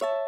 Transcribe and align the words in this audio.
you 0.00 0.27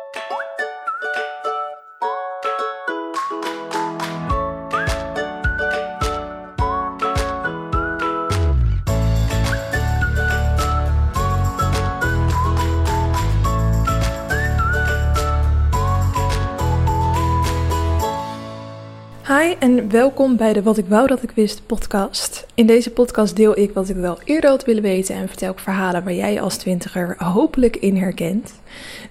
Hi 19.41 19.55
en 19.59 19.91
welkom 19.91 20.37
bij 20.37 20.53
de 20.53 20.63
Wat 20.63 20.79
ik 20.79 20.87
wou 20.87 21.07
dat 21.07 21.23
ik 21.23 21.31
wist 21.31 21.67
podcast. 21.67 22.47
In 22.55 22.67
deze 22.67 22.91
podcast 22.91 23.37
deel 23.37 23.59
ik 23.59 23.73
wat 23.73 23.89
ik 23.89 23.97
wel 23.97 24.19
eerder 24.25 24.51
had 24.51 24.65
willen 24.65 24.83
weten 24.83 25.15
en 25.15 25.29
vertel 25.29 25.53
ik 25.53 25.59
verhalen 25.59 26.05
waar 26.05 26.15
jij 26.15 26.41
als 26.41 26.57
twintiger 26.57 27.15
hopelijk 27.25 27.77
in 27.77 27.97
herkent. 27.97 28.61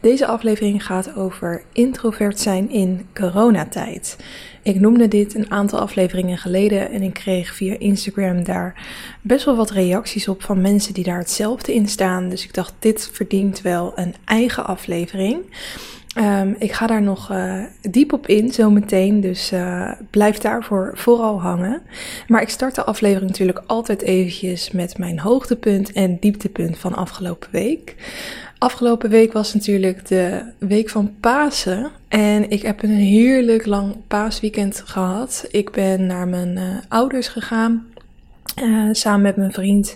Deze 0.02 0.26
aflevering 0.26 0.86
gaat 0.86 1.16
over 1.16 1.64
introvert 1.72 2.40
zijn 2.40 2.70
in 2.70 3.08
coronatijd. 3.14 4.18
Ik 4.64 4.80
noemde 4.80 5.08
dit 5.08 5.36
een 5.36 5.52
aantal 5.52 5.80
afleveringen 5.80 6.38
geleden 6.38 6.92
en 6.92 7.02
ik 7.02 7.14
kreeg 7.14 7.56
via 7.56 7.76
Instagram 7.78 8.44
daar 8.44 8.88
best 9.22 9.46
wel 9.46 9.56
wat 9.56 9.72
reacties 9.72 10.28
op 10.28 10.44
van 10.44 10.62
mensen 10.62 10.94
die 10.94 11.04
daar 11.04 11.20
hetzelfde 11.20 11.74
in 11.74 11.88
staan. 11.88 12.30
Dus 12.30 12.44
ik 12.44 12.54
dacht, 12.54 12.74
dit 12.80 13.10
verdient 13.14 13.62
wel 13.62 13.92
een 13.96 14.16
eigen 14.26 14.66
aflevering. 14.66 15.38
Um, 16.20 16.56
ik 16.58 16.72
ga 16.72 16.88
daar 16.88 17.02
nog 17.02 17.32
uh, 17.32 17.64
diep 17.82 18.14
op 18.14 18.28
in 18.28 18.52
zometeen, 18.52 19.22
dus 19.22 19.52
uh, 19.52 19.92
blijf 20.10 20.38
daarvoor 20.38 20.92
vooral 20.96 21.42
hangen. 21.42 21.82
Maar 22.28 22.42
ik 22.42 22.50
start 22.50 22.76
de 22.76 22.84
aflevering 22.84 23.30
natuurlijk 23.30 23.64
altijd 23.66 24.02
eventjes 24.02 24.72
met 24.72 24.98
mijn 24.98 25.20
hoogtepunt 25.20 25.92
en 25.92 26.18
dieptepunt 26.20 26.78
van 26.78 26.96
afgelopen 26.96 27.50
week. 27.52 27.96
Afgelopen 28.58 29.10
week 29.10 29.34
was 29.34 29.54
natuurlijk 29.54 30.08
de 30.08 30.44
week 30.58 30.90
van 30.90 31.14
Pasen 31.20 31.92
en 32.08 32.50
ik 32.50 32.62
heb 32.62 32.84
een 32.84 32.90
heerlijk 32.90 33.66
lang 33.66 33.96
paasweekend 34.08 34.82
gehad. 34.86 35.48
Ik 35.52 35.72
ben 35.72 36.06
naar 36.06 36.28
mijn 36.28 36.58
uh, 36.58 36.64
ouders 36.88 37.28
gegaan 37.28 37.88
uh, 38.62 38.90
samen 38.92 39.22
met 39.22 39.36
mijn 39.36 39.52
vriend. 39.52 39.96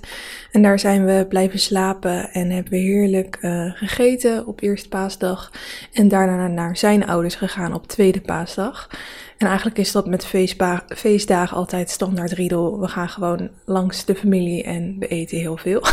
En 0.52 0.62
daar 0.62 0.80
zijn 0.80 1.06
we 1.06 1.26
blijven 1.30 1.60
slapen 1.60 2.30
en 2.32 2.50
hebben 2.50 2.72
we 2.72 2.78
heerlijk 2.78 3.38
uh, 3.42 3.72
gegeten 3.74 4.48
op 4.48 4.62
eerste 4.62 4.90
paasdag. 4.90 5.52
En 5.94 6.08
daarna 6.08 6.48
naar 6.48 6.78
zijn 6.78 7.08
ouders 7.08 7.36
gegaan 7.36 7.74
op 7.74 7.88
tweede 7.88 8.22
paasdag. 8.22 8.90
En 9.38 9.48
eigenlijk 9.48 9.78
is 9.78 9.92
dat 9.92 10.08
met 10.08 10.26
feestdagen 10.88 11.58
altijd 11.58 11.90
standaard 11.90 12.32
riedel. 12.32 12.80
We 12.80 12.88
gaan 12.88 13.10
gewoon 13.10 13.50
langs 13.66 14.06
de 14.06 14.16
familie 14.16 14.64
en 14.64 14.96
we 15.00 15.08
eten 15.08 15.38
heel 15.38 15.58
veel. 15.58 15.84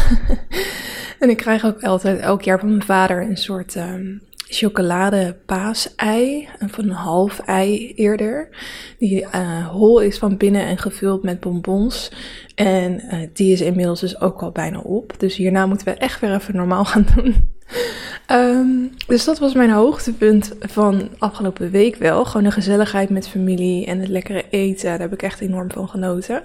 en 1.18 1.30
ik 1.30 1.36
krijg 1.36 1.64
ook 1.64 1.82
altijd 1.82 2.20
elk 2.20 2.42
jaar 2.42 2.58
van 2.58 2.68
mijn 2.68 2.82
vader 2.82 3.22
een 3.22 3.36
soort 3.36 3.74
um, 3.76 4.22
chocolade 4.50 5.36
paasei, 5.46 6.48
van 6.58 6.84
een 6.84 6.90
half 6.90 7.38
ei 7.38 7.92
eerder. 7.94 8.48
Die 8.98 9.20
uh, 9.20 9.68
hol 9.68 10.00
is 10.00 10.18
van 10.18 10.36
binnen 10.36 10.64
en 10.66 10.78
gevuld 10.78 11.22
met 11.22 11.40
bonbons. 11.40 12.12
En 12.54 13.00
uh, 13.04 13.28
die 13.32 13.52
is 13.52 13.60
inmiddels 13.60 14.00
dus 14.00 14.20
ook 14.20 14.42
al 14.42 14.50
bijna 14.50 14.78
op. 14.78 15.14
Dus 15.18 15.36
hierna 15.36 15.66
moeten 15.66 15.86
we 15.86 15.94
echt 15.94 16.20
weer 16.20 16.34
even 16.34 16.56
normaal 16.56 16.84
gaan 16.84 17.06
doen. 17.14 17.58
Um, 18.32 18.90
dus 19.06 19.24
dat 19.24 19.38
was 19.38 19.54
mijn 19.54 19.70
hoogtepunt 19.70 20.52
van 20.60 21.08
afgelopen 21.18 21.70
week 21.70 21.96
wel. 21.96 22.24
Gewoon 22.24 22.44
de 22.46 22.50
gezelligheid 22.50 23.10
met 23.10 23.28
familie 23.28 23.86
en 23.86 23.98
het 23.98 24.08
lekkere 24.08 24.44
eten. 24.50 24.88
Daar 24.88 25.00
heb 25.00 25.12
ik 25.12 25.22
echt 25.22 25.40
enorm 25.40 25.70
van 25.70 25.88
genoten. 25.88 26.42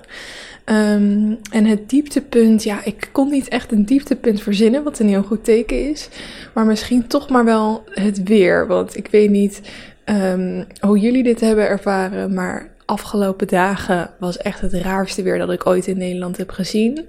Um, 0.66 1.38
en 1.52 1.66
het 1.66 1.90
dieptepunt, 1.90 2.64
ja, 2.64 2.84
ik 2.84 3.10
kon 3.12 3.30
niet 3.30 3.48
echt 3.48 3.72
een 3.72 3.86
dieptepunt 3.86 4.42
verzinnen, 4.42 4.84
wat 4.84 5.00
een 5.00 5.08
heel 5.08 5.24
goed 5.24 5.44
teken 5.44 5.90
is. 5.90 6.10
Maar 6.54 6.66
misschien 6.66 7.08
toch 7.08 7.30
maar 7.30 7.46
wel 7.46 7.84
het 7.90 8.24
weer. 8.24 8.68
Want 8.68 8.98
ik 8.98 9.08
weet 9.08 9.30
niet 9.30 9.62
um, 10.06 10.66
hoe 10.80 11.00
jullie 11.00 11.24
dit 11.24 11.40
hebben 11.40 11.68
ervaren, 11.68 12.34
maar 12.34 12.74
afgelopen 12.86 13.48
dagen 13.48 14.10
was 14.20 14.38
echt 14.38 14.62
het 14.62 14.74
raarste 14.74 15.22
weer 15.22 15.38
dat 15.38 15.52
ik 15.52 15.68
ooit 15.68 15.88
in 15.88 15.98
Nederland 15.98 16.38
heb 16.38 16.50
gezien. 16.50 17.06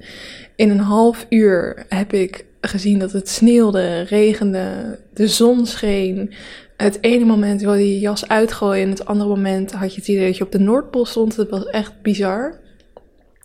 In 0.57 0.71
een 0.71 0.81
half 0.81 1.27
uur 1.29 1.85
heb 1.89 2.13
ik 2.13 2.46
gezien 2.69 2.99
dat 2.99 3.13
het 3.13 3.29
sneeuwde, 3.29 4.01
regende, 4.01 4.99
de 5.15 5.29
zon 5.29 5.67
scheen. 5.67 6.35
Het 6.77 6.99
ene 7.01 7.25
moment 7.25 7.61
wilde 7.61 7.79
je 7.79 7.95
je 7.95 8.01
jas 8.01 8.29
uitgooien 8.29 8.83
en 8.83 8.91
het 8.91 9.07
andere 9.07 9.29
moment 9.29 9.73
had 9.73 9.95
je 9.95 10.01
het 10.01 10.09
idee 10.09 10.27
dat 10.27 10.37
je 10.37 10.45
op 10.45 10.53
de 10.53 10.59
Noordpool 10.59 11.07
stond. 11.07 11.37
Het 11.37 11.51
was 11.51 11.65
echt 11.65 12.03
bizar. 12.03 12.65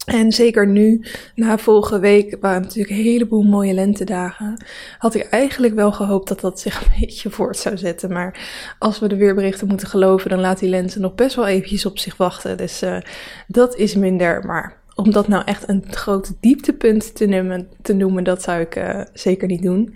En 0.06 0.32
zeker 0.32 0.68
nu, 0.68 1.06
na 1.36 1.58
vorige 1.58 2.00
week, 2.00 2.38
waren 2.40 2.62
natuurlijk 2.62 2.90
een 2.90 3.04
heleboel 3.04 3.44
mooie 3.44 3.74
lentedagen. 3.74 4.64
Had 4.98 5.16
ik 5.16 5.24
eigenlijk 5.24 5.74
wel 5.76 5.92
gehoopt 5.92 6.28
dat 6.28 6.40
dat 6.40 6.60
zich 6.60 6.82
een 6.82 6.94
beetje 7.00 7.30
voort 7.30 7.58
zou 7.58 7.78
zetten. 7.78 8.12
Maar 8.12 8.40
als 8.80 9.00
we 9.00 9.08
de 9.08 9.16
weerberichten 9.16 9.68
moeten 9.68 9.88
geloven, 9.88 10.30
dan 10.30 10.40
laat 10.40 10.60
die 10.60 10.70
lente 10.70 11.00
nog 11.00 11.16
best 11.16 11.36
wel 11.36 11.48
eventjes 11.48 11.86
op 11.86 12.00
zich 12.00 12.18
wachten. 12.18 12.58
Dus 12.58 12.84
uh, 12.84 12.98
dat 13.48 13.76
is 13.76 13.96
minder. 13.96 14.46
Maar 14.46 14.81
om 15.02 15.12
dat 15.12 15.28
nou 15.28 15.44
echt 15.46 15.70
een 15.70 15.84
groot 15.90 16.32
dieptepunt 16.40 17.16
te 17.16 17.26
noemen, 17.26 17.68
te 17.82 17.94
noemen 17.94 18.24
dat 18.24 18.42
zou 18.42 18.62
ik 18.62 18.76
uh, 18.76 19.02
zeker 19.14 19.48
niet 19.48 19.62
doen. 19.62 19.96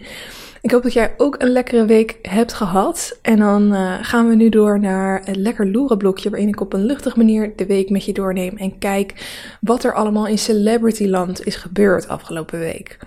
Ik 0.62 0.72
hoop 0.72 0.84
dat 0.84 0.94
jij 0.94 1.14
ook 1.18 1.36
een 1.42 1.50
lekkere 1.52 1.86
week 1.86 2.20
hebt 2.22 2.54
gehad. 2.54 3.20
En 3.22 3.40
dan 3.40 3.74
uh, 3.74 3.94
gaan 4.02 4.30
we 4.30 4.36
nu 4.36 4.50
door 4.50 4.80
naar 4.80 5.28
een 5.28 5.42
lekker 5.42 5.72
loerenblokje 5.72 6.30
waarin 6.30 6.48
ik 6.48 6.62
op 6.62 6.74
een 6.74 6.86
luchtige 6.86 7.18
manier 7.18 7.54
de 7.56 7.66
week 7.66 7.90
met 7.90 8.06
je 8.06 8.14
doorneem 8.14 8.58
en 8.58 8.78
kijk 8.78 9.14
wat 9.62 9.84
er 9.84 9.94
allemaal 9.94 10.28
in 10.28 10.38
Celebrityland 10.38 11.46
is 11.46 11.56
gebeurd 11.56 12.08
afgelopen 12.08 12.60
week. 12.60 12.98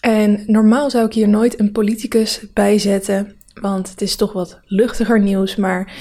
En 0.00 0.42
normaal 0.46 0.90
zou 0.90 1.06
ik 1.06 1.12
hier 1.12 1.28
nooit 1.28 1.60
een 1.60 1.72
politicus 1.72 2.46
bij 2.52 2.78
zetten, 2.78 3.36
want 3.60 3.90
het 3.90 4.00
is 4.00 4.16
toch 4.16 4.32
wat 4.32 4.60
luchtiger 4.64 5.20
nieuws. 5.20 5.56
Maar 5.56 5.92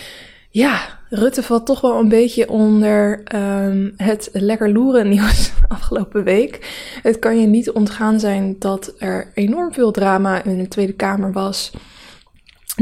ja, 0.50 1.00
Rutte 1.16 1.44
valt 1.44 1.66
toch 1.66 1.82
wel 1.82 2.00
een 2.00 2.10
beetje 2.10 2.50
onder 2.50 3.24
um, 3.36 3.94
het 3.98 4.30
lekker 4.34 4.72
loeren 4.72 5.10
nieuws 5.10 5.52
afgelopen 5.68 6.24
week. 6.24 6.84
Het 7.02 7.20
kan 7.20 7.40
je 7.40 7.48
niet 7.48 7.72
ontgaan 7.72 8.20
zijn 8.20 8.56
dat 8.60 8.94
er 8.98 9.32
enorm 9.34 9.74
veel 9.74 9.92
drama 9.92 10.44
in 10.44 10.58
de 10.58 10.68
Tweede 10.68 10.94
Kamer 10.94 11.32
was. 11.32 11.72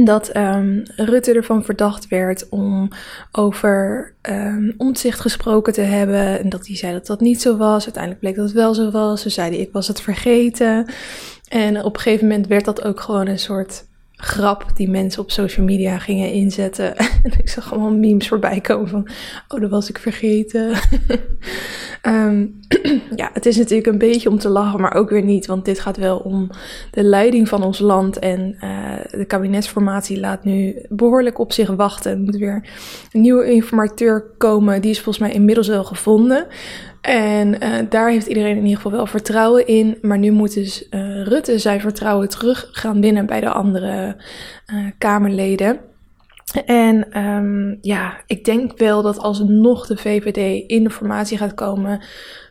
Dat 0.04 0.36
um, 0.36 0.84
Rutte 0.96 1.34
ervan 1.34 1.64
verdacht 1.64 2.08
werd 2.08 2.50
om 2.50 2.88
over 3.32 4.14
um, 4.22 4.74
omzicht 4.78 5.20
gesproken 5.20 5.74
te 5.74 5.82
hebben. 5.82 6.40
En 6.40 6.50
dat 6.50 6.68
hij 6.68 6.76
zei 6.76 6.94
dat 6.94 7.08
dat 7.08 7.20
niet 7.20 7.42
zo 7.42 7.58
was. 7.58 7.84
Uiteindelijk 7.84 8.22
bleek 8.22 8.36
dat 8.36 8.46
het 8.46 8.54
wel 8.54 8.74
zo 8.74 8.92
was. 8.92 9.22
Ze 9.22 9.30
zeiden 9.30 9.60
ik 9.60 9.70
was 9.72 9.88
het 9.88 10.02
vergeten. 10.02 10.86
En 11.48 11.84
op 11.84 11.96
een 11.96 12.02
gegeven 12.02 12.28
moment 12.28 12.48
werd 12.48 12.66
dat 12.66 12.84
ook 12.84 13.00
gewoon 13.00 13.28
een 13.28 13.40
soort 13.40 13.86
grap 14.24 14.66
die 14.74 14.90
mensen 14.90 15.22
op 15.22 15.32
social 15.32 15.66
media 15.66 16.00
gingen 16.00 16.32
inzetten. 16.32 16.98
en 17.24 17.32
ik 17.38 17.50
zag 17.50 17.72
allemaal 17.72 17.94
memes 17.94 18.28
voorbij 18.28 18.62
komen 18.62 18.88
van, 18.88 19.08
oh, 19.48 19.62
dat 19.62 19.70
was 19.70 19.90
ik 19.90 19.98
vergeten. 19.98 20.76
um, 22.02 22.60
ja, 23.22 23.30
het 23.34 23.46
is 23.46 23.58
natuurlijk 23.58 23.88
een 23.88 23.98
beetje 23.98 24.30
om 24.30 24.40
te 24.40 24.50
lachen, 24.50 24.82
maar 24.82 24.94
ook 24.94 25.10
weer 25.10 25.24
niet, 25.24 25.46
want 25.46 25.66
dit 25.66 25.80
gaat 25.80 25.98
wel 25.98 26.18
om 26.18 26.50
de 26.92 27.04
leiding 27.04 27.48
van 27.48 27.64
ons 27.64 27.80
land 27.80 28.20
en 28.20 28.58
uh, 28.64 28.96
de 29.12 29.26
kabinetsformatie 29.26 30.20
laat 30.20 30.44
nu 30.44 30.86
behoorlijk 30.90 31.40
op 31.40 31.52
zich 31.52 31.70
wachten. 31.70 32.12
Er 32.12 32.20
moet 32.20 32.38
weer 32.38 32.70
een 33.12 33.22
nieuwe 33.22 33.52
informateur 33.52 34.24
komen, 34.38 34.82
die 34.82 34.92
is 34.92 35.02
volgens 35.02 35.26
mij 35.26 35.34
inmiddels 35.34 35.68
wel 35.68 35.84
gevonden. 35.84 36.48
En 37.03 37.64
uh, 37.64 37.75
daar 37.90 38.09
heeft 38.09 38.28
iedereen 38.28 38.58
in 38.58 38.64
ieder 38.64 38.75
geval 38.75 38.91
wel 38.91 39.06
vertrouwen 39.06 39.68
in. 39.68 39.97
Maar 40.02 40.18
nu 40.18 40.31
moet 40.31 40.53
dus 40.53 40.88
uh, 40.90 41.24
Rutte 41.24 41.59
zijn 41.59 41.81
vertrouwen 41.81 42.30
terug 42.30 42.68
gaan 42.72 43.02
winnen 43.02 43.25
bij 43.25 43.40
de 43.40 43.50
andere 43.50 44.16
uh, 44.74 44.86
Kamerleden. 44.97 45.80
En 46.66 47.25
um, 47.25 47.78
ja, 47.81 48.22
ik 48.28 48.46
denk 48.46 48.78
wel 48.78 49.02
dat 49.02 49.18
als 49.18 49.40
nog 49.40 49.88
de 49.88 49.97
VVD 49.97 50.69
in 50.69 50.84
de 50.84 50.90
formatie 50.90 51.38
gaat 51.38 51.53
komen. 51.53 52.02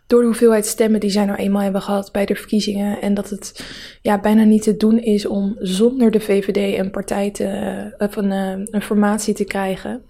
Door 0.06 0.20
de 0.20 0.26
hoeveelheid 0.26 0.66
stemmen 0.66 1.00
die 1.00 1.10
zij 1.10 1.24
nou 1.24 1.38
eenmaal 1.38 1.62
hebben 1.62 1.82
gehad 1.82 2.12
bij 2.12 2.26
de 2.26 2.34
verkiezingen. 2.34 3.00
En 3.00 3.14
dat 3.14 3.30
het 3.30 3.64
ja, 4.02 4.20
bijna 4.20 4.44
niet 4.44 4.62
te 4.62 4.76
doen 4.76 4.98
is 4.98 5.26
om 5.26 5.56
zonder 5.58 6.10
de 6.10 6.20
VVD 6.20 6.78
een 6.78 6.90
partij 6.90 7.30
te, 7.30 7.94
of 7.98 8.16
een, 8.16 8.30
een 8.70 8.82
formatie 8.82 9.34
te 9.34 9.44
krijgen. 9.44 10.02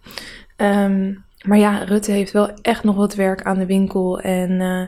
Um, 0.56 1.25
maar 1.43 1.59
ja, 1.59 1.85
Rutte 1.85 2.11
heeft 2.11 2.33
wel 2.33 2.50
echt 2.62 2.85
nog 2.85 2.97
wat 2.97 3.15
werk 3.15 3.43
aan 3.43 3.59
de 3.59 3.67
winkel. 3.67 4.21
En 4.21 4.50
uh, 4.50 4.87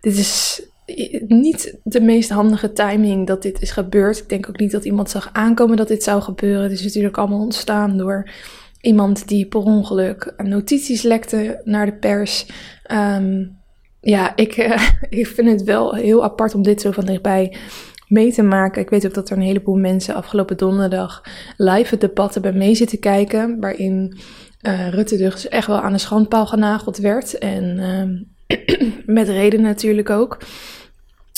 dit 0.00 0.16
is 0.16 0.62
niet 1.26 1.78
de 1.82 2.00
meest 2.00 2.30
handige 2.30 2.72
timing 2.72 3.26
dat 3.26 3.42
dit 3.42 3.62
is 3.62 3.70
gebeurd. 3.70 4.18
Ik 4.18 4.28
denk 4.28 4.48
ook 4.48 4.58
niet 4.58 4.70
dat 4.70 4.84
iemand 4.84 5.10
zag 5.10 5.30
aankomen 5.32 5.76
dat 5.76 5.88
dit 5.88 6.02
zou 6.02 6.22
gebeuren. 6.22 6.62
Het 6.62 6.72
is 6.72 6.82
natuurlijk 6.82 7.18
allemaal 7.18 7.40
ontstaan 7.40 7.96
door 7.96 8.30
iemand 8.80 9.28
die 9.28 9.46
per 9.46 9.60
ongeluk 9.60 10.34
notities 10.36 11.02
lekte 11.02 11.60
naar 11.64 11.86
de 11.86 11.94
pers. 11.94 12.46
Um, 12.92 13.58
ja, 14.00 14.36
ik, 14.36 14.56
uh, 14.56 14.88
ik 15.20 15.26
vind 15.26 15.50
het 15.50 15.62
wel 15.62 15.94
heel 15.94 16.24
apart 16.24 16.54
om 16.54 16.62
dit 16.62 16.80
zo 16.80 16.90
van 16.90 17.04
dichtbij 17.04 17.56
mee 18.08 18.32
te 18.32 18.42
maken. 18.42 18.82
Ik 18.82 18.90
weet 18.90 19.06
ook 19.06 19.14
dat 19.14 19.30
er 19.30 19.36
een 19.36 19.42
heleboel 19.42 19.76
mensen 19.76 20.14
afgelopen 20.14 20.56
donderdag 20.56 21.22
live 21.56 21.90
het 21.90 22.00
debat 22.00 22.34
hebben 22.34 22.58
mee 22.58 22.74
zitten 22.74 22.98
kijken. 22.98 23.60
Waarin 23.60 24.18
uh, 24.62 24.88
Rutte 24.88 25.16
dus 25.16 25.48
echt 25.48 25.66
wel 25.66 25.80
aan 25.80 25.92
de 25.92 25.98
schandpaal 25.98 26.46
genageld 26.46 26.96
werd. 26.96 27.38
En 27.38 27.78
uh, 28.48 28.88
met 29.16 29.28
reden 29.28 29.60
natuurlijk 29.60 30.10
ook. 30.10 30.38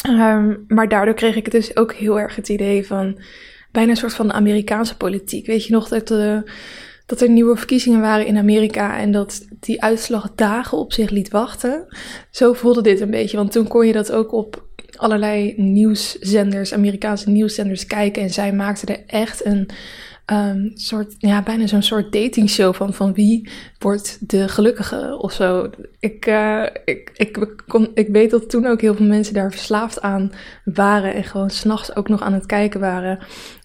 Um, 0.09 0.65
maar 0.69 0.89
daardoor 0.89 1.15
kreeg 1.15 1.37
ik 1.37 1.51
dus 1.51 1.77
ook 1.77 1.93
heel 1.93 2.21
erg 2.21 2.37
het 2.37 2.49
idee 2.49 2.87
van... 2.87 3.19
bijna 3.73 3.91
een 3.91 3.97
soort 3.97 4.15
van 4.15 4.33
Amerikaanse 4.33 4.97
politiek. 4.97 5.47
Weet 5.47 5.67
je 5.67 5.73
nog 5.73 5.89
dat, 5.89 6.09
de, 6.09 6.51
dat 7.07 7.21
er 7.21 7.29
nieuwe 7.29 7.57
verkiezingen 7.57 8.01
waren 8.01 8.27
in 8.27 8.37
Amerika 8.37 8.99
en 8.99 9.13
dat 9.13 9.47
die 9.61 9.83
uitslag 9.83 10.35
dagen 10.35 10.79
op 10.79 10.93
zich 10.93 11.11
liet 11.11 11.31
wachten? 11.31 11.87
Zo 12.31 12.53
voelde 12.53 12.83
dit 12.83 13.01
een 13.01 13.11
beetje, 13.11 13.37
want 13.37 13.53
toen 13.53 13.69
kon 13.69 13.87
je 13.87 13.93
dat 13.93 14.13
ook 14.13 14.33
op 14.33 14.65
allerlei 14.97 15.55
nieuwszenders, 15.57 16.75
Amerikaanse 16.75 17.31
nieuwszenders 17.31 17.87
kijken 17.87 18.23
en 18.23 18.31
zij 18.31 18.53
maakten 18.53 18.89
er 18.89 19.03
echt 19.07 19.45
een 19.45 19.69
um, 20.27 20.71
soort, 20.75 21.15
ja, 21.19 21.43
bijna 21.43 21.67
zo'n 21.67 21.83
soort 21.83 22.13
datingshow 22.13 22.75
van, 22.75 22.95
van 22.95 23.15
wie 23.15 23.51
wordt 23.79 24.31
de 24.31 24.49
gelukkige 24.49 25.19
of 25.19 25.33
zo. 25.33 25.71
Ik, 25.99 26.27
uh, 26.27 26.67
ik, 26.85 27.11
ik, 27.15 27.55
kon, 27.67 27.91
ik 27.95 28.09
weet 28.09 28.31
dat 28.31 28.51
toen 28.51 28.67
ook 28.67 28.81
heel 28.81 28.95
veel 28.95 29.07
mensen 29.07 29.35
daar 29.35 29.51
verslaafd 29.51 30.01
aan 30.01 30.33
waren 30.65 31.15
en 31.15 31.25
gewoon 31.25 31.51
s'nachts 31.51 31.97
ook 31.97 32.09
nog 32.09 32.23
aan 32.23 32.33
het 32.33 32.47
kijken 32.47 32.81
waren. 32.81 33.19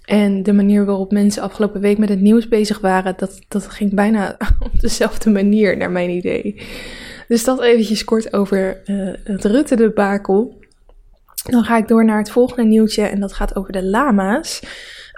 En 0.05 0.43
de 0.43 0.53
manier 0.53 0.85
waarop 0.85 1.11
mensen 1.11 1.41
afgelopen 1.41 1.81
week 1.81 1.97
met 1.97 2.09
het 2.09 2.21
nieuws 2.21 2.47
bezig 2.47 2.79
waren, 2.79 3.13
dat, 3.17 3.39
dat 3.47 3.67
ging 3.67 3.93
bijna 3.93 4.37
op 4.59 4.79
dezelfde 4.79 5.29
manier, 5.29 5.77
naar 5.77 5.91
mijn 5.91 6.09
idee. 6.09 6.61
Dus 7.27 7.43
dat 7.43 7.61
eventjes 7.61 8.03
kort 8.03 8.33
over 8.33 8.81
uh, 8.85 9.13
het 9.23 9.45
Rutte-debakel. 9.45 10.65
Dan 11.43 11.63
ga 11.63 11.77
ik 11.77 11.87
door 11.87 12.05
naar 12.05 12.17
het 12.17 12.31
volgende 12.31 12.63
nieuwtje 12.63 13.03
en 13.03 13.19
dat 13.19 13.33
gaat 13.33 13.55
over 13.55 13.71
de 13.71 13.83
lama's. 13.83 14.61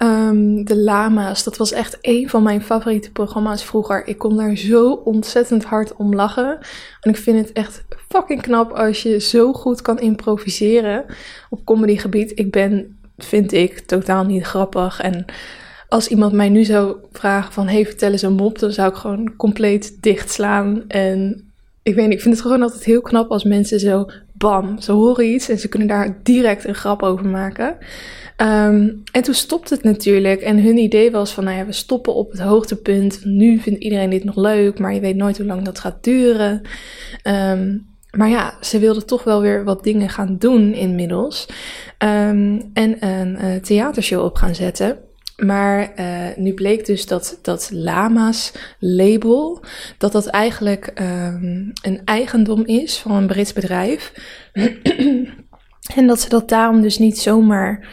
Um, 0.03 0.65
de 0.65 0.77
Lama's, 0.77 1.43
dat 1.43 1.57
was 1.57 1.71
echt 1.71 1.97
een 2.01 2.29
van 2.29 2.43
mijn 2.43 2.61
favoriete 2.61 3.11
programma's 3.11 3.63
vroeger. 3.63 4.07
Ik 4.07 4.17
kon 4.17 4.37
daar 4.37 4.55
zo 4.55 4.91
ontzettend 4.91 5.63
hard 5.63 5.95
om 5.95 6.15
lachen. 6.15 6.57
En 7.01 7.09
ik 7.11 7.17
vind 7.17 7.37
het 7.37 7.51
echt 7.51 7.83
fucking 8.07 8.41
knap 8.41 8.71
als 8.71 9.03
je 9.03 9.19
zo 9.19 9.53
goed 9.53 9.81
kan 9.81 9.99
improviseren 9.99 11.05
op 11.49 11.65
comedygebied. 11.65 12.31
Ik 12.35 12.51
ben, 12.51 12.97
vind 13.17 13.51
ik, 13.51 13.79
totaal 13.79 14.23
niet 14.23 14.43
grappig. 14.43 15.01
En 15.01 15.25
als 15.89 16.07
iemand 16.07 16.33
mij 16.33 16.49
nu 16.49 16.63
zou 16.63 16.95
vragen 17.11 17.53
van, 17.53 17.67
hey, 17.67 17.85
vertel 17.85 18.11
eens 18.11 18.21
een 18.21 18.33
mop, 18.33 18.59
dan 18.59 18.71
zou 18.71 18.89
ik 18.89 18.95
gewoon 18.95 19.35
compleet 19.35 19.97
dichtslaan. 20.01 20.83
En 20.87 21.51
ik 21.83 21.95
weet 21.95 22.05
niet, 22.05 22.15
ik 22.15 22.21
vind 22.21 22.33
het 22.33 22.43
gewoon 22.43 22.61
altijd 22.61 22.83
heel 22.83 23.01
knap 23.01 23.31
als 23.31 23.43
mensen 23.43 23.79
zo, 23.79 24.09
bam, 24.39 24.81
ze 24.81 24.91
horen 24.91 25.33
iets 25.33 25.49
en 25.49 25.59
ze 25.59 25.67
kunnen 25.67 25.87
daar 25.87 26.19
direct 26.23 26.67
een 26.67 26.75
grap 26.75 27.03
over 27.03 27.25
maken. 27.25 27.77
Um, 28.41 29.03
en 29.11 29.21
toen 29.21 29.33
stopte 29.33 29.73
het 29.73 29.83
natuurlijk. 29.83 30.41
En 30.41 30.63
hun 30.63 30.77
idee 30.77 31.11
was 31.11 31.31
van, 31.31 31.43
nou 31.43 31.57
ja, 31.57 31.65
we 31.65 31.71
stoppen 31.71 32.13
op 32.13 32.31
het 32.31 32.39
hoogtepunt. 32.39 33.25
Nu 33.25 33.59
vindt 33.59 33.79
iedereen 33.79 34.09
dit 34.09 34.23
nog 34.23 34.35
leuk, 34.35 34.79
maar 34.79 34.93
je 34.93 34.99
weet 34.99 35.15
nooit 35.15 35.37
hoe 35.37 35.45
lang 35.45 35.61
dat 35.61 35.79
gaat 35.79 36.03
duren. 36.03 36.61
Um, 37.23 37.87
maar 38.11 38.29
ja, 38.29 38.53
ze 38.61 38.79
wilden 38.79 39.05
toch 39.05 39.23
wel 39.23 39.41
weer 39.41 39.63
wat 39.63 39.83
dingen 39.83 40.09
gaan 40.09 40.35
doen 40.37 40.73
inmiddels. 40.73 41.45
Um, 41.97 42.69
en 42.73 43.05
een 43.07 43.37
uh, 43.41 43.55
theatershow 43.55 44.23
op 44.23 44.35
gaan 44.35 44.55
zetten. 44.55 44.97
Maar 45.39 45.91
uh, 45.99 46.27
nu 46.35 46.53
bleek 46.53 46.85
dus 46.85 47.05
dat 47.05 47.39
dat 47.41 47.69
Lama's 47.73 48.51
label, 48.79 49.63
dat 49.97 50.11
dat 50.11 50.25
eigenlijk 50.25 50.91
um, 51.01 51.71
een 51.81 52.01
eigendom 52.05 52.65
is 52.65 52.97
van 52.97 53.11
een 53.11 53.27
Brits 53.27 53.53
bedrijf. 53.53 54.13
en 55.95 56.07
dat 56.07 56.19
ze 56.19 56.29
dat 56.29 56.49
daarom 56.49 56.81
dus 56.81 56.97
niet 56.97 57.19
zomaar 57.19 57.87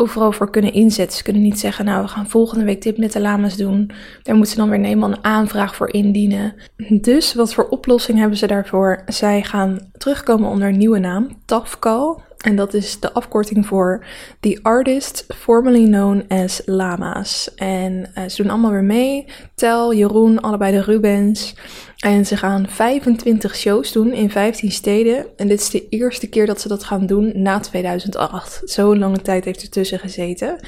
overal 0.00 0.32
voor 0.32 0.50
kunnen 0.50 0.72
inzetten. 0.72 1.16
Ze 1.16 1.22
kunnen 1.22 1.42
niet 1.42 1.58
zeggen, 1.58 1.84
nou, 1.84 2.02
we 2.02 2.08
gaan 2.08 2.28
volgende 2.28 2.64
week 2.64 2.82
dit 2.82 2.98
met 2.98 3.12
de 3.12 3.20
lama's 3.20 3.56
doen. 3.56 3.90
Daar 4.22 4.34
moeten 4.34 4.52
ze 4.52 4.60
dan 4.60 4.70
weer 4.70 4.80
eenmaal 4.84 5.10
een 5.10 5.24
aanvraag 5.24 5.74
voor 5.74 5.92
indienen. 5.92 6.54
Dus 7.00 7.34
wat 7.34 7.54
voor 7.54 7.68
oplossing 7.68 8.18
hebben 8.18 8.38
ze 8.38 8.46
daarvoor? 8.46 9.02
Zij 9.06 9.42
gaan 9.42 9.90
terugkomen 9.98 10.50
onder 10.50 10.68
een 10.68 10.78
nieuwe 10.78 10.98
naam, 10.98 11.28
Tafkal. 11.44 12.22
En 12.40 12.56
dat 12.56 12.74
is 12.74 13.00
de 13.00 13.12
afkorting 13.12 13.66
voor 13.66 14.04
The 14.40 14.58
Artist 14.62 15.24
Formerly 15.28 15.84
Known 15.84 16.24
as 16.28 16.62
Lama's. 16.64 17.54
En 17.54 18.10
uh, 18.18 18.28
ze 18.28 18.42
doen 18.42 18.50
allemaal 18.50 18.70
weer 18.70 18.84
mee. 18.84 19.26
Tel, 19.54 19.94
Jeroen, 19.94 20.40
allebei 20.40 20.72
de 20.72 20.82
Rubens. 20.82 21.54
En 21.98 22.26
ze 22.26 22.36
gaan 22.36 22.68
25 22.68 23.56
shows 23.56 23.92
doen 23.92 24.12
in 24.12 24.30
15 24.30 24.70
steden. 24.70 25.26
En 25.36 25.48
dit 25.48 25.60
is 25.60 25.70
de 25.70 25.88
eerste 25.88 26.26
keer 26.26 26.46
dat 26.46 26.60
ze 26.60 26.68
dat 26.68 26.84
gaan 26.84 27.06
doen 27.06 27.32
na 27.34 27.60
2008. 27.60 28.60
Zo'n 28.64 28.98
lange 28.98 29.22
tijd 29.22 29.44
heeft 29.44 29.62
er 29.62 29.70
tussen 29.70 29.98
gezeten. 29.98 30.60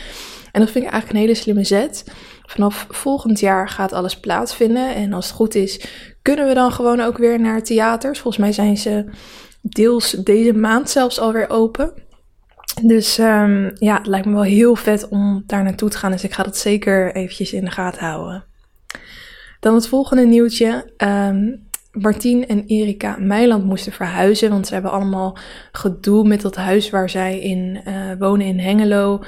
En 0.53 0.61
dat 0.61 0.71
vind 0.71 0.85
ik 0.85 0.91
eigenlijk 0.91 1.13
een 1.13 1.27
hele 1.27 1.35
slimme 1.35 1.65
zet. 1.65 2.05
Vanaf 2.43 2.87
volgend 2.89 3.41
jaar 3.41 3.69
gaat 3.69 3.93
alles 3.93 4.21
plaatsvinden. 4.21 4.95
En 4.95 5.13
als 5.13 5.27
het 5.27 5.35
goed 5.35 5.55
is, 5.55 5.85
kunnen 6.23 6.49
we 6.49 6.55
dan 6.55 6.73
gewoon 6.73 7.01
ook 7.01 7.19
weer 7.19 7.41
naar 7.41 7.63
theaters. 7.63 8.19
Volgens 8.19 8.43
mij 8.43 8.53
zijn 8.53 8.77
ze 8.77 9.05
deels 9.63 10.11
deze 10.11 10.53
maand 10.53 10.91
zelfs 10.91 11.19
alweer 11.19 11.51
open. 11.51 11.93
Dus 12.83 13.19
um, 13.19 13.71
ja, 13.75 13.97
het 13.97 14.07
lijkt 14.07 14.27
me 14.27 14.33
wel 14.33 14.43
heel 14.43 14.77
vet 14.77 15.09
om 15.09 15.43
daar 15.47 15.63
naartoe 15.63 15.89
te 15.89 15.99
gaan. 15.99 16.11
Dus 16.11 16.25
ik 16.25 16.33
ga 16.33 16.43
dat 16.43 16.57
zeker 16.57 17.15
eventjes 17.15 17.53
in 17.53 17.65
de 17.65 17.71
gaten 17.71 18.05
houden. 18.05 18.45
Dan 19.61 19.75
het 19.75 19.89
volgende 19.89 20.27
nieuwtje. 20.27 20.93
Um, 20.97 21.71
Martien 21.93 22.47
en 22.49 22.65
Erika 22.67 23.17
Meiland 23.21 23.65
moesten 23.65 23.93
verhuizen, 23.93 24.51
want 24.51 24.67
ze 24.67 24.73
hebben 24.73 24.91
allemaal 24.91 25.39
gedoe 25.73 26.27
met 26.29 26.41
dat 26.41 26.57
huis 26.57 26.91
waar 26.91 27.11
zij 27.11 27.41
in 27.41 27.81
uh, 27.89 27.95
wonen 28.19 28.47
in 28.47 28.59
Hengelo. 28.59 29.23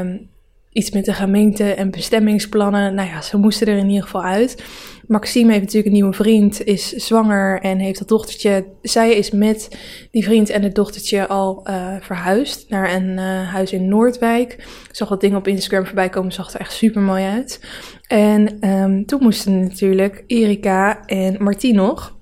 Um, 0.00 0.30
iets 0.72 0.90
met 0.90 1.04
de 1.04 1.12
gemeente 1.12 1.74
en 1.74 1.90
bestemmingsplannen. 1.90 2.94
Nou 2.94 3.08
ja, 3.08 3.20
ze 3.20 3.36
moesten 3.36 3.66
er 3.66 3.78
in 3.78 3.88
ieder 3.88 4.02
geval 4.02 4.22
uit. 4.22 4.64
Maxime 5.06 5.50
heeft 5.50 5.64
natuurlijk 5.64 5.86
een 5.86 5.92
nieuwe 5.92 6.12
vriend, 6.12 6.64
is 6.64 6.88
zwanger 6.88 7.60
en 7.60 7.78
heeft 7.78 7.98
dat 7.98 8.08
dochtertje. 8.08 8.66
Zij 8.82 9.14
is 9.14 9.30
met 9.30 9.78
die 10.10 10.24
vriend 10.24 10.50
en 10.50 10.62
het 10.62 10.74
dochtertje 10.74 11.26
al 11.26 11.68
uh, 11.68 11.96
verhuisd 12.00 12.68
naar 12.68 12.94
een 12.94 13.08
uh, 13.08 13.52
huis 13.52 13.72
in 13.72 13.88
Noordwijk. 13.88 14.52
Ik 14.88 14.96
zag 14.96 15.08
wat 15.08 15.20
dingen 15.20 15.38
op 15.38 15.48
Instagram 15.48 15.86
voorbij 15.86 16.08
komen, 16.08 16.32
zag 16.32 16.54
er 16.54 16.60
echt 16.60 16.72
super 16.72 17.02
mooi 17.02 17.24
uit. 17.24 17.60
En 18.06 18.68
um, 18.70 19.06
toen 19.06 19.22
moesten 19.22 19.60
natuurlijk 19.60 20.24
Erika 20.26 21.04
en 21.06 21.42
Martien 21.42 21.74
nog. 21.74 22.14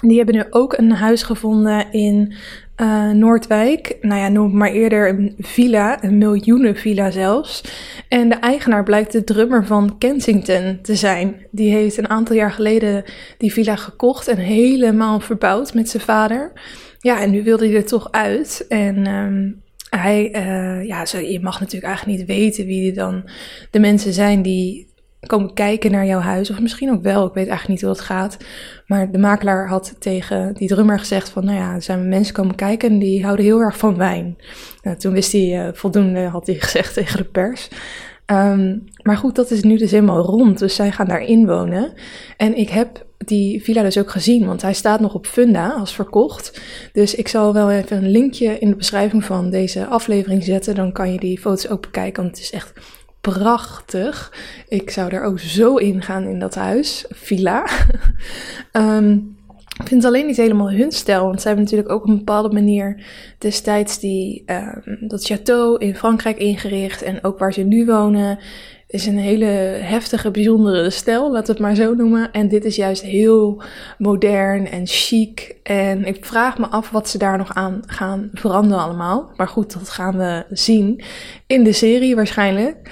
Die 0.00 0.16
hebben 0.16 0.34
nu 0.34 0.44
ook 0.50 0.78
een 0.78 0.92
huis 0.92 1.22
gevonden 1.22 1.92
in 1.92 2.34
uh, 2.76 3.10
Noordwijk. 3.10 3.96
Nou 4.00 4.20
ja, 4.20 4.28
noem 4.28 4.56
maar 4.56 4.70
eerder 4.70 5.08
een 5.08 5.34
villa, 5.38 6.04
een 6.04 6.18
miljoenen 6.18 6.76
villa 6.76 7.10
zelfs. 7.10 7.64
En 8.08 8.28
de 8.28 8.34
eigenaar 8.34 8.82
blijkt 8.82 9.12
de 9.12 9.24
drummer 9.24 9.66
van 9.66 9.98
Kensington 9.98 10.78
te 10.82 10.94
zijn. 10.94 11.46
Die 11.50 11.72
heeft 11.72 11.96
een 11.96 12.08
aantal 12.08 12.36
jaar 12.36 12.52
geleden 12.52 13.04
die 13.38 13.52
villa 13.52 13.76
gekocht 13.76 14.28
en 14.28 14.36
helemaal 14.36 15.20
verbouwd 15.20 15.74
met 15.74 15.88
zijn 15.88 16.02
vader. 16.02 16.52
Ja, 16.98 17.20
en 17.20 17.30
nu 17.30 17.42
wilde 17.42 17.66
hij 17.66 17.76
er 17.76 17.86
toch 17.86 18.08
uit. 18.10 18.64
En 18.68 19.06
um, 19.06 19.62
hij, 19.90 20.28
uh, 20.36 20.86
ja, 20.86 21.04
je 21.20 21.40
mag 21.42 21.60
natuurlijk 21.60 21.86
eigenlijk 21.86 22.18
niet 22.18 22.26
weten 22.26 22.66
wie 22.66 22.92
dan 22.92 23.28
de 23.70 23.80
mensen 23.80 24.12
zijn 24.12 24.42
die 24.42 24.92
komen 25.26 25.54
kijken 25.54 25.90
naar 25.90 26.06
jouw 26.06 26.20
huis. 26.20 26.50
Of 26.50 26.60
misschien 26.60 26.92
ook 26.92 27.02
wel, 27.02 27.26
ik 27.26 27.34
weet 27.34 27.48
eigenlijk 27.48 27.68
niet 27.68 27.80
hoe 27.80 27.96
dat 27.96 28.00
gaat. 28.00 28.36
Maar 28.86 29.10
de 29.10 29.18
makelaar 29.18 29.68
had 29.68 29.96
tegen 29.98 30.54
die 30.54 30.68
drummer 30.68 30.98
gezegd 30.98 31.28
van... 31.28 31.44
nou 31.44 31.58
ja, 31.58 31.74
er 31.74 31.82
zijn 31.82 32.08
mensen 32.08 32.34
komen 32.34 32.54
kijken 32.54 32.90
en 32.90 32.98
die 32.98 33.24
houden 33.24 33.44
heel 33.44 33.60
erg 33.60 33.78
van 33.78 33.96
wijn. 33.96 34.36
Nou, 34.82 34.96
toen 34.96 35.12
wist 35.12 35.32
hij 35.32 35.66
uh, 35.66 35.72
voldoende, 35.72 36.20
had 36.20 36.46
hij 36.46 36.56
gezegd 36.64 36.94
tegen 36.94 37.16
de 37.16 37.24
pers. 37.24 37.68
Um, 38.26 38.84
maar 39.02 39.16
goed, 39.16 39.34
dat 39.34 39.50
is 39.50 39.62
nu 39.62 39.76
dus 39.76 39.90
helemaal 39.90 40.22
rond. 40.22 40.58
Dus 40.58 40.74
zij 40.74 40.92
gaan 40.92 41.08
daar 41.08 41.22
inwonen. 41.22 41.92
En 42.36 42.56
ik 42.56 42.68
heb 42.68 43.06
die 43.18 43.62
villa 43.62 43.82
dus 43.82 43.98
ook 43.98 44.10
gezien, 44.10 44.46
want 44.46 44.62
hij 44.62 44.74
staat 44.74 45.00
nog 45.00 45.14
op 45.14 45.26
Funda 45.26 45.70
als 45.70 45.94
verkocht. 45.94 46.60
Dus 46.92 47.14
ik 47.14 47.28
zal 47.28 47.52
wel 47.52 47.70
even 47.70 47.96
een 47.96 48.10
linkje 48.10 48.58
in 48.58 48.68
de 48.70 48.76
beschrijving 48.76 49.24
van 49.24 49.50
deze 49.50 49.86
aflevering 49.86 50.44
zetten. 50.44 50.74
Dan 50.74 50.92
kan 50.92 51.12
je 51.12 51.18
die 51.18 51.40
foto's 51.40 51.68
ook 51.68 51.80
bekijken, 51.80 52.22
want 52.22 52.36
het 52.36 52.44
is 52.44 52.52
echt 52.52 52.72
prachtig. 53.32 54.32
Ik 54.68 54.90
zou 54.90 55.10
daar 55.10 55.24
ook 55.24 55.38
zo 55.38 55.76
in 55.76 56.02
gaan 56.02 56.24
in 56.24 56.38
dat 56.38 56.54
huis, 56.54 57.04
villa. 57.08 57.66
um, 58.72 59.36
ik 59.80 59.88
vind 59.88 60.02
het 60.02 60.04
alleen 60.04 60.26
niet 60.26 60.36
helemaal 60.36 60.70
hun 60.70 60.92
stijl, 60.92 61.24
want 61.24 61.40
zij 61.40 61.50
hebben 61.50 61.64
natuurlijk 61.64 61.92
ook 61.94 62.02
op 62.02 62.08
een 62.08 62.18
bepaalde 62.18 62.52
manier 62.52 63.04
destijds 63.38 63.98
die, 63.98 64.44
um, 64.46 65.08
dat 65.08 65.32
château 65.32 65.78
in 65.78 65.94
Frankrijk 65.96 66.38
ingericht 66.38 67.02
en 67.02 67.24
ook 67.24 67.38
waar 67.38 67.52
ze 67.52 67.62
nu 67.62 67.86
wonen 67.86 68.38
is 68.94 69.06
een 69.06 69.18
hele 69.18 69.44
heftige, 69.80 70.30
bijzondere 70.30 70.90
stijl, 70.90 71.32
laat 71.32 71.46
het 71.46 71.58
maar 71.58 71.74
zo 71.74 71.94
noemen. 71.94 72.32
En 72.32 72.48
dit 72.48 72.64
is 72.64 72.76
juist 72.76 73.02
heel 73.02 73.62
modern 73.98 74.66
en 74.66 74.86
chic. 74.86 75.56
En 75.62 76.04
ik 76.04 76.24
vraag 76.24 76.58
me 76.58 76.66
af 76.66 76.90
wat 76.90 77.08
ze 77.08 77.18
daar 77.18 77.38
nog 77.38 77.54
aan 77.54 77.82
gaan 77.86 78.30
veranderen 78.32 78.82
allemaal. 78.82 79.32
Maar 79.36 79.48
goed, 79.48 79.72
dat 79.72 79.88
gaan 79.88 80.16
we 80.16 80.44
zien 80.50 81.02
in 81.46 81.64
de 81.64 81.72
serie 81.72 82.14
waarschijnlijk. 82.14 82.90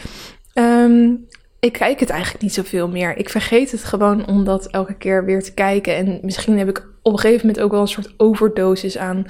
Um, 0.55 1.27
ik 1.61 1.73
kijk 1.73 2.01
het 2.01 2.11
eigenlijk 2.11 2.43
niet 2.43 2.55
zoveel 2.55 2.89
meer. 2.89 3.17
Ik 3.17 3.29
vergeet 3.29 3.71
het 3.71 3.85
gewoon 3.85 4.27
om 4.27 4.45
dat 4.45 4.67
elke 4.67 4.95
keer 4.95 5.25
weer 5.25 5.43
te 5.43 5.55
kijken. 5.55 5.97
En 5.97 6.19
misschien 6.23 6.59
heb 6.59 6.69
ik 6.69 6.87
op 7.03 7.13
een 7.13 7.19
gegeven 7.19 7.47
moment 7.47 7.65
ook 7.65 7.71
wel 7.71 7.81
een 7.81 7.89
soort 7.89 8.15
overdosis 8.17 8.99
aan 8.99 9.27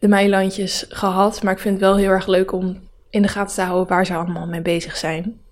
de 0.00 0.08
Meilandjes 0.08 0.84
gehad. 0.88 1.42
Maar 1.42 1.52
ik 1.52 1.58
vind 1.58 1.74
het 1.74 1.82
wel 1.82 1.96
heel 1.96 2.10
erg 2.10 2.26
leuk 2.26 2.52
om 2.52 2.78
in 3.10 3.22
de 3.22 3.28
gaten 3.28 3.54
te 3.54 3.62
houden 3.62 3.88
waar 3.88 4.06
ze 4.06 4.14
allemaal 4.14 4.46
mee 4.46 4.62
bezig 4.62 4.96
zijn. 4.96 5.44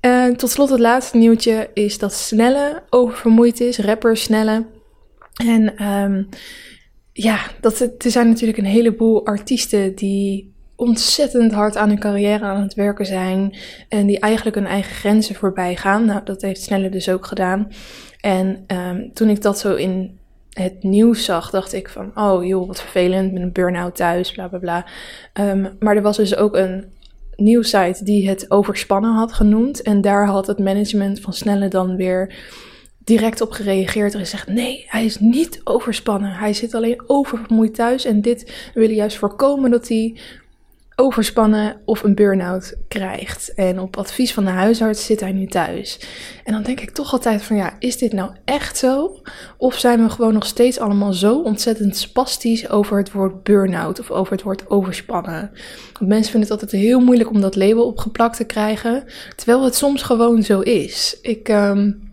Uh, 0.00 0.30
tot 0.34 0.50
slot 0.50 0.68
het 0.68 0.80
laatste 0.80 1.16
nieuwtje 1.16 1.70
is 1.74 1.98
dat 1.98 2.12
Snelle 2.12 2.82
oververmoeid 2.90 3.60
is. 3.60 3.78
Rapper 3.78 4.16
Snelle. 4.16 4.66
En 5.44 5.86
um, 5.86 6.28
ja, 7.12 7.38
dat, 7.60 7.80
er 7.80 8.10
zijn 8.10 8.28
natuurlijk 8.28 8.58
een 8.58 8.64
heleboel 8.64 9.26
artiesten 9.26 9.94
die 9.94 10.54
ontzettend 10.76 11.52
hard 11.52 11.76
aan 11.76 11.88
hun 11.88 11.98
carrière 11.98 12.44
aan 12.44 12.62
het 12.62 12.74
werken 12.74 13.06
zijn. 13.06 13.56
En 13.88 14.06
die 14.06 14.20
eigenlijk 14.20 14.56
hun 14.56 14.66
eigen 14.66 14.94
grenzen 14.94 15.34
voorbij 15.34 15.76
gaan. 15.76 16.04
Nou, 16.04 16.24
dat 16.24 16.42
heeft 16.42 16.62
Snelle 16.62 16.88
dus 16.88 17.08
ook 17.08 17.26
gedaan. 17.26 17.68
En 18.20 18.64
ehm, 18.66 19.08
toen 19.12 19.28
ik 19.28 19.42
dat 19.42 19.58
zo 19.58 19.74
in 19.74 20.18
het 20.50 20.82
nieuws 20.82 21.24
zag, 21.24 21.50
dacht 21.50 21.72
ik 21.72 21.88
van, 21.88 22.10
oh 22.14 22.44
joh, 22.44 22.66
wat 22.66 22.80
vervelend, 22.80 23.32
met 23.32 23.42
een 23.42 23.52
burn-out 23.52 23.96
thuis, 23.96 24.32
bla 24.32 24.48
bla 24.48 24.58
bla. 24.58 24.86
Ehm, 25.32 25.66
maar 25.78 25.96
er 25.96 26.02
was 26.02 26.16
dus 26.16 26.36
ook 26.36 26.56
een 26.56 26.84
nieuwsite 27.40 28.04
die 28.04 28.28
het 28.28 28.50
overspannen 28.50 29.14
had 29.14 29.32
genoemd. 29.32 29.82
En 29.82 30.00
daar 30.00 30.26
had 30.26 30.46
het 30.46 30.58
management 30.58 31.20
van 31.20 31.32
Snelle 31.32 31.68
dan 31.68 31.96
weer 31.96 32.34
direct 33.04 33.40
op 33.40 33.50
gereageerd 33.50 34.14
en 34.14 34.20
gezegd: 34.20 34.48
nee, 34.48 34.84
hij 34.88 35.04
is 35.04 35.18
niet 35.18 35.60
overspannen. 35.64 36.30
Hij 36.32 36.52
zit 36.52 36.74
alleen 36.74 37.02
oververmoeid 37.06 37.74
thuis. 37.74 38.04
En 38.04 38.20
dit 38.20 38.70
wil 38.74 38.90
juist 38.90 39.16
voorkomen 39.16 39.70
dat 39.70 39.88
hij 39.88 40.16
overspannen 41.00 41.80
of 41.84 42.02
een 42.02 42.14
burn-out 42.14 42.74
krijgt. 42.88 43.54
En 43.54 43.80
op 43.80 43.96
advies 43.96 44.34
van 44.34 44.44
de 44.44 44.50
huisarts 44.50 45.04
zit 45.04 45.20
hij 45.20 45.32
nu 45.32 45.46
thuis. 45.46 46.00
En 46.44 46.52
dan 46.52 46.62
denk 46.62 46.80
ik 46.80 46.90
toch 46.90 47.12
altijd 47.12 47.42
van 47.42 47.56
ja, 47.56 47.76
is 47.78 47.98
dit 47.98 48.12
nou 48.12 48.30
echt 48.44 48.76
zo? 48.76 49.20
Of 49.56 49.78
zijn 49.78 50.02
we 50.02 50.10
gewoon 50.10 50.32
nog 50.32 50.46
steeds 50.46 50.78
allemaal 50.78 51.12
zo 51.12 51.42
ontzettend 51.42 51.96
spastisch 51.96 52.68
over 52.68 52.98
het 52.98 53.12
woord 53.12 53.42
burn-out 53.42 54.00
of 54.00 54.10
over 54.10 54.32
het 54.32 54.42
woord 54.42 54.70
overspannen? 54.70 55.50
Mensen 55.98 56.30
vinden 56.30 56.50
het 56.50 56.62
altijd 56.62 56.82
heel 56.82 57.00
moeilijk 57.00 57.30
om 57.30 57.40
dat 57.40 57.56
label 57.56 57.86
opgeplakt 57.86 58.36
te 58.36 58.44
krijgen, 58.44 59.04
terwijl 59.36 59.64
het 59.64 59.74
soms 59.74 60.02
gewoon 60.02 60.42
zo 60.42 60.60
is. 60.60 61.18
Ik... 61.22 61.48
Um, 61.48 62.08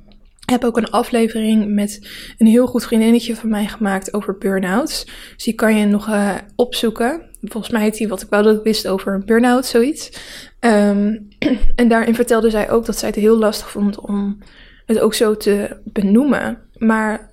heb 0.52 0.64
ook 0.64 0.78
een 0.78 0.92
aflevering 0.92 1.74
met 1.74 2.08
een 2.38 2.48
heel 2.48 2.68
goed 2.68 2.84
vriendinnetje 2.84 3.36
van 3.36 3.50
mij 3.50 3.66
gemaakt 3.68 4.14
over 4.14 4.38
burn-outs. 4.38 5.06
Dus 5.36 5.44
die 5.44 5.54
kan 5.54 5.76
je 5.76 5.86
nog 5.86 6.08
uh, 6.08 6.36
opzoeken. 6.56 7.22
Volgens 7.52 7.74
mij 7.74 7.82
heet 7.82 7.98
die 7.98 8.08
wat 8.08 8.22
ik 8.22 8.30
wel 8.30 8.44
dat 8.44 8.58
ik 8.58 8.64
wist 8.64 8.88
over 8.88 9.14
een 9.14 9.26
burn-out, 9.26 9.66
zoiets. 9.66 10.12
Um, 10.60 11.28
en 11.76 11.88
daarin 11.88 12.16
vertelde 12.16 12.50
zij 12.50 12.70
ook 12.70 12.86
dat 12.86 12.98
zij 12.98 13.08
het 13.08 13.18
heel 13.18 13.38
lastig 13.38 13.70
vond 13.70 14.00
om 14.00 14.38
het 14.86 15.00
ook 15.00 15.14
zo 15.14 15.38
te 15.38 15.78
benoemen. 15.84 16.62
Maar 16.78 17.32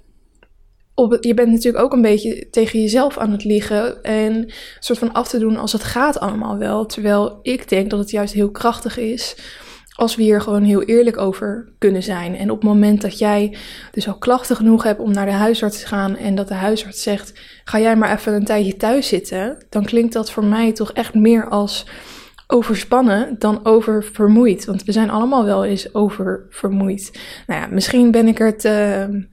op, 0.95 1.17
je 1.21 1.35
bent 1.35 1.51
natuurlijk 1.51 1.85
ook 1.85 1.93
een 1.93 2.03
beetje 2.03 2.51
tegen 2.51 2.81
jezelf 2.81 3.19
aan 3.19 3.33
het 3.33 3.45
liegen 3.45 4.03
en 4.03 4.35
een 4.35 4.51
soort 4.81 4.99
van 4.99 5.13
af 5.13 5.29
te 5.29 5.39
doen 5.39 5.57
als 5.57 5.73
het 5.73 5.85
gaat 5.85 6.21
allemaal 6.21 6.59
wel. 6.59 6.87
Terwijl 6.87 7.39
ik 7.43 7.69
denk 7.69 7.91
dat 7.91 7.99
het 7.99 8.11
juist 8.11 8.35
heel 8.35 8.51
krachtig 8.51 8.99
is 8.99 9.37
als 9.95 10.17
we 10.17 10.23
hier 10.23 10.41
gewoon 10.41 10.63
heel 10.63 10.83
eerlijk 10.83 11.19
over 11.19 11.69
kunnen 11.79 12.03
zijn. 12.03 12.37
En 12.37 12.51
op 12.51 12.61
het 12.61 12.69
moment 12.69 13.01
dat 13.01 13.19
jij 13.19 13.57
dus 13.91 14.09
al 14.09 14.19
klachten 14.19 14.57
genoeg 14.57 14.83
hebt 14.83 15.01
om 15.01 15.13
naar 15.13 15.27
de 15.27 15.33
huisarts 15.33 15.81
te 15.81 15.87
gaan 15.87 16.17
en 16.17 16.35
dat 16.35 16.49
de 16.49 16.55
huisarts 16.55 17.03
zegt: 17.03 17.33
ga 17.65 17.81
jij 17.81 17.97
maar 17.97 18.13
even 18.13 18.33
een 18.33 18.45
tijdje 18.45 18.77
thuis 18.77 19.09
zitten, 19.09 19.59
dan 19.71 19.85
klinkt 19.85 20.13
dat 20.13 20.31
voor 20.31 20.45
mij 20.45 20.73
toch 20.73 20.93
echt 20.93 21.15
meer 21.15 21.49
als 21.49 21.87
overspannen 22.47 23.37
dan 23.39 23.65
oververmoeid. 23.65 24.65
Want 24.65 24.85
we 24.85 24.93
zijn 24.93 25.11
allemaal 25.11 25.45
wel 25.45 25.65
eens 25.65 25.95
oververmoeid. 25.95 27.21
Nou 27.47 27.61
ja, 27.61 27.67
misschien 27.67 28.11
ben 28.11 28.29
ik 28.29 28.41
er 28.41 28.59
te. 28.59 29.33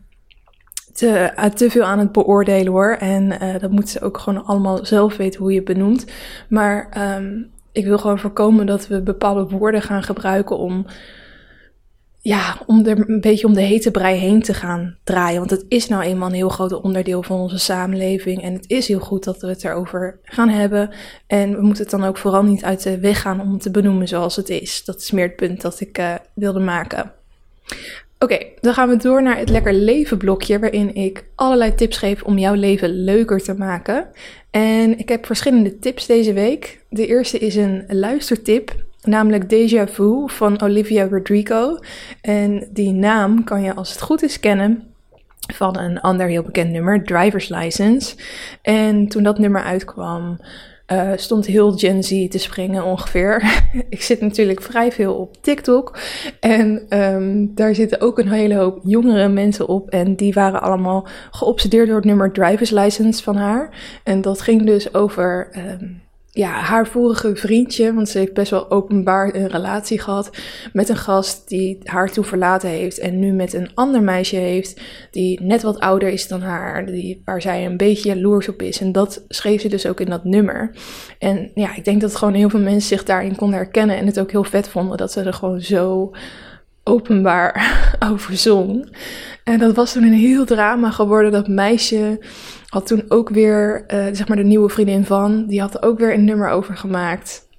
Te, 0.93 1.49
te 1.55 1.69
veel 1.69 1.83
aan 1.83 1.99
het 1.99 2.11
beoordelen 2.11 2.71
hoor. 2.71 2.95
En 2.99 3.23
uh, 3.23 3.59
dat 3.59 3.71
moeten 3.71 3.89
ze 3.89 4.01
ook 4.01 4.17
gewoon 4.17 4.45
allemaal 4.45 4.85
zelf 4.85 5.17
weten 5.17 5.39
hoe 5.39 5.49
je 5.51 5.55
het 5.55 5.65
benoemt. 5.65 6.05
Maar 6.49 6.89
um, 7.17 7.51
ik 7.71 7.85
wil 7.85 7.97
gewoon 7.97 8.19
voorkomen 8.19 8.65
dat 8.65 8.87
we 8.87 9.01
bepaalde 9.01 9.57
woorden 9.57 9.81
gaan 9.81 10.03
gebruiken 10.03 10.57
om, 10.57 10.85
ja, 12.19 12.57
om 12.65 12.85
er 12.85 13.09
een 13.09 13.21
beetje 13.21 13.47
om 13.47 13.53
de 13.53 13.61
hete 13.61 13.91
brei 13.91 14.17
heen 14.17 14.41
te 14.41 14.53
gaan 14.53 14.97
draaien. 15.03 15.39
Want 15.39 15.51
het 15.51 15.65
is 15.67 15.87
nou 15.87 16.03
eenmaal 16.03 16.27
een 16.27 16.35
heel 16.35 16.49
groot 16.49 16.81
onderdeel 16.81 17.23
van 17.23 17.39
onze 17.39 17.59
samenleving. 17.59 18.43
En 18.43 18.53
het 18.53 18.69
is 18.69 18.87
heel 18.87 18.99
goed 18.99 19.23
dat 19.23 19.41
we 19.41 19.47
het 19.47 19.63
erover 19.63 20.19
gaan 20.23 20.49
hebben. 20.49 20.89
En 21.27 21.55
we 21.55 21.61
moeten 21.61 21.81
het 21.83 21.91
dan 21.91 22.03
ook 22.03 22.17
vooral 22.17 22.43
niet 22.43 22.63
uit 22.63 22.83
de 22.83 22.99
weg 22.99 23.21
gaan 23.21 23.41
om 23.41 23.51
het 23.51 23.61
te 23.61 23.71
benoemen 23.71 24.07
zoals 24.07 24.35
het 24.35 24.49
is. 24.49 24.83
Dat 24.85 25.01
is 25.01 25.11
meer 25.11 25.27
het 25.27 25.35
punt 25.35 25.61
dat 25.61 25.79
ik 25.79 25.97
uh, 25.97 26.15
wilde 26.33 26.59
maken. 26.59 27.11
Oké, 28.23 28.37
dan 28.59 28.73
gaan 28.73 28.89
we 28.89 28.97
door 28.97 29.23
naar 29.23 29.37
het 29.37 29.49
lekker 29.49 29.73
leven 29.73 30.17
blokje, 30.17 30.59
waarin 30.59 30.95
ik 30.95 31.25
allerlei 31.35 31.75
tips 31.75 31.97
geef 31.97 32.23
om 32.23 32.37
jouw 32.37 32.53
leven 32.53 33.03
leuker 33.03 33.43
te 33.43 33.53
maken. 33.53 34.07
En 34.51 34.99
ik 34.99 35.09
heb 35.09 35.25
verschillende 35.25 35.79
tips 35.79 36.05
deze 36.05 36.33
week. 36.33 36.83
De 36.89 37.07
eerste 37.07 37.39
is 37.39 37.55
een 37.55 37.83
luistertip, 37.87 38.75
namelijk 39.01 39.49
Deja 39.49 39.87
Vu 39.87 40.23
van 40.25 40.61
Olivia 40.61 41.07
Rodrigo. 41.07 41.77
En 42.21 42.67
die 42.71 42.91
naam 42.91 43.43
kan 43.43 43.61
je 43.63 43.75
als 43.75 43.89
het 43.89 44.01
goed 44.01 44.23
is 44.23 44.39
kennen 44.39 44.83
van 45.53 45.79
een 45.79 45.99
ander 45.99 46.27
heel 46.27 46.43
bekend 46.43 46.71
nummer, 46.71 47.03
Driver's 47.03 47.49
License. 47.49 48.15
En 48.61 49.07
toen 49.07 49.23
dat 49.23 49.39
nummer 49.39 49.63
uitkwam, 49.63 50.39
uh, 50.91 51.11
stond 51.15 51.45
heel 51.45 51.71
Gen 51.77 52.03
Z 52.03 52.27
te 52.27 52.37
springen 52.37 52.83
ongeveer. 52.83 53.61
ik 53.89 54.01
zit 54.01 54.21
natuurlijk 54.21 54.61
vrij 54.61 54.91
veel 54.91 55.13
op 55.13 55.41
TikTok. 55.41 55.97
En 56.39 56.85
um, 56.89 57.51
daar 57.55 57.75
zitten 57.75 58.01
ook 58.01 58.19
een 58.19 58.31
hele 58.31 58.55
hoop 58.55 58.79
jongere 58.83 59.29
mensen 59.29 59.67
op. 59.67 59.89
En 59.89 60.15
die 60.15 60.33
waren 60.33 60.61
allemaal 60.61 61.07
geobsedeerd 61.31 61.87
door 61.87 61.95
het 61.95 62.05
nummer 62.05 62.31
Driver's 62.31 62.69
License 62.69 63.23
van 63.23 63.35
haar. 63.35 63.69
En 64.03 64.21
dat 64.21 64.41
ging 64.41 64.65
dus 64.65 64.93
over 64.93 65.49
um, 65.57 66.01
ja, 66.33 66.49
haar 66.51 66.87
vorige 66.87 67.35
vriendje, 67.35 67.93
want 67.93 68.09
ze 68.09 68.17
heeft 68.17 68.33
best 68.33 68.51
wel 68.51 68.71
openbaar 68.71 69.35
een 69.35 69.47
relatie 69.47 69.99
gehad 69.99 70.29
met 70.73 70.89
een 70.89 70.97
gast 70.97 71.49
die 71.49 71.77
haar 71.83 72.11
toen 72.11 72.23
verlaten 72.23 72.69
heeft 72.69 72.99
en 72.99 73.19
nu 73.19 73.31
met 73.31 73.53
een 73.53 73.69
ander 73.73 74.03
meisje 74.03 74.35
heeft 74.35 74.81
die 75.11 75.41
net 75.41 75.61
wat 75.61 75.79
ouder 75.79 76.09
is 76.09 76.27
dan 76.27 76.41
haar, 76.41 76.85
die, 76.85 77.21
waar 77.25 77.41
zij 77.41 77.65
een 77.65 77.77
beetje 77.77 78.09
jaloers 78.09 78.47
op 78.47 78.61
is. 78.61 78.81
En 78.81 78.91
dat 78.91 79.25
schreef 79.27 79.61
ze 79.61 79.67
dus 79.67 79.87
ook 79.87 79.99
in 79.99 80.09
dat 80.09 80.23
nummer. 80.23 80.71
En 81.19 81.51
ja, 81.55 81.75
ik 81.75 81.85
denk 81.85 82.01
dat 82.01 82.15
gewoon 82.15 82.33
heel 82.33 82.49
veel 82.49 82.59
mensen 82.59 82.97
zich 82.97 83.03
daarin 83.03 83.35
konden 83.35 83.57
herkennen 83.57 83.97
en 83.97 84.05
het 84.05 84.19
ook 84.19 84.31
heel 84.31 84.43
vet 84.43 84.69
vonden 84.69 84.97
dat 84.97 85.11
ze 85.11 85.21
er 85.21 85.33
gewoon 85.33 85.61
zo 85.61 86.11
openbaar 86.83 87.81
over 88.11 88.37
zong. 88.37 88.97
En 89.43 89.59
dat 89.59 89.75
was 89.75 89.93
toen 89.93 90.03
een 90.03 90.13
heel 90.13 90.45
drama 90.45 90.91
geworden. 90.91 91.31
Dat 91.31 91.47
meisje 91.47 92.19
had 92.71 92.87
toen 92.87 93.05
ook 93.07 93.29
weer, 93.29 93.83
uh, 93.87 94.05
zeg 94.11 94.27
maar 94.27 94.37
de 94.37 94.43
nieuwe 94.43 94.69
vriendin 94.69 95.05
van, 95.05 95.47
die 95.47 95.61
had 95.61 95.73
er 95.73 95.83
ook 95.83 95.99
weer 95.99 96.13
een 96.13 96.25
nummer 96.25 96.49
over 96.49 96.77
gemaakt. 96.77 97.49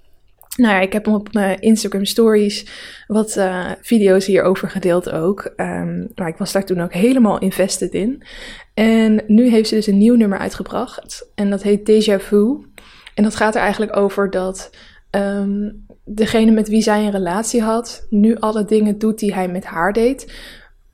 Nou 0.57 0.75
ja, 0.75 0.81
ik 0.81 0.92
heb 0.92 1.07
op 1.07 1.33
mijn 1.33 1.61
Instagram 1.61 2.04
stories 2.04 2.66
wat 3.07 3.37
uh, 3.37 3.71
video's 3.81 4.26
hierover 4.26 4.71
gedeeld 4.71 5.11
ook. 5.11 5.52
Um, 5.57 6.09
maar 6.14 6.28
ik 6.28 6.37
was 6.37 6.52
daar 6.52 6.64
toen 6.64 6.81
ook 6.81 6.92
helemaal 6.92 7.38
invested 7.38 7.92
in. 7.92 8.23
En 8.75 9.23
nu 9.26 9.49
heeft 9.49 9.69
ze 9.69 9.75
dus 9.75 9.87
een 9.87 9.99
nieuw 9.99 10.14
nummer 10.14 10.38
uitgebracht. 10.38 11.31
En 11.35 11.50
dat 11.50 11.62
heet 11.62 11.87
Deja 11.87 12.19
Vu. 12.19 12.57
En 13.14 13.23
dat 13.23 13.37
gaat 13.37 13.54
er 13.54 13.61
eigenlijk 13.61 13.97
over 13.97 14.31
dat 14.31 14.71
um, 15.11 15.87
degene 16.04 16.50
met 16.50 16.69
wie 16.69 16.83
zij 16.83 17.04
een 17.04 17.11
relatie 17.11 17.62
had, 17.62 18.07
nu 18.11 18.37
alle 18.37 18.64
dingen 18.64 18.99
doet 18.99 19.19
die 19.19 19.35
hij 19.35 19.49
met 19.49 19.64
haar 19.64 19.92
deed 19.92 20.33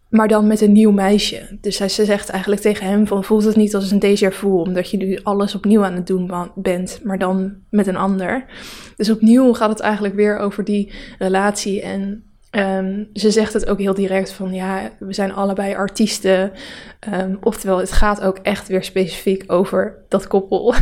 maar 0.09 0.29
dan 0.29 0.47
met 0.47 0.61
een 0.61 0.73
nieuw 0.73 0.91
meisje. 0.91 1.59
Dus 1.61 1.77
zij, 1.77 1.88
ze 1.88 2.05
zegt 2.05 2.29
eigenlijk 2.29 2.62
tegen 2.62 2.87
hem 2.87 3.07
van 3.07 3.25
voelt 3.25 3.45
het 3.45 3.57
niet 3.57 3.75
als 3.75 3.91
een 3.91 4.03
déjà 4.05 4.35
vu, 4.35 4.49
omdat 4.49 4.91
je 4.91 4.97
nu 4.97 5.19
alles 5.23 5.55
opnieuw 5.55 5.85
aan 5.85 5.95
het 5.95 6.07
doen 6.07 6.50
bent, 6.55 7.00
maar 7.03 7.19
dan 7.19 7.57
met 7.71 7.87
een 7.87 7.97
ander. 7.97 8.45
Dus 8.97 9.11
opnieuw 9.11 9.53
gaat 9.53 9.69
het 9.69 9.81
eigenlijk 9.81 10.15
weer 10.15 10.38
over 10.38 10.65
die 10.65 10.93
relatie 11.19 11.83
en 11.83 12.23
um, 12.50 13.09
ze 13.12 13.31
zegt 13.31 13.53
het 13.53 13.67
ook 13.67 13.79
heel 13.79 13.95
direct 13.95 14.33
van 14.33 14.55
ja, 14.55 14.91
we 14.99 15.12
zijn 15.12 15.33
allebei 15.33 15.75
artiesten. 15.75 16.53
Um, 17.15 17.38
oftewel, 17.41 17.79
het 17.79 17.93
gaat 17.93 18.21
ook 18.21 18.38
echt 18.38 18.69
weer 18.69 18.85
specifiek 18.85 19.45
over 19.47 20.05
dat 20.09 20.27
koppel. 20.27 20.75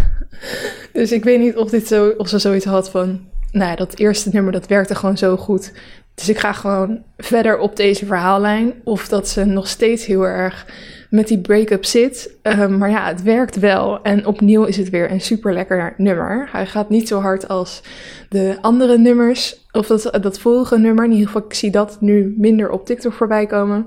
dus 0.92 1.12
ik 1.12 1.24
weet 1.24 1.40
niet 1.40 1.56
of, 1.56 1.70
dit 1.70 1.86
zo, 1.86 2.08
of 2.16 2.28
ze 2.28 2.38
zoiets 2.38 2.64
had 2.64 2.90
van, 2.90 3.28
nou 3.52 3.70
ja, 3.70 3.76
dat 3.76 3.98
eerste 3.98 4.30
nummer 4.32 4.52
dat 4.52 4.66
werkte 4.66 4.94
gewoon 4.94 5.18
zo 5.18 5.36
goed. 5.36 5.72
Dus 6.16 6.28
ik 6.28 6.38
ga 6.38 6.52
gewoon 6.52 7.02
verder 7.16 7.58
op 7.58 7.76
deze 7.76 8.06
verhaallijn. 8.06 8.74
Of 8.84 9.08
dat 9.08 9.28
ze 9.28 9.44
nog 9.44 9.68
steeds 9.68 10.06
heel 10.06 10.26
erg 10.26 10.66
met 11.10 11.28
die 11.28 11.40
break-up 11.40 11.84
zit. 11.84 12.36
Um, 12.42 12.78
maar 12.78 12.90
ja, 12.90 13.06
het 13.06 13.22
werkt 13.22 13.58
wel. 13.58 14.02
En 14.02 14.26
opnieuw 14.26 14.64
is 14.64 14.76
het 14.76 14.90
weer 14.90 15.10
een 15.10 15.20
super 15.20 15.52
lekker 15.52 15.94
nummer. 15.96 16.48
Hij 16.52 16.66
gaat 16.66 16.88
niet 16.88 17.08
zo 17.08 17.20
hard 17.20 17.48
als 17.48 17.82
de 18.28 18.58
andere 18.60 18.98
nummers. 18.98 19.66
Of 19.72 19.86
dat, 19.86 20.18
dat 20.22 20.38
vorige 20.38 20.78
nummer. 20.78 21.04
In 21.04 21.10
ieder 21.10 21.26
geval, 21.26 21.44
ik 21.44 21.54
zie 21.54 21.70
dat 21.70 22.00
nu 22.00 22.34
minder 22.36 22.70
op 22.70 22.86
TikTok 22.86 23.12
voorbij 23.12 23.46
komen. 23.46 23.86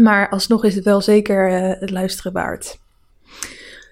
Maar 0.00 0.28
alsnog 0.28 0.64
is 0.64 0.74
het 0.74 0.84
wel 0.84 1.00
zeker 1.00 1.50
uh, 1.50 1.80
het 1.80 1.90
luisteren 1.90 2.32
waard. 2.32 2.78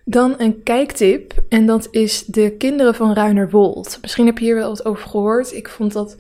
Dan 0.04 0.34
een 0.38 0.62
kijktip. 0.62 1.34
En 1.48 1.66
dat 1.66 1.88
is 1.90 2.24
de 2.24 2.50
kinderen 2.50 2.94
van 2.94 3.14
Ruinerwold. 3.14 3.98
Misschien 4.02 4.26
heb 4.26 4.38
je 4.38 4.44
hier 4.44 4.54
wel 4.54 4.68
wat 4.68 4.84
over 4.84 5.08
gehoord. 5.08 5.54
Ik 5.54 5.68
vond 5.68 5.92
dat 5.92 6.16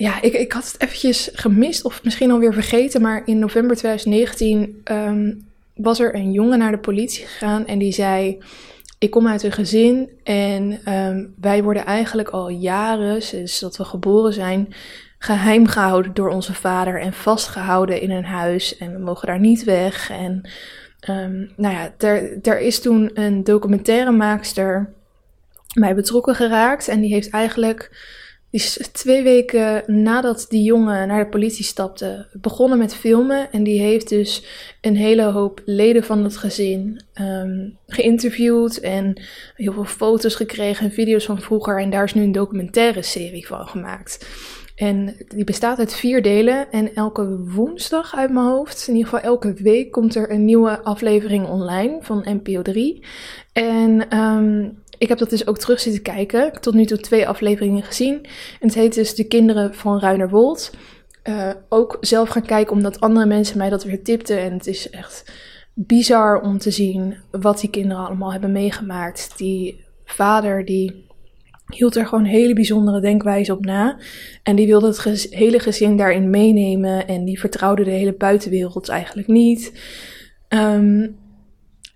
ja, 0.00 0.22
ik, 0.22 0.32
ik 0.32 0.52
had 0.52 0.72
het 0.72 0.82
eventjes 0.82 1.30
gemist 1.32 1.84
of 1.84 2.04
misschien 2.04 2.30
alweer 2.30 2.52
vergeten, 2.52 3.02
maar 3.02 3.22
in 3.24 3.38
november 3.38 3.76
2019 3.76 4.80
um, 4.84 5.48
was 5.74 6.00
er 6.00 6.14
een 6.14 6.32
jongen 6.32 6.58
naar 6.58 6.70
de 6.70 6.78
politie 6.78 7.26
gegaan 7.26 7.66
en 7.66 7.78
die 7.78 7.92
zei: 7.92 8.38
Ik 8.98 9.10
kom 9.10 9.28
uit 9.28 9.42
een 9.42 9.52
gezin 9.52 10.10
en 10.24 10.92
um, 10.94 11.34
wij 11.40 11.62
worden 11.62 11.84
eigenlijk 11.84 12.28
al 12.28 12.48
jaren, 12.48 13.22
sinds 13.22 13.60
dat 13.60 13.76
we 13.76 13.84
geboren 13.84 14.32
zijn, 14.32 14.74
geheim 15.18 15.66
gehouden 15.66 16.14
door 16.14 16.30
onze 16.30 16.54
vader 16.54 17.00
en 17.00 17.12
vastgehouden 17.12 18.00
in 18.00 18.10
een 18.10 18.24
huis 18.24 18.76
en 18.76 18.92
we 18.92 18.98
mogen 18.98 19.26
daar 19.26 19.40
niet 19.40 19.64
weg. 19.64 20.10
En 20.10 20.50
um, 21.08 21.52
nou 21.56 21.74
ja, 21.74 21.94
er, 22.42 22.60
is 22.60 22.80
toen 22.80 23.10
een 23.14 23.44
documentairemaakster 23.44 24.92
mij 25.74 25.94
betrokken 25.94 26.34
geraakt. 26.34 26.88
En 26.88 27.00
die 27.00 27.12
heeft 27.12 27.30
eigenlijk 27.30 27.90
is 28.50 28.88
twee 28.92 29.22
weken 29.22 29.82
nadat 29.86 30.46
die 30.48 30.62
jongen 30.62 31.08
naar 31.08 31.24
de 31.24 31.30
politie 31.30 31.64
stapte, 31.64 32.26
begonnen 32.32 32.78
met 32.78 32.94
filmen. 32.94 33.52
En 33.52 33.62
die 33.62 33.80
heeft 33.80 34.08
dus 34.08 34.44
een 34.80 34.96
hele 34.96 35.22
hoop 35.22 35.62
leden 35.64 36.04
van 36.04 36.24
het 36.24 36.36
gezin 36.36 37.00
um, 37.20 37.78
geïnterviewd. 37.86 38.80
En 38.80 39.20
heel 39.54 39.72
veel 39.72 39.84
foto's 39.84 40.34
gekregen 40.34 40.86
en 40.86 40.92
video's 40.92 41.24
van 41.24 41.40
vroeger. 41.40 41.80
En 41.80 41.90
daar 41.90 42.04
is 42.04 42.14
nu 42.14 42.22
een 42.22 42.32
documentaire 42.32 43.02
serie 43.02 43.46
van 43.46 43.66
gemaakt. 43.66 44.26
En 44.80 45.16
die 45.28 45.44
bestaat 45.44 45.78
uit 45.78 45.94
vier 45.94 46.22
delen. 46.22 46.70
En 46.70 46.94
elke 46.94 47.38
woensdag 47.38 48.16
uit 48.16 48.32
mijn 48.32 48.46
hoofd, 48.46 48.88
in 48.88 48.94
ieder 48.94 49.10
geval 49.10 49.24
elke 49.30 49.52
week, 49.52 49.90
komt 49.90 50.14
er 50.14 50.30
een 50.30 50.44
nieuwe 50.44 50.82
aflevering 50.82 51.46
online 51.46 51.98
van 52.00 52.26
NPO 52.28 52.62
3. 52.62 53.04
En 53.52 54.18
um, 54.18 54.78
ik 55.00 55.08
heb 55.08 55.18
dat 55.18 55.30
dus 55.30 55.46
ook 55.46 55.58
terug 55.58 55.80
zitten 55.80 56.02
kijken. 56.02 56.60
Tot 56.60 56.74
nu 56.74 56.84
toe 56.84 56.98
twee 56.98 57.28
afleveringen 57.28 57.82
gezien. 57.82 58.14
En 58.60 58.66
het 58.66 58.74
heet 58.74 58.94
dus 58.94 59.14
De 59.14 59.24
Kinderen 59.24 59.74
van 59.74 60.00
Ruinerwold. 60.00 60.70
Uh, 61.24 61.50
ook 61.68 61.96
zelf 62.00 62.28
gaan 62.28 62.46
kijken 62.46 62.72
omdat 62.72 63.00
andere 63.00 63.26
mensen 63.26 63.58
mij 63.58 63.68
dat 63.68 63.84
weer 63.84 64.02
tipten. 64.02 64.38
En 64.38 64.52
het 64.52 64.66
is 64.66 64.90
echt 64.90 65.32
bizar 65.74 66.40
om 66.40 66.58
te 66.58 66.70
zien 66.70 67.16
wat 67.30 67.60
die 67.60 67.70
kinderen 67.70 68.06
allemaal 68.06 68.32
hebben 68.32 68.52
meegemaakt. 68.52 69.38
Die 69.38 69.84
vader 70.04 70.64
die 70.64 71.06
hield 71.66 71.96
er 71.96 72.06
gewoon 72.06 72.24
hele 72.24 72.54
bijzondere 72.54 73.00
denkwijze 73.00 73.52
op 73.52 73.64
na. 73.64 73.98
En 74.42 74.56
die 74.56 74.66
wilde 74.66 74.86
het 74.86 75.26
hele 75.30 75.58
gezin 75.58 75.96
daarin 75.96 76.30
meenemen. 76.30 77.06
En 77.06 77.24
die 77.24 77.40
vertrouwde 77.40 77.84
de 77.84 77.90
hele 77.90 78.14
buitenwereld 78.14 78.88
eigenlijk 78.88 79.28
niet. 79.28 79.72
Um, 80.48 81.18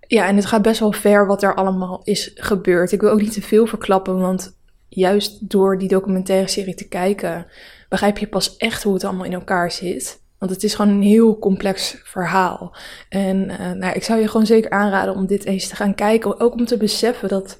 ja, 0.07 0.27
en 0.27 0.35
het 0.35 0.45
gaat 0.45 0.61
best 0.61 0.79
wel 0.79 0.91
ver 0.91 1.27
wat 1.27 1.43
er 1.43 1.55
allemaal 1.55 2.01
is 2.03 2.31
gebeurd. 2.35 2.91
Ik 2.91 3.01
wil 3.01 3.09
ook 3.09 3.21
niet 3.21 3.33
te 3.33 3.41
veel 3.41 3.65
verklappen, 3.65 4.19
want 4.19 4.57
juist 4.89 5.49
door 5.49 5.77
die 5.77 5.87
documentaire 5.87 6.47
serie 6.47 6.75
te 6.75 6.87
kijken, 6.87 7.45
begrijp 7.89 8.17
je 8.17 8.27
pas 8.27 8.57
echt 8.57 8.83
hoe 8.83 8.93
het 8.93 9.03
allemaal 9.03 9.25
in 9.25 9.33
elkaar 9.33 9.71
zit. 9.71 10.23
Want 10.37 10.51
het 10.51 10.63
is 10.63 10.75
gewoon 10.75 10.91
een 10.91 11.01
heel 11.01 11.39
complex 11.39 12.01
verhaal. 12.03 12.75
En 13.09 13.49
uh, 13.49 13.71
nou, 13.71 13.93
ik 13.93 14.03
zou 14.03 14.19
je 14.19 14.27
gewoon 14.27 14.45
zeker 14.45 14.69
aanraden 14.69 15.15
om 15.15 15.25
dit 15.25 15.45
eens 15.45 15.67
te 15.67 15.75
gaan 15.75 15.95
kijken. 15.95 16.39
Ook 16.39 16.53
om 16.53 16.65
te 16.65 16.77
beseffen 16.77 17.29
dat 17.29 17.57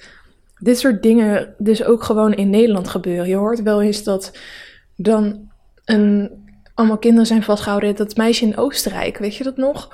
dit 0.59 0.79
soort 0.79 1.03
dingen 1.03 1.55
dus 1.57 1.83
ook 1.83 2.03
gewoon 2.03 2.33
in 2.33 2.49
Nederland 2.49 2.87
gebeuren. 2.87 3.27
Je 3.27 3.35
hoort 3.35 3.61
wel 3.61 3.81
eens 3.81 4.03
dat 4.03 4.37
dan 4.95 5.49
een, 5.85 6.31
allemaal 6.73 6.97
kinderen 6.97 7.27
zijn 7.27 7.43
vastgehouden. 7.43 7.95
Dat 7.95 8.15
meisje 8.15 8.45
in 8.45 8.57
Oostenrijk, 8.57 9.17
weet 9.17 9.35
je 9.35 9.43
dat 9.43 9.57
nog? 9.57 9.89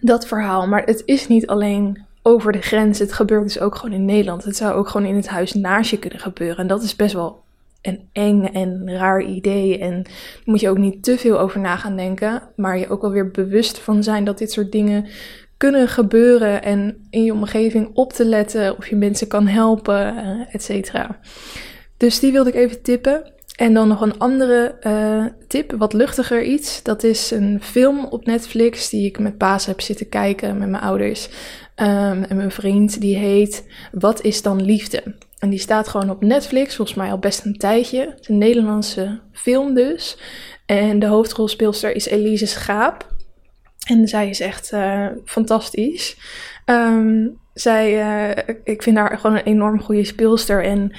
Dat 0.00 0.26
verhaal. 0.26 0.66
Maar 0.66 0.82
het 0.84 1.02
is 1.04 1.28
niet 1.28 1.46
alleen 1.46 2.06
over 2.22 2.52
de 2.52 2.62
grens. 2.62 2.98
Het 2.98 3.12
gebeurt 3.12 3.42
dus 3.42 3.60
ook 3.60 3.74
gewoon 3.74 3.94
in 3.94 4.04
Nederland. 4.04 4.44
Het 4.44 4.56
zou 4.56 4.74
ook 4.74 4.88
gewoon 4.88 5.06
in 5.06 5.16
het 5.16 5.28
huis 5.28 5.54
naast 5.54 5.90
je 5.90 5.98
kunnen 5.98 6.18
gebeuren. 6.18 6.56
En 6.56 6.66
dat 6.66 6.82
is 6.82 6.96
best 6.96 7.14
wel 7.14 7.42
een 7.82 8.08
eng 8.12 8.44
en 8.44 8.96
raar 8.96 9.22
idee. 9.22 9.78
En 9.78 10.02
daar 10.02 10.12
moet 10.44 10.60
je 10.60 10.68
ook 10.68 10.78
niet 10.78 11.02
te 11.02 11.18
veel 11.18 11.38
over 11.38 11.60
na 11.60 11.76
gaan 11.76 11.96
denken. 11.96 12.42
Maar 12.56 12.78
je 12.78 12.88
ook 12.88 13.00
wel 13.00 13.10
weer 13.10 13.30
bewust 13.30 13.78
van 13.78 14.02
zijn 14.02 14.24
dat 14.24 14.38
dit 14.38 14.52
soort 14.52 14.72
dingen 14.72 15.06
kunnen 15.56 15.88
gebeuren. 15.88 16.62
En 16.62 17.06
in 17.10 17.24
je 17.24 17.32
omgeving 17.32 17.90
op 17.94 18.12
te 18.12 18.24
letten 18.24 18.76
of 18.76 18.88
je 18.88 18.96
mensen 18.96 19.28
kan 19.28 19.46
helpen, 19.46 20.16
eh, 20.16 20.54
et 20.54 20.62
cetera. 20.62 21.18
Dus 21.96 22.20
die 22.20 22.32
wilde 22.32 22.50
ik 22.50 22.56
even 22.56 22.82
tippen. 22.82 23.32
En 23.58 23.74
dan 23.74 23.88
nog 23.88 24.00
een 24.00 24.18
andere 24.18 24.76
uh, 24.82 25.24
tip, 25.48 25.72
wat 25.78 25.92
luchtiger 25.92 26.42
iets. 26.42 26.82
Dat 26.82 27.02
is 27.02 27.30
een 27.30 27.62
film 27.62 28.04
op 28.04 28.26
Netflix 28.26 28.88
die 28.88 29.06
ik 29.06 29.18
met 29.18 29.38
Paas 29.38 29.66
heb 29.66 29.80
zitten 29.80 30.08
kijken 30.08 30.58
met 30.58 30.68
mijn 30.68 30.82
ouders 30.82 31.28
um, 31.76 32.22
en 32.24 32.36
mijn 32.36 32.50
vriend. 32.50 33.00
Die 33.00 33.16
heet 33.16 33.66
Wat 33.92 34.22
is 34.22 34.42
dan 34.42 34.62
liefde? 34.62 35.02
En 35.38 35.50
die 35.50 35.58
staat 35.58 35.88
gewoon 35.88 36.10
op 36.10 36.22
Netflix, 36.22 36.76
volgens 36.76 36.96
mij 36.96 37.10
al 37.10 37.18
best 37.18 37.44
een 37.44 37.56
tijdje. 37.56 38.00
Het 38.00 38.20
is 38.20 38.28
een 38.28 38.38
Nederlandse 38.38 39.20
film 39.32 39.74
dus. 39.74 40.18
En 40.66 40.98
de 40.98 41.06
hoofdrolspeelster 41.06 41.94
is 41.94 42.06
Elise 42.06 42.46
Schaap. 42.46 43.06
En 43.86 44.08
zij 44.08 44.28
is 44.28 44.40
echt 44.40 44.72
uh, 44.72 45.06
fantastisch. 45.24 46.16
Um, 46.66 47.38
zij, 47.54 47.92
uh, 48.36 48.54
ik 48.64 48.82
vind 48.82 48.96
haar 48.96 49.18
gewoon 49.18 49.36
een 49.36 49.44
enorm 49.44 49.80
goede 49.80 50.04
speelster. 50.04 50.64
En 50.64 50.92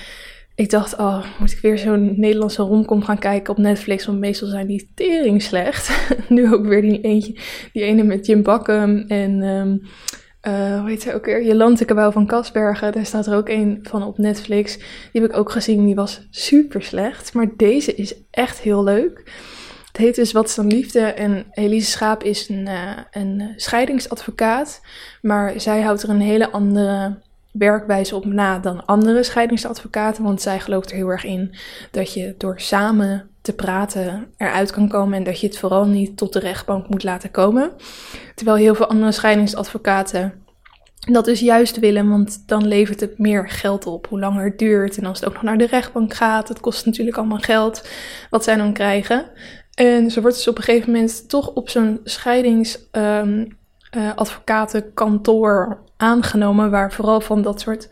ik 0.60 0.70
dacht, 0.70 0.98
oh, 0.98 1.26
moet 1.38 1.52
ik 1.52 1.60
weer 1.60 1.78
zo'n 1.78 2.20
Nederlandse 2.20 2.62
romcom 2.62 3.04
gaan 3.04 3.20
kijken 3.20 3.54
op 3.54 3.60
Netflix? 3.60 4.06
Want 4.06 4.20
meestal 4.20 4.48
zijn 4.48 4.68
die 4.68 4.92
tering 4.96 5.42
slecht. 5.42 6.08
nu 6.30 6.54
ook 6.54 6.66
weer 6.66 6.82
die, 6.82 7.02
eentje, 7.02 7.38
die 7.74 7.84
ene 7.84 8.04
met 8.04 8.26
Jim 8.26 8.44
Bakken 8.44 9.08
en... 9.08 9.42
Um, 9.42 9.82
uh, 10.48 10.80
hoe 10.80 10.90
heet 10.90 11.04
hij 11.04 11.16
ook 11.16 11.26
weer? 11.26 11.46
Jolante 11.46 11.86
Kabouw 11.86 12.12
van 12.12 12.26
Kasbergen. 12.26 12.92
Daar 12.92 13.06
staat 13.06 13.28
er 13.28 13.36
ook 13.36 13.50
een 13.50 13.80
van 13.82 14.04
op 14.04 14.18
Netflix. 14.18 14.78
Die 15.12 15.22
heb 15.22 15.32
ik 15.32 15.38
ook 15.38 15.52
gezien. 15.52 15.86
Die 15.86 15.96
was 15.96 16.28
super 16.30 16.84
slecht. 16.84 17.34
Maar 17.34 17.48
deze 17.58 17.96
is 17.96 18.16
echt 18.32 18.60
heel 18.60 18.84
leuk. 18.84 19.32
Het 19.88 19.98
heet 19.98 20.16
dus 20.16 20.32
Wat 20.32 20.48
is 20.48 20.56
dan 20.56 20.68
liefde? 20.68 21.00
En 21.00 21.46
Elise 21.52 21.92
Schaap 21.92 22.24
is 22.24 22.50
een, 22.50 22.68
uh, 22.68 22.98
een 23.12 23.54
scheidingsadvocaat. 23.56 24.82
Maar 25.22 25.60
zij 25.60 25.82
houdt 25.82 26.04
er 26.04 26.10
een 26.10 26.22
hele 26.22 26.52
andere 26.52 27.18
werkwijze 27.52 28.16
op 28.16 28.26
na 28.26 28.60
dan 28.60 28.86
andere 28.86 29.24
scheidingsadvocaten. 29.24 30.24
Want 30.24 30.42
zij 30.42 30.60
gelooft 30.60 30.90
er 30.90 30.96
heel 30.96 31.10
erg 31.10 31.24
in 31.24 31.56
dat 31.92 32.14
je 32.14 32.36
door 32.38 32.60
samen 32.60 33.30
te 33.42 33.54
praten 33.54 34.34
eruit 34.38 34.72
kan 34.72 34.88
komen. 34.88 35.18
En 35.18 35.24
dat 35.24 35.40
je 35.40 35.48
het 35.48 35.58
vooral 35.58 35.86
niet 35.86 36.18
tot 36.18 36.34
de 36.34 36.40
rechtbank 36.40 36.90
moet 36.90 37.04
laten 37.04 37.32
komen. 37.32 37.72
Terwijl 38.36 38.58
heel 38.58 38.76
veel 38.76 38.88
andere 38.90 39.12
scheidingsadvocaten 39.12 40.34
dat 41.00 41.26
dus 41.26 41.40
juist 41.40 41.80
willen, 41.80 42.10
want 42.10 42.44
dan 42.46 42.68
levert 42.68 43.00
het 43.00 43.18
meer 43.18 43.50
geld 43.50 43.86
op 43.86 44.08
hoe 44.08 44.20
langer 44.20 44.44
het 44.44 44.60
duurt. 44.60 44.98
En 44.98 45.06
als 45.06 45.20
het 45.20 45.30
ook 45.30 45.34
nog 45.34 45.44
naar 45.44 45.58
de 45.58 45.68
rechtbank 45.68 46.14
gaat, 46.14 46.48
het 46.48 46.60
kost 46.60 46.86
natuurlijk 46.86 47.18
allemaal 47.18 47.38
geld 47.38 47.88
wat 48.30 48.44
zij 48.44 48.56
dan 48.56 48.74
krijgen. 48.74 49.26
En 49.74 50.12
ze 50.12 50.22
wordt 50.22 50.36
dus 50.36 50.48
op 50.48 50.58
een 50.58 50.64
gegeven 50.64 50.92
moment 50.92 51.30
toch 51.30 51.54
op 51.54 51.70
zo'n 51.70 52.00
scheidingsadvocatenkantoor 52.04 53.48
um, 53.48 53.59
uh, 53.98 55.72
aangenomen, 55.98 56.72
waar 56.72 56.94
vooral 56.94 57.22
van 57.22 57.42
dat 57.42 57.62
soort 57.62 57.90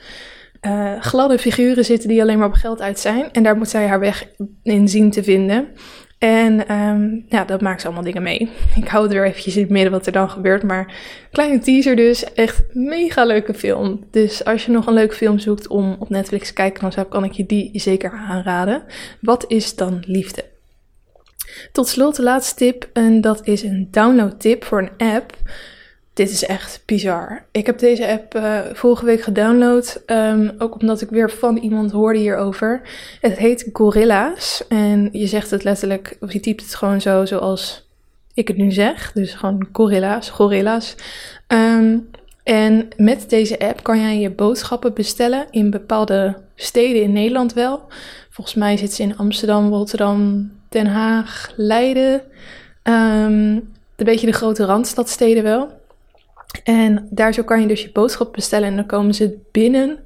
uh, 0.62 1.02
gladde 1.02 1.40
figuren 1.40 1.86
zitten 1.86 2.10
die 2.10 2.22
alleen 2.22 2.38
maar 2.38 2.48
op 2.48 2.54
geld 2.54 2.82
uit 2.82 3.00
zijn. 3.00 3.32
En 3.32 3.44
daar 3.44 3.58
moet 3.58 3.70
zij 3.70 3.88
haar 3.88 4.00
weg 4.00 4.28
in 4.64 4.88
zien 4.88 5.12
te 5.12 5.24
vinden. 5.24 5.68
En 6.18 6.74
um, 6.76 7.26
ja, 7.28 7.46
dat 7.46 7.62
maakt 7.62 7.82
ze 7.82 7.88
allemaal 7.88 8.04
dingen 8.04 8.24
mee. 8.24 8.50
Ik 8.82 8.88
hou 8.88 9.04
het 9.04 9.14
weer 9.14 9.26
eventjes 9.26 9.56
in 9.56 9.62
het 9.62 9.72
midden 9.72 9.92
wat 9.92 10.06
er 10.06 10.12
dan 10.12 10.30
gebeurt. 10.30 10.64
Maar 10.64 10.94
kleine 11.32 11.60
teaser 11.60 11.96
dus. 11.96 12.34
Echt 12.34 12.64
mega 12.74 13.26
leuke 13.26 13.54
film. 13.54 14.06
Dus 14.12 14.46
als 14.46 14.66
je 14.66 14.72
nog 14.72 14.88
een 14.88 14.94
leuke 14.94 15.16
film 15.16 15.40
zoekt 15.40 15.68
om 15.68 15.96
op 16.00 16.10
Netflix 16.10 16.48
te 16.48 16.54
kijken, 16.54 16.82
dan 16.82 16.92
zou, 16.92 17.08
kan 17.08 17.24
ik 17.24 17.32
je 17.32 17.46
die 17.46 17.70
zeker 17.74 18.12
aanraden. 18.12 18.84
Wat 19.22 19.46
is 19.48 19.76
dan 19.76 20.04
liefde? 20.08 20.46
Tot 21.72 21.88
slot 21.88 22.16
de 22.16 22.24
laatste 22.24 22.56
tip. 22.56 22.90
En 22.94 23.22
dat 23.22 23.48
is 23.48 23.64
een 23.64 23.88
download 23.92 24.40
tip 24.40 24.64
voor 24.64 24.80
een 24.82 25.14
app 25.14 25.36
dit 26.18 26.30
is 26.30 26.46
echt 26.46 26.82
bizar. 26.86 27.46
Ik 27.52 27.66
heb 27.66 27.80
deze 27.80 28.08
app 28.08 28.36
uh, 28.36 28.60
vorige 28.74 29.06
week 29.06 29.22
gedownload. 29.22 30.04
Um, 30.06 30.52
ook 30.58 30.80
omdat 30.80 31.02
ik 31.02 31.10
weer 31.10 31.32
van 31.32 31.58
iemand 31.58 31.92
hoorde 31.92 32.20
hierover. 32.20 32.82
Het 33.22 33.38
heet 33.38 33.70
Gorilla's. 33.74 34.64
En 34.68 35.10
je 35.12 35.28
zegt 35.28 35.52
het 35.52 35.64
letterlijk, 35.64 36.18
of 36.20 36.34
je 36.34 36.40
typt 36.40 36.62
het 36.62 36.76
gewoon 36.76 37.02
zo 37.02 37.26
zoals 37.26 37.88
ik 38.34 38.48
het 38.48 38.58
nu 38.58 38.72
zeg. 38.72 39.12
Dus 39.12 39.34
gewoon 39.34 39.68
Gorilla's, 39.72 40.30
Gorilla's. 40.30 40.96
Um, 41.48 42.10
en 42.44 42.88
met 42.96 43.30
deze 43.30 43.60
app 43.60 43.84
kan 43.84 44.00
jij 44.00 44.20
je 44.20 44.32
boodschappen 44.32 44.94
bestellen 44.94 45.46
in 45.52 45.70
bepaalde 45.70 46.38
steden 46.56 47.02
in 47.02 47.12
Nederland 47.12 47.54
wel. 47.54 47.82
Volgens 48.30 48.56
mij 48.56 48.78
zit 48.78 48.94
ze 48.94 49.04
in 49.04 49.18
Amsterdam, 49.18 49.74
Rotterdam, 49.74 50.52
Den 50.70 50.88
Haag, 50.88 51.54
Leiden. 51.56 52.22
Um, 52.84 53.76
een 53.96 54.06
beetje 54.06 54.28
de 54.28 54.34
grote 54.34 54.66
randstadsteden 54.66 55.44
wel. 55.44 55.86
En 56.64 57.08
daar 57.10 57.34
zo 57.34 57.44
kan 57.44 57.62
je 57.62 57.68
dus 57.68 57.82
je 57.82 57.92
boodschap 57.92 58.34
bestellen 58.34 58.68
en 58.68 58.76
dan 58.76 58.86
komen 58.86 59.14
ze 59.14 59.40
binnen 59.52 60.00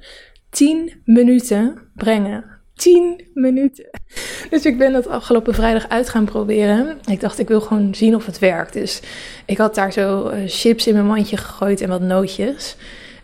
10 0.50 0.92
minuten 1.04 1.78
brengen. 1.94 2.44
10 2.74 3.24
minuten. 3.34 3.90
Dus 4.50 4.64
ik 4.64 4.78
ben 4.78 4.92
dat 4.92 5.08
afgelopen 5.08 5.54
vrijdag 5.54 5.88
uit 5.88 6.08
gaan 6.08 6.24
proberen. 6.24 6.98
Ik 7.10 7.20
dacht, 7.20 7.38
ik 7.38 7.48
wil 7.48 7.60
gewoon 7.60 7.94
zien 7.94 8.14
of 8.14 8.26
het 8.26 8.38
werkt. 8.38 8.72
Dus 8.72 9.00
ik 9.46 9.58
had 9.58 9.74
daar 9.74 9.92
zo 9.92 10.28
uh, 10.28 10.34
chips 10.46 10.86
in 10.86 10.94
mijn 10.94 11.06
mandje 11.06 11.36
gegooid 11.36 11.80
en 11.80 11.88
wat 11.88 12.00
nootjes. 12.00 12.76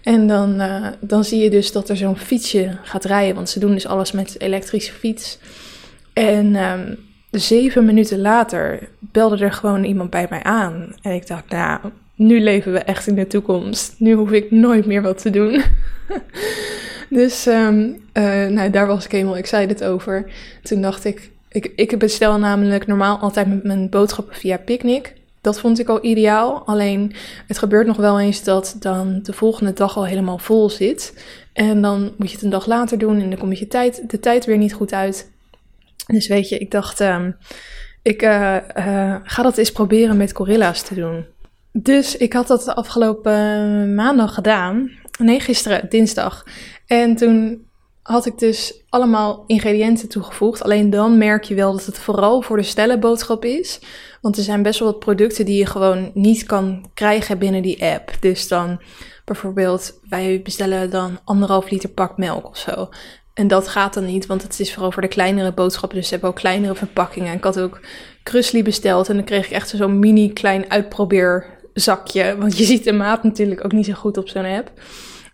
En 0.02 0.26
dan, 0.26 0.60
uh, 0.60 0.86
dan 1.00 1.24
zie 1.24 1.42
je 1.42 1.50
dus 1.50 1.72
dat 1.72 1.88
er 1.88 1.96
zo'n 1.96 2.16
fietsje 2.16 2.78
gaat 2.82 3.04
rijden. 3.04 3.34
Want 3.34 3.48
ze 3.48 3.60
doen 3.60 3.72
dus 3.72 3.86
alles 3.86 4.12
met 4.12 4.40
elektrische 4.40 4.92
fiets. 4.92 5.38
En 6.12 6.54
um, 6.54 6.98
zeven 7.30 7.84
minuten 7.84 8.20
later 8.20 8.88
belde 8.98 9.44
er 9.44 9.52
gewoon 9.52 9.84
iemand 9.84 10.10
bij 10.10 10.26
mij 10.30 10.42
aan. 10.42 10.94
En 11.02 11.12
ik 11.12 11.26
dacht, 11.26 11.48
nou, 11.48 11.80
nu 12.18 12.40
leven 12.40 12.72
we 12.72 12.78
echt 12.78 13.06
in 13.06 13.14
de 13.14 13.26
toekomst. 13.26 13.94
Nu 13.98 14.12
hoef 14.12 14.30
ik 14.30 14.50
nooit 14.50 14.86
meer 14.86 15.02
wat 15.02 15.22
te 15.22 15.30
doen. 15.30 15.62
dus 17.18 17.46
um, 17.46 18.00
uh, 18.12 18.46
nou, 18.46 18.70
daar 18.70 18.86
was 18.86 19.04
ik 19.04 19.10
helemaal 19.10 19.36
excited 19.36 19.84
over. 19.84 20.32
Toen 20.62 20.80
dacht 20.80 21.04
ik, 21.04 21.30
ik, 21.48 21.72
ik 21.76 21.98
bestel 21.98 22.38
namelijk 22.38 22.86
normaal 22.86 23.18
altijd 23.18 23.46
met 23.46 23.64
mijn 23.64 23.88
boodschappen 23.88 24.34
via 24.34 24.56
Picnic. 24.56 25.14
Dat 25.40 25.60
vond 25.60 25.78
ik 25.78 25.88
al 25.88 26.04
ideaal. 26.04 26.66
Alleen 26.66 27.12
het 27.46 27.58
gebeurt 27.58 27.86
nog 27.86 27.96
wel 27.96 28.20
eens 28.20 28.44
dat 28.44 28.76
dan 28.78 29.20
de 29.22 29.32
volgende 29.32 29.72
dag 29.72 29.96
al 29.96 30.06
helemaal 30.06 30.38
vol 30.38 30.70
zit. 30.70 31.24
En 31.52 31.82
dan 31.82 32.12
moet 32.16 32.28
je 32.28 32.34
het 32.34 32.44
een 32.44 32.50
dag 32.50 32.66
later 32.66 32.98
doen 32.98 33.20
en 33.20 33.30
dan 33.30 33.38
kom 33.38 33.52
je 33.52 33.66
tijd, 33.66 34.10
de 34.10 34.20
tijd 34.20 34.44
weer 34.44 34.58
niet 34.58 34.74
goed 34.74 34.92
uit. 34.92 35.30
Dus 36.06 36.28
weet 36.28 36.48
je, 36.48 36.58
ik 36.58 36.70
dacht, 36.70 37.00
um, 37.00 37.36
ik 38.02 38.22
uh, 38.22 38.56
uh, 38.76 39.16
ga 39.22 39.42
dat 39.42 39.58
eens 39.58 39.72
proberen 39.72 40.16
met 40.16 40.34
gorilla's 40.34 40.82
te 40.82 40.94
doen. 40.94 41.24
Dus 41.72 42.16
ik 42.16 42.32
had 42.32 42.46
dat 42.46 42.64
de 42.64 42.74
afgelopen 42.74 43.94
maandag 43.94 44.34
gedaan. 44.34 44.90
Nee, 45.18 45.40
gisteren, 45.40 45.88
dinsdag. 45.88 46.44
En 46.86 47.16
toen 47.16 47.66
had 48.02 48.26
ik 48.26 48.38
dus 48.38 48.84
allemaal 48.88 49.44
ingrediënten 49.46 50.08
toegevoegd. 50.08 50.62
Alleen 50.62 50.90
dan 50.90 51.18
merk 51.18 51.44
je 51.44 51.54
wel 51.54 51.72
dat 51.72 51.86
het 51.86 51.98
vooral 51.98 52.42
voor 52.42 52.56
de 52.56 52.62
stellenboodschap 52.62 53.44
is. 53.44 53.80
Want 54.20 54.36
er 54.36 54.42
zijn 54.42 54.62
best 54.62 54.78
wel 54.78 54.88
wat 54.88 54.98
producten 54.98 55.44
die 55.44 55.58
je 55.58 55.66
gewoon 55.66 56.10
niet 56.14 56.44
kan 56.44 56.90
krijgen 56.94 57.38
binnen 57.38 57.62
die 57.62 57.84
app. 57.84 58.12
Dus 58.20 58.48
dan 58.48 58.80
bijvoorbeeld, 59.24 60.00
wij 60.08 60.40
bestellen 60.42 60.90
dan 60.90 61.18
anderhalf 61.24 61.70
liter 61.70 61.88
pak 61.88 62.16
melk 62.16 62.46
of 62.46 62.56
zo. 62.56 62.88
En 63.34 63.48
dat 63.48 63.68
gaat 63.68 63.94
dan 63.94 64.04
niet, 64.04 64.26
want 64.26 64.42
het 64.42 64.60
is 64.60 64.72
vooral 64.72 64.92
voor 64.92 65.02
de 65.02 65.08
kleinere 65.08 65.52
boodschappen. 65.52 65.98
Dus 65.98 66.06
ze 66.06 66.12
hebben 66.12 66.30
ook 66.30 66.36
kleinere 66.36 66.74
verpakkingen. 66.74 67.34
Ik 67.34 67.44
had 67.44 67.60
ook 67.60 67.80
Krusli 68.22 68.62
besteld 68.62 69.08
en 69.08 69.14
dan 69.14 69.24
kreeg 69.24 69.46
ik 69.46 69.52
echt 69.52 69.68
zo'n 69.68 69.98
mini 69.98 70.32
klein 70.32 70.68
uitprobeerzakje. 71.86 72.36
Want 72.38 72.58
je 72.58 72.64
ziet 72.64 72.84
de 72.84 72.92
maat 72.92 73.22
natuurlijk 73.22 73.64
ook 73.64 73.72
niet 73.72 73.86
zo 73.86 73.92
goed 73.92 74.16
op 74.16 74.28
zo'n 74.28 74.44
app. 74.44 74.70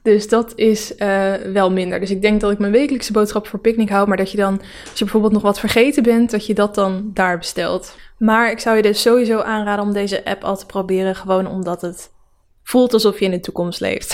Dus 0.03 0.29
dat 0.29 0.53
is 0.57 0.93
uh, 0.99 1.33
wel 1.35 1.71
minder. 1.71 2.01
Dus 2.01 2.11
ik 2.11 2.23
denk 2.23 2.41
dat 2.41 2.51
ik 2.51 2.59
mijn 2.59 2.73
wekelijkse 2.73 3.13
boodschap 3.13 3.47
voor 3.47 3.59
picknick 3.59 3.89
hou. 3.89 4.09
Maar 4.09 4.17
dat 4.17 4.31
je 4.31 4.37
dan, 4.37 4.61
als 4.61 4.99
je 4.99 5.05
bijvoorbeeld 5.05 5.33
nog 5.33 5.43
wat 5.43 5.61
vergeten 5.61 6.03
bent, 6.03 6.31
dat 6.31 6.47
je 6.47 6.55
dat 6.55 6.75
dan 6.75 7.11
daar 7.15 7.39
bestelt. 7.39 7.97
Maar 8.19 8.51
ik 8.51 8.59
zou 8.59 8.77
je 8.77 8.83
dus 8.83 9.03
sowieso 9.03 9.39
aanraden 9.39 9.85
om 9.85 9.93
deze 9.93 10.25
app 10.25 10.45
al 10.45 10.57
te 10.57 10.67
proberen. 10.67 11.17
Gewoon 11.17 11.47
omdat 11.47 11.81
het 11.81 12.11
voelt 12.63 12.93
alsof 12.93 13.19
je 13.19 13.25
in 13.25 13.31
de 13.31 13.41
toekomst 13.41 13.81
leeft. 13.81 14.13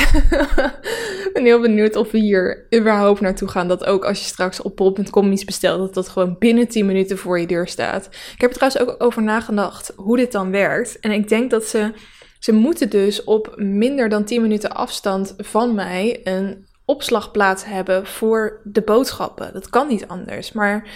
ik 1.26 1.30
ben 1.32 1.44
heel 1.44 1.60
benieuwd 1.60 1.96
of 1.96 2.10
we 2.10 2.18
hier 2.18 2.66
überhaupt 2.74 3.20
naartoe 3.20 3.48
gaan. 3.48 3.68
Dat 3.68 3.84
ook 3.84 4.04
als 4.04 4.18
je 4.18 4.24
straks 4.24 4.62
op 4.62 4.76
bol.com 4.76 5.32
iets 5.32 5.44
bestelt, 5.44 5.78
dat 5.78 5.94
dat 5.94 6.08
gewoon 6.08 6.36
binnen 6.38 6.68
10 6.68 6.86
minuten 6.86 7.18
voor 7.18 7.40
je 7.40 7.46
deur 7.46 7.68
staat. 7.68 8.06
Ik 8.06 8.40
heb 8.40 8.50
er 8.50 8.56
trouwens 8.56 8.82
ook 8.82 9.02
over 9.02 9.22
nagedacht 9.22 9.92
hoe 9.96 10.16
dit 10.16 10.32
dan 10.32 10.50
werkt. 10.50 11.00
En 11.00 11.10
ik 11.10 11.28
denk 11.28 11.50
dat 11.50 11.64
ze 11.64 11.92
ze 12.40 12.52
moeten 12.52 12.90
dus 12.90 13.24
op 13.24 13.54
minder 13.56 14.08
dan 14.08 14.24
10 14.24 14.42
minuten 14.42 14.72
afstand 14.72 15.34
van 15.36 15.74
mij 15.74 16.20
een 16.24 16.66
opslagplaats 16.84 17.64
hebben 17.64 18.06
voor 18.06 18.60
de 18.64 18.82
boodschappen. 18.82 19.52
Dat 19.52 19.70
kan 19.70 19.88
niet 19.88 20.08
anders. 20.08 20.52
Maar 20.52 20.88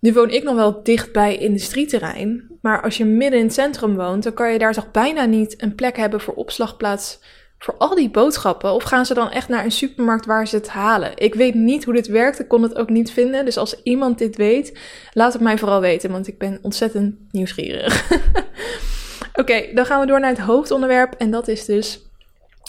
nu 0.00 0.12
woon 0.12 0.30
ik 0.30 0.42
nog 0.42 0.54
wel 0.54 0.82
dicht 0.82 1.12
bij 1.12 1.36
industrieterrein. 1.36 2.58
Maar 2.62 2.82
als 2.82 2.96
je 2.96 3.04
midden 3.04 3.38
in 3.38 3.44
het 3.44 3.54
centrum 3.54 3.96
woont, 3.96 4.22
dan 4.22 4.34
kan 4.34 4.52
je 4.52 4.58
daar 4.58 4.72
toch 4.72 4.90
bijna 4.90 5.24
niet 5.24 5.62
een 5.62 5.74
plek 5.74 5.96
hebben 5.96 6.20
voor 6.20 6.34
opslagplaats 6.34 7.20
voor 7.58 7.76
al 7.78 7.94
die 7.94 8.10
boodschappen? 8.10 8.72
Of 8.72 8.82
gaan 8.82 9.06
ze 9.06 9.14
dan 9.14 9.30
echt 9.30 9.48
naar 9.48 9.64
een 9.64 9.72
supermarkt 9.72 10.26
waar 10.26 10.46
ze 10.46 10.56
het 10.56 10.68
halen? 10.68 11.12
Ik 11.14 11.34
weet 11.34 11.54
niet 11.54 11.84
hoe 11.84 11.94
dit 11.94 12.06
werkt. 12.06 12.40
Ik 12.40 12.48
kon 12.48 12.62
het 12.62 12.76
ook 12.76 12.90
niet 12.90 13.12
vinden. 13.12 13.44
Dus 13.44 13.56
als 13.56 13.82
iemand 13.82 14.18
dit 14.18 14.36
weet, 14.36 14.78
laat 15.12 15.32
het 15.32 15.42
mij 15.42 15.58
vooral 15.58 15.80
weten. 15.80 16.10
Want 16.10 16.28
ik 16.28 16.38
ben 16.38 16.58
ontzettend 16.62 17.14
nieuwsgierig. 17.30 18.08
Oké, 19.32 19.74
dan 19.74 19.86
gaan 19.86 20.00
we 20.00 20.06
door 20.06 20.20
naar 20.20 20.30
het 20.30 20.38
hoofdonderwerp. 20.38 21.14
En 21.14 21.30
dat 21.30 21.48
is 21.48 21.64
dus 21.64 22.10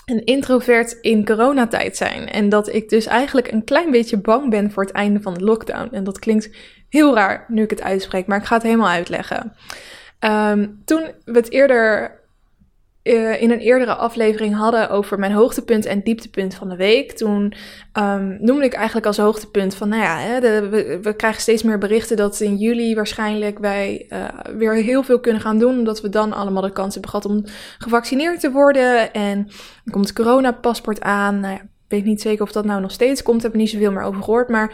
een 0.06 0.26
introvert 0.26 0.98
in 1.02 1.26
coronatijd 1.26 1.98
zijn. 1.98 2.30
En 2.30 2.50
dat 2.50 2.74
ik 2.74 2.90
dus 2.90 3.06
eigenlijk 3.06 3.52
een 3.52 3.64
klein 3.64 3.92
beetje 3.92 4.18
bang 4.18 4.50
ben 4.50 4.72
voor 4.72 4.84
het 4.84 4.94
einde 4.94 5.22
van 5.22 5.34
de 5.34 5.44
lockdown. 5.44 5.90
En 5.92 6.04
dat 6.04 6.20
klinkt 6.20 6.50
heel 6.90 7.16
raar 7.16 7.46
nu 7.48 7.64
ik 7.64 7.70
het 7.70 7.82
uitspreek, 7.82 8.28
maar 8.28 8.38
ik 8.38 8.46
ga 8.46 8.56
het 8.56 8.64
helemaal 8.64 8.90
uitleggen. 8.90 9.54
Um, 10.20 10.82
toen 10.86 11.12
we 11.26 11.32
het 11.32 11.52
eerder 11.52 12.12
uh, 13.04 13.42
in 13.42 13.52
een 13.52 13.60
eerdere 13.60 13.96
aflevering 13.96 14.56
hadden 14.56 14.90
over 14.90 15.20
mijn 15.20 15.32
hoogtepunt 15.32 15.86
en 15.86 16.04
dieptepunt 16.04 16.56
van 16.56 16.70
de 16.70 16.76
week. 16.76 17.12
Toen 17.12 17.54
um, 18.00 18.38
noemde 18.40 18.66
ik 18.66 18.74
eigenlijk 18.74 19.06
als 19.06 19.18
hoogtepunt 19.18 19.76
van, 19.76 19.90
nou 19.90 20.02
ja, 20.02 20.18
hè, 20.18 20.70
we, 21.00 21.14
krijgen 21.16 21.42
steeds 21.42 21.64
meer 21.64 21.78
berichten 21.78 22.18
dat 22.18 22.40
in 22.40 22.58
juli 22.58 22.96
waarschijnlijk 22.96 23.60
wij 23.60 24.06
uh, 24.10 24.28
weer 24.58 24.74
heel 24.74 25.04
veel 25.04 25.20
kunnen 25.20 25.42
gaan 25.42 25.60
doen. 25.60 25.78
Omdat 25.78 26.02
we 26.02 26.10
dan 26.10 26.34
allemaal 26.34 26.62
de 26.62 26.72
kans 26.72 26.94
hebben 26.94 27.12
gehad 27.12 27.26
om 27.26 27.44
gevaccineerd 27.78 28.40
te 28.40 28.52
worden. 28.52 29.14
En 29.14 29.44
dan 29.84 29.94
komt 29.94 30.08
het 30.08 30.18
coronapaspoort 30.18 31.02
aan. 31.02 31.40
Nou 31.40 31.54
ja, 31.54 31.62
ik 31.62 31.70
weet 31.88 32.06
niet 32.06 32.22
zeker 32.22 32.44
of 32.44 32.52
dat 32.52 32.66
nou 32.66 32.82
nog 32.82 32.92
steeds 32.92 33.24
komt. 33.24 33.38
Ik 33.38 33.44
heb 33.44 33.52
er 33.52 33.58
niet 33.58 33.70
zoveel 33.70 33.92
meer 33.92 34.04
over 34.04 34.24
gehoord. 34.24 34.50
Maar 34.50 34.74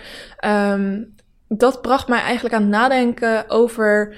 um, 0.74 1.16
dat 1.48 1.82
bracht 1.82 2.08
mij 2.08 2.22
eigenlijk 2.22 2.56
aan 2.56 2.62
het 2.62 2.72
nadenken 2.72 3.50
over 3.50 4.16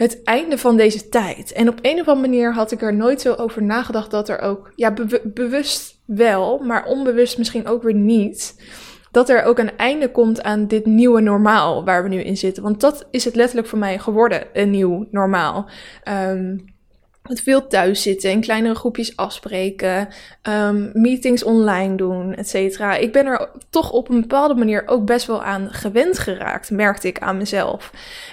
het 0.00 0.22
einde 0.22 0.58
van 0.58 0.76
deze 0.76 1.08
tijd. 1.08 1.52
En 1.52 1.68
op 1.68 1.78
een 1.82 2.00
of 2.00 2.08
andere 2.08 2.28
manier 2.28 2.54
had 2.54 2.72
ik 2.72 2.82
er 2.82 2.94
nooit 2.94 3.20
zo 3.20 3.34
over 3.34 3.62
nagedacht 3.62 4.10
dat 4.10 4.28
er 4.28 4.40
ook, 4.40 4.72
ja, 4.74 4.92
bewust 5.24 6.00
wel, 6.06 6.58
maar 6.58 6.84
onbewust 6.84 7.38
misschien 7.38 7.66
ook 7.66 7.82
weer 7.82 7.94
niet, 7.94 8.62
dat 9.10 9.28
er 9.28 9.42
ook 9.42 9.58
een 9.58 9.76
einde 9.76 10.10
komt 10.10 10.42
aan 10.42 10.66
dit 10.66 10.86
nieuwe 10.86 11.20
normaal 11.20 11.84
waar 11.84 12.02
we 12.02 12.08
nu 12.08 12.20
in 12.20 12.36
zitten. 12.36 12.62
Want 12.62 12.80
dat 12.80 13.08
is 13.10 13.24
het 13.24 13.34
letterlijk 13.34 13.68
voor 13.68 13.78
mij 13.78 13.98
geworden, 13.98 14.46
een 14.52 14.70
nieuw 14.70 15.08
normaal. 15.10 15.68
Um, 16.08 16.64
met 17.28 17.40
veel 17.40 17.66
thuis 17.66 18.02
zitten, 18.02 18.30
in 18.30 18.40
kleinere 18.40 18.74
groepjes 18.74 19.16
afspreken, 19.16 20.08
um, 20.48 20.90
meetings 20.92 21.42
online 21.42 21.96
doen, 21.96 22.34
et 22.34 22.48
cetera. 22.48 22.94
Ik 22.94 23.12
ben 23.12 23.26
er 23.26 23.50
toch 23.70 23.90
op 23.90 24.08
een 24.08 24.20
bepaalde 24.20 24.54
manier 24.54 24.82
ook 24.86 25.04
best 25.04 25.26
wel 25.26 25.42
aan 25.42 25.68
gewend 25.70 26.18
geraakt, 26.18 26.70
merkte 26.70 27.08
ik 27.08 27.18
aan 27.18 27.36
mezelf. 27.36 27.90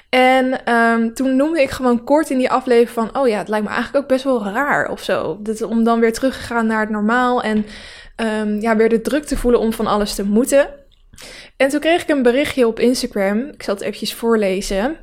En 0.10 0.74
um, 0.74 1.14
toen 1.14 1.36
noemde 1.36 1.62
ik 1.62 1.70
gewoon 1.70 2.04
kort 2.04 2.30
in 2.30 2.38
die 2.38 2.50
aflevering 2.50 2.90
van, 2.90 3.22
oh 3.22 3.28
ja, 3.28 3.38
het 3.38 3.48
lijkt 3.48 3.66
me 3.66 3.72
eigenlijk 3.72 4.04
ook 4.04 4.10
best 4.10 4.24
wel 4.24 4.44
raar 4.44 4.90
of 4.90 5.04
zo. 5.04 5.42
Om 5.70 5.84
dan 5.84 6.00
weer 6.00 6.14
terug 6.14 6.38
te 6.38 6.44
gaan 6.44 6.68
naar 6.68 6.80
het 6.80 6.90
normaal 6.90 7.44
en 7.44 7.66
um, 8.42 8.62
ja, 8.62 8.76
weer 8.76 8.90
de 8.90 9.02
druk 9.02 9.26
te 9.26 9.38
voelen 9.38 9.60
om 9.60 9.74
van 9.74 9.88
alles 9.88 10.16
te 10.16 10.26
moeten. 10.26 10.70
En 11.58 11.70
toen 11.70 11.80
kreeg 11.80 12.02
ik 12.02 12.10
een 12.10 12.24
berichtje 12.24 12.68
op 12.68 12.80
Instagram. 12.80 13.40
Ik 13.40 13.64
zal 13.64 13.74
het 13.74 13.84
eventjes 13.84 14.14
voorlezen. 14.14 14.98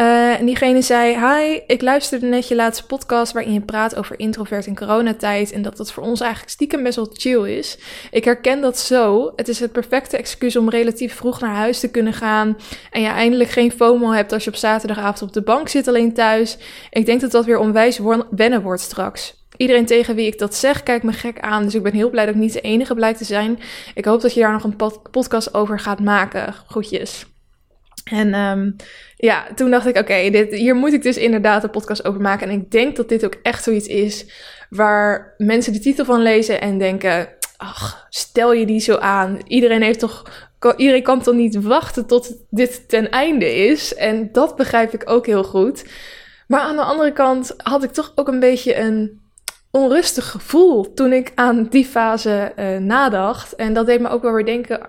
Uh, 0.00 0.38
en 0.40 0.46
diegene 0.46 0.82
zei: 0.82 1.16
Hi, 1.18 1.60
ik 1.66 1.82
luisterde 1.82 2.26
net 2.26 2.48
je 2.48 2.54
laatste 2.54 2.86
podcast 2.86 3.32
waarin 3.32 3.52
je 3.52 3.60
praat 3.60 3.96
over 3.96 4.18
introvert 4.18 4.66
in 4.66 4.76
coronatijd. 4.76 5.52
En 5.52 5.62
dat 5.62 5.76
dat 5.76 5.92
voor 5.92 6.02
ons 6.02 6.20
eigenlijk 6.20 6.52
stiekem 6.52 6.82
best 6.82 6.96
wel 6.96 7.10
chill 7.12 7.56
is. 7.56 7.78
Ik 8.10 8.24
herken 8.24 8.60
dat 8.60 8.78
zo. 8.78 9.32
Het 9.36 9.48
is 9.48 9.60
het 9.60 9.72
perfecte 9.72 10.16
excuus 10.16 10.56
om 10.56 10.70
relatief 10.70 11.14
vroeg 11.14 11.40
naar 11.40 11.54
huis 11.54 11.80
te 11.80 11.90
kunnen 11.90 12.12
gaan. 12.12 12.56
En 12.90 13.00
je 13.00 13.08
eindelijk 13.08 13.50
geen 13.50 13.72
FOMO 13.72 14.10
hebt 14.10 14.32
als 14.32 14.44
je 14.44 14.50
op 14.50 14.56
zaterdagavond 14.56 15.22
op 15.22 15.32
de 15.32 15.42
bank 15.42 15.68
zit 15.68 15.88
alleen 15.88 16.14
thuis. 16.14 16.58
Ik 16.90 17.06
denk 17.06 17.20
dat 17.20 17.30
dat 17.30 17.44
weer 17.44 17.58
onwijs 17.58 18.00
wennen 18.30 18.62
wordt 18.62 18.82
straks. 18.82 19.46
Iedereen 19.56 19.86
tegen 19.86 20.14
wie 20.14 20.26
ik 20.26 20.38
dat 20.38 20.54
zeg, 20.54 20.82
kijkt 20.82 21.04
me 21.04 21.12
gek 21.12 21.40
aan. 21.40 21.64
Dus 21.64 21.74
ik 21.74 21.82
ben 21.82 21.92
heel 21.92 22.10
blij 22.10 22.26
dat 22.26 22.34
ik 22.34 22.40
niet 22.40 22.52
de 22.52 22.60
enige 22.60 22.94
blijkt 22.94 23.18
te 23.18 23.24
zijn. 23.24 23.58
Ik 23.94 24.04
hoop 24.04 24.20
dat 24.20 24.34
je 24.34 24.40
daar 24.40 24.52
nog 24.52 24.64
een 24.64 24.76
podcast 25.10 25.54
over 25.54 25.80
gaat 25.80 26.00
maken. 26.00 26.54
Groetjes. 26.66 27.26
En 28.10 28.34
um, 28.34 28.76
ja, 29.16 29.46
toen 29.54 29.70
dacht 29.70 29.86
ik, 29.86 29.96
oké, 29.96 30.14
hier 30.50 30.74
moet 30.74 30.92
ik 30.92 31.02
dus 31.02 31.16
inderdaad 31.16 31.64
een 31.64 31.70
podcast 31.70 32.04
over 32.04 32.20
maken. 32.20 32.48
En 32.48 32.60
ik 32.60 32.70
denk 32.70 32.96
dat 32.96 33.08
dit 33.08 33.24
ook 33.24 33.36
echt 33.42 33.62
zoiets 33.62 33.86
is 33.86 34.26
waar 34.70 35.34
mensen 35.38 35.72
de 35.72 35.78
titel 35.78 36.04
van 36.04 36.22
lezen 36.22 36.60
en 36.60 36.78
denken, 36.78 37.28
ach, 37.56 38.06
stel 38.10 38.52
je 38.52 38.66
die 38.66 38.80
zo 38.80 38.96
aan. 38.96 39.38
Iedereen 39.46 39.82
heeft 39.82 39.98
toch, 39.98 40.22
iedereen 40.76 41.02
kan 41.02 41.22
toch 41.22 41.34
niet 41.34 41.62
wachten 41.62 42.06
tot 42.06 42.36
dit 42.50 42.88
ten 42.88 43.10
einde 43.10 43.54
is. 43.54 43.94
En 43.94 44.28
dat 44.32 44.56
begrijp 44.56 44.94
ik 44.94 45.10
ook 45.10 45.26
heel 45.26 45.44
goed. 45.44 45.84
Maar 46.46 46.60
aan 46.60 46.76
de 46.76 46.82
andere 46.82 47.12
kant 47.12 47.54
had 47.56 47.82
ik 47.82 47.92
toch 47.92 48.12
ook 48.14 48.28
een 48.28 48.40
beetje 48.40 48.76
een 48.76 49.20
onrustig 49.70 50.30
gevoel 50.30 50.94
toen 50.94 51.12
ik 51.12 51.32
aan 51.34 51.66
die 51.70 51.84
fase 51.84 52.52
uh, 52.58 52.76
nadacht. 52.76 53.54
En 53.54 53.72
dat 53.72 53.86
deed 53.86 54.00
me 54.00 54.08
ook 54.08 54.22
wel 54.22 54.32
weer 54.32 54.44
denken 54.44 54.80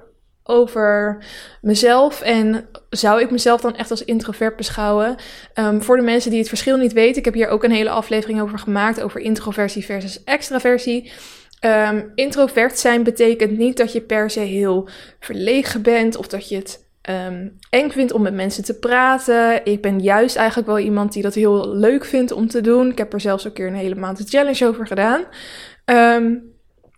over 0.50 1.24
mezelf 1.62 2.22
en 2.22 2.68
zou 2.90 3.22
ik 3.22 3.32
mezelf 3.32 3.62
dan 3.62 3.76
echt 3.76 3.92
als 3.92 4.04
introvert 4.04 4.56
beschouwen? 4.56 5.16
Um, 5.56 5.82
voor 5.82 5.98
de 5.98 6.04
mensen 6.04 6.30
die 6.30 6.40
het 6.40 6.48
verschil 6.48 6.78
niet 6.78 6.94
weten, 6.94 7.18
ik 7.18 7.26
heb 7.26 7.34
hier 7.34 7.48
ook 7.48 7.64
een 7.64 7.72
hele 7.72 7.90
aflevering 7.90 8.42
over 8.42 8.60
gemaakt 8.60 9.02
over 9.02 9.22
introversie 9.22 9.86
versus 9.86 10.24
extraversie. 10.24 11.12
Um, 11.66 12.12
introvert 12.16 12.80
zijn 12.80 13.04
betekent 13.04 13.58
niet 13.58 13.78
dat 13.78 13.92
je 13.92 14.02
per 14.02 14.30
se 14.30 14.40
heel 14.40 14.90
verlegen 15.20 15.82
bent 15.82 16.16
of 16.16 16.28
dat 16.28 16.50
je 16.50 16.56
het 16.56 16.88
um, 17.10 17.58
eng 17.70 17.90
vindt 17.90 18.12
om 18.12 18.22
met 18.22 18.34
mensen 18.34 18.64
te 18.64 18.80
praten. 18.80 19.66
Ik 19.66 19.82
ben 19.82 20.00
juist 20.00 20.36
eigenlijk 20.36 20.68
wel 20.68 20.80
iemand 20.80 21.14
die 21.14 21.24
dat 21.24 21.34
heel 21.34 21.76
leuk 21.76 22.06
vindt 22.06 22.32
om 22.32 22.48
te 22.48 22.62
doen. 22.62 22.90
Ik 22.90 22.98
heb 22.98 23.14
er 23.14 23.22
zelfs 23.22 23.46
een 23.46 23.54
keer 23.54 23.68
een 23.68 23.74
hele 23.74 23.96
maand 23.96 24.20
een 24.20 24.28
challenge 24.28 24.68
over 24.68 24.88
gedaan. 24.88 25.24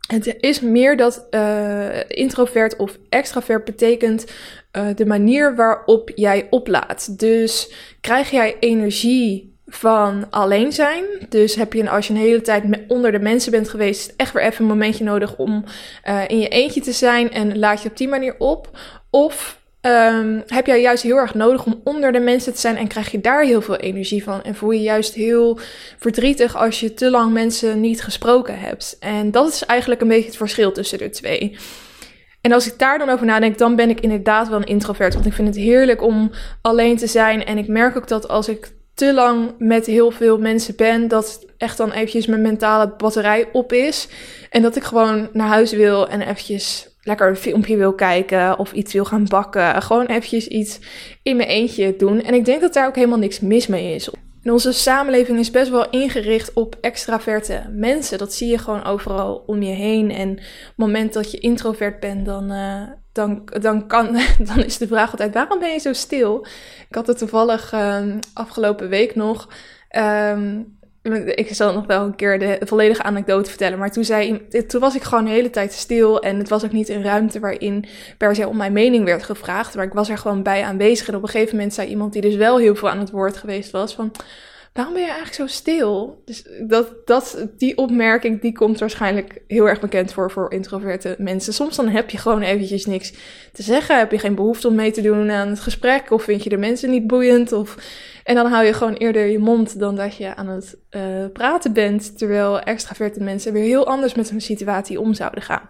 Het 0.07 0.35
is 0.39 0.59
meer 0.59 0.97
dat 0.97 1.27
uh, 1.31 1.87
introvert 2.07 2.75
of 2.75 2.97
extravert 3.09 3.65
betekent 3.65 4.25
uh, 4.77 4.87
de 4.95 5.05
manier 5.05 5.55
waarop 5.55 6.11
jij 6.15 6.47
oplaadt. 6.49 7.19
Dus 7.19 7.73
krijg 8.01 8.31
jij 8.31 8.55
energie 8.59 9.55
van 9.65 10.27
alleen 10.29 10.71
zijn. 10.71 11.03
Dus 11.29 11.55
heb 11.55 11.73
je, 11.73 11.89
als 11.89 12.07
je 12.07 12.13
een 12.13 12.19
hele 12.19 12.41
tijd 12.41 12.63
onder 12.87 13.11
de 13.11 13.19
mensen 13.19 13.51
bent 13.51 13.69
geweest, 13.69 14.13
echt 14.17 14.33
weer 14.33 14.43
even 14.43 14.61
een 14.61 14.71
momentje 14.71 15.03
nodig 15.03 15.37
om 15.37 15.63
uh, 16.05 16.21
in 16.27 16.39
je 16.39 16.47
eentje 16.47 16.81
te 16.81 16.91
zijn 16.91 17.31
en 17.31 17.59
laat 17.59 17.81
je 17.81 17.89
op 17.89 17.97
die 17.97 18.07
manier 18.07 18.35
op. 18.37 18.77
Of 19.09 19.60
um, 19.81 20.43
heb 20.47 20.65
jij 20.65 20.81
juist 20.81 21.03
heel 21.03 21.15
erg 21.15 21.33
nodig 21.33 21.65
om 21.65 21.81
onder 21.83 22.11
de 22.11 22.19
mensen 22.19 22.53
te 22.53 22.59
zijn 22.59 22.77
en 22.77 22.87
krijg 22.87 23.11
je 23.11 23.21
daar 23.21 23.43
heel 23.43 23.61
veel 23.61 23.75
energie 23.75 24.23
van. 24.23 24.43
En 24.43 24.55
voel 24.55 24.71
je 24.71 24.81
juist 24.81 25.13
heel 25.13 25.59
verdrietig 25.97 26.55
als 26.55 26.79
je 26.79 26.93
te 26.93 27.09
lang 27.09 27.33
mensen 27.33 27.79
niet 27.79 28.03
gesproken 28.03 28.59
hebt. 28.59 28.97
En 28.99 29.31
dat 29.31 29.47
is 29.47 29.65
eigenlijk 29.65 30.01
een 30.01 30.07
beetje 30.07 30.27
het 30.27 30.37
verschil 30.37 30.71
tussen 30.71 30.97
de 30.97 31.09
twee. 31.09 31.57
En 32.41 32.51
als 32.51 32.67
ik 32.71 32.79
daar 32.79 32.97
dan 32.97 33.09
over 33.09 33.25
nadenk, 33.25 33.57
dan 33.57 33.75
ben 33.75 33.89
ik 33.89 33.99
inderdaad 33.99 34.49
wel 34.49 34.57
een 34.57 34.63
introvert. 34.63 35.13
Want 35.13 35.25
ik 35.25 35.33
vind 35.33 35.47
het 35.47 35.57
heerlijk 35.57 36.01
om 36.01 36.31
alleen 36.61 36.97
te 36.97 37.07
zijn. 37.07 37.45
En 37.45 37.57
ik 37.57 37.67
merk 37.67 37.97
ook 37.97 38.07
dat 38.07 38.27
als 38.27 38.47
ik 38.47 38.71
te 38.93 39.13
lang 39.13 39.53
met 39.57 39.85
heel 39.85 40.11
veel 40.11 40.37
mensen 40.37 40.75
ben, 40.75 41.07
dat 41.07 41.45
echt 41.57 41.77
dan 41.77 41.91
eventjes 41.91 42.25
mijn 42.25 42.41
mentale 42.41 42.93
batterij 42.97 43.49
op 43.51 43.73
is. 43.73 44.07
En 44.49 44.61
dat 44.61 44.75
ik 44.75 44.83
gewoon 44.83 45.29
naar 45.33 45.47
huis 45.47 45.71
wil 45.71 46.07
en 46.07 46.21
eventjes 46.21 46.90
lekker 47.01 47.27
een 47.29 47.35
filmpje 47.35 47.77
wil 47.77 47.93
kijken 47.93 48.59
of 48.59 48.71
iets 48.71 48.93
wil 48.93 49.05
gaan 49.05 49.25
bakken. 49.25 49.81
Gewoon 49.81 50.05
eventjes 50.05 50.47
iets 50.47 50.79
in 51.23 51.35
mijn 51.35 51.49
eentje 51.49 51.95
doen. 51.95 52.21
En 52.21 52.33
ik 52.33 52.45
denk 52.45 52.61
dat 52.61 52.73
daar 52.73 52.87
ook 52.87 52.95
helemaal 52.95 53.17
niks 53.17 53.39
mis 53.39 53.67
mee 53.67 53.95
is. 53.95 54.09
Onze 54.43 54.71
samenleving 54.71 55.39
is 55.39 55.51
best 55.51 55.69
wel 55.69 55.89
ingericht 55.89 56.53
op 56.53 56.77
extraverte 56.81 57.63
mensen. 57.71 58.17
Dat 58.17 58.33
zie 58.33 58.49
je 58.49 58.57
gewoon 58.57 58.83
overal 58.83 59.43
om 59.45 59.61
je 59.61 59.73
heen. 59.73 60.11
En 60.11 60.29
op 60.29 60.37
het 60.37 60.73
moment 60.75 61.13
dat 61.13 61.31
je 61.31 61.39
introvert 61.39 61.99
bent, 61.99 62.25
dan, 62.25 62.51
uh, 62.51 62.81
dan, 63.11 63.41
dan, 63.45 63.87
kan, 63.87 64.19
dan 64.49 64.63
is 64.63 64.77
de 64.77 64.87
vraag 64.87 65.11
altijd: 65.11 65.33
waarom 65.33 65.59
ben 65.59 65.71
je 65.71 65.79
zo 65.79 65.93
stil? 65.93 66.45
Ik 66.89 66.95
had 66.95 67.07
het 67.07 67.17
toevallig 67.17 67.73
uh, 67.73 68.15
afgelopen 68.33 68.89
week 68.89 69.15
nog. 69.15 69.49
Um, 69.97 70.79
ik 71.25 71.53
zal 71.53 71.73
nog 71.73 71.85
wel 71.85 72.05
een 72.05 72.15
keer 72.15 72.39
de 72.39 72.57
volledige 72.65 73.03
anekdote 73.03 73.49
vertellen. 73.49 73.79
Maar 73.79 73.91
toen, 73.91 74.03
zei, 74.03 74.47
toen 74.67 74.81
was 74.81 74.95
ik 74.95 75.03
gewoon 75.03 75.25
de 75.25 75.31
hele 75.31 75.49
tijd 75.49 75.73
stil. 75.73 76.21
En 76.21 76.37
het 76.37 76.49
was 76.49 76.65
ook 76.65 76.71
niet 76.71 76.89
een 76.89 77.03
ruimte 77.03 77.39
waarin 77.39 77.85
per 78.17 78.35
se 78.35 78.47
om 78.47 78.57
mijn 78.57 78.73
mening 78.73 79.05
werd 79.05 79.23
gevraagd. 79.23 79.75
Maar 79.75 79.85
ik 79.85 79.93
was 79.93 80.09
er 80.09 80.17
gewoon 80.17 80.43
bij 80.43 80.63
aanwezig. 80.63 81.07
En 81.07 81.15
op 81.15 81.23
een 81.23 81.29
gegeven 81.29 81.55
moment 81.55 81.73
zei 81.73 81.87
iemand 81.87 82.13
die 82.13 82.21
dus 82.21 82.35
wel 82.35 82.57
heel 82.57 82.75
veel 82.75 82.89
aan 82.89 82.99
het 82.99 83.11
woord 83.11 83.37
geweest 83.37 83.71
was: 83.71 83.95
van 83.95 84.11
waarom 84.73 84.93
ben 84.93 85.03
je 85.03 85.09
eigenlijk 85.09 85.37
zo 85.37 85.55
stil? 85.55 86.21
Dus 86.25 86.43
dat, 86.67 86.93
dat, 87.05 87.47
die 87.57 87.77
opmerking 87.77 88.41
die 88.41 88.53
komt 88.53 88.79
waarschijnlijk 88.79 89.41
heel 89.47 89.69
erg 89.69 89.79
bekend 89.79 90.13
voor 90.13 90.31
voor 90.31 90.51
introverte 90.51 91.15
mensen. 91.17 91.53
Soms 91.53 91.75
dan 91.75 91.87
heb 91.87 92.09
je 92.09 92.17
gewoon 92.17 92.41
eventjes 92.41 92.85
niks 92.85 93.13
te 93.51 93.63
zeggen. 93.63 93.97
Heb 93.97 94.11
je 94.11 94.19
geen 94.19 94.35
behoefte 94.35 94.67
om 94.67 94.75
mee 94.75 94.91
te 94.91 95.01
doen 95.01 95.31
aan 95.31 95.47
het 95.47 95.59
gesprek. 95.59 96.11
Of 96.11 96.23
vind 96.23 96.43
je 96.43 96.49
de 96.49 96.57
mensen 96.57 96.89
niet 96.89 97.07
boeiend. 97.07 97.51
Of 97.51 97.75
en 98.23 98.35
dan 98.35 98.45
hou 98.45 98.65
je 98.65 98.73
gewoon 98.73 98.93
eerder 98.93 99.25
je 99.25 99.39
mond 99.39 99.79
dan 99.79 99.95
dat 99.95 100.15
je 100.15 100.35
aan 100.35 100.47
het 100.47 100.77
uh, 100.91 101.01
praten 101.33 101.73
bent. 101.73 102.17
Terwijl 102.17 102.59
extraverte 102.59 103.23
mensen 103.23 103.53
weer 103.53 103.63
heel 103.63 103.87
anders 103.87 104.13
met 104.13 104.29
hun 104.29 104.41
situatie 104.41 104.99
om 104.99 105.13
zouden 105.13 105.41
gaan. 105.41 105.69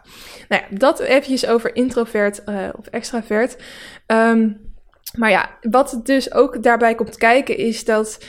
Nou 0.50 0.64
ja, 0.70 0.78
dat 0.78 1.00
eventjes 1.00 1.46
over 1.46 1.76
introvert 1.76 2.42
uh, 2.46 2.70
of 2.78 2.88
extravert. 2.88 3.56
Um, 4.08 4.70
maar 5.18 5.30
ja, 5.30 5.58
wat 5.62 6.00
dus 6.04 6.34
ook 6.34 6.64
daarbij 6.64 6.96
komt 6.96 7.18
kijken 7.18 7.58
is 7.58 7.86
dat 7.86 8.26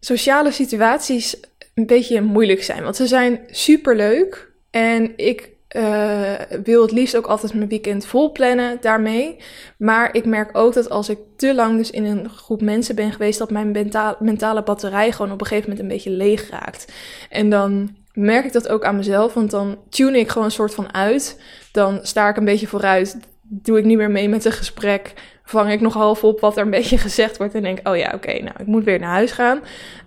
sociale 0.00 0.50
situaties 0.50 1.40
een 1.74 1.86
beetje 1.86 2.20
moeilijk 2.20 2.62
zijn. 2.62 2.82
Want 2.82 2.96
ze 2.96 3.06
zijn 3.06 3.40
super 3.50 3.96
leuk. 3.96 4.50
En 4.70 5.12
ik 5.16 5.51
uh, 5.76 6.32
wil 6.64 6.82
het 6.82 6.92
liefst 6.92 7.16
ook 7.16 7.26
altijd 7.26 7.54
mijn 7.54 7.68
weekend 7.68 8.06
vol 8.06 8.32
plannen 8.32 8.78
daarmee. 8.80 9.36
Maar 9.78 10.14
ik 10.14 10.24
merk 10.24 10.58
ook 10.58 10.72
dat 10.72 10.90
als 10.90 11.08
ik 11.08 11.18
te 11.36 11.54
lang 11.54 11.76
dus 11.76 11.90
in 11.90 12.04
een 12.04 12.28
groep 12.28 12.62
mensen 12.62 12.94
ben 12.94 13.12
geweest, 13.12 13.38
dat 13.38 13.50
mijn 13.50 13.70
mentale 14.18 14.62
batterij 14.62 15.12
gewoon 15.12 15.32
op 15.32 15.40
een 15.40 15.46
gegeven 15.46 15.70
moment 15.70 15.86
een 15.86 15.94
beetje 15.94 16.10
leeg 16.10 16.50
raakt. 16.50 16.92
En 17.30 17.50
dan 17.50 17.96
merk 18.12 18.44
ik 18.44 18.52
dat 18.52 18.68
ook 18.68 18.84
aan 18.84 18.96
mezelf, 18.96 19.34
want 19.34 19.50
dan 19.50 19.78
tune 19.88 20.18
ik 20.18 20.28
gewoon 20.28 20.44
een 20.44 20.50
soort 20.50 20.74
van 20.74 20.94
uit. 20.94 21.42
Dan 21.72 21.98
sta 22.02 22.28
ik 22.28 22.36
een 22.36 22.44
beetje 22.44 22.66
vooruit, 22.66 23.16
doe 23.42 23.78
ik 23.78 23.84
niet 23.84 23.96
meer 23.96 24.10
mee 24.10 24.28
met 24.28 24.44
een 24.44 24.52
gesprek. 24.52 25.12
Vang 25.44 25.70
ik 25.70 25.80
nog 25.80 25.94
half 25.94 26.24
op 26.24 26.40
wat 26.40 26.56
er 26.56 26.62
een 26.62 26.70
beetje 26.70 26.98
gezegd 27.08 27.36
wordt 27.36 27.54
en 27.54 27.62
denk, 27.62 27.88
oh 27.88 27.96
ja, 27.96 28.12
oké, 28.14 28.32
nou, 28.32 28.54
ik 28.58 28.66
moet 28.66 28.84
weer 28.84 28.98
naar 28.98 29.12
huis 29.12 29.32
gaan. 29.32 29.60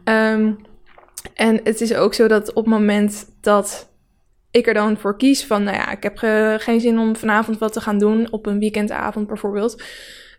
Um, 0.04 0.58
en 1.34 1.60
het 1.64 1.82
is 1.82 1.96
ook 1.96 2.14
zo 2.14 2.28
dat 2.28 2.50
op 2.50 2.66
het 2.66 2.74
moment 2.74 3.26
dat 3.42 3.90
ik 4.56 4.68
er 4.68 4.74
dan 4.74 4.98
voor 4.98 5.18
kies 5.18 5.46
van, 5.46 5.64
nou 5.64 5.78
ja, 5.78 5.92
ik 5.92 6.04
heb 6.04 6.18
geen 6.62 6.80
zin 6.80 7.00
om 7.00 7.16
vanavond 7.16 7.58
wat 7.58 7.74
te 7.74 7.82
gaan 7.82 7.98
doen, 7.98 8.28
op 8.32 8.46
een 8.46 8.60
weekendavond 8.60 9.28
bijvoorbeeld, 9.28 9.84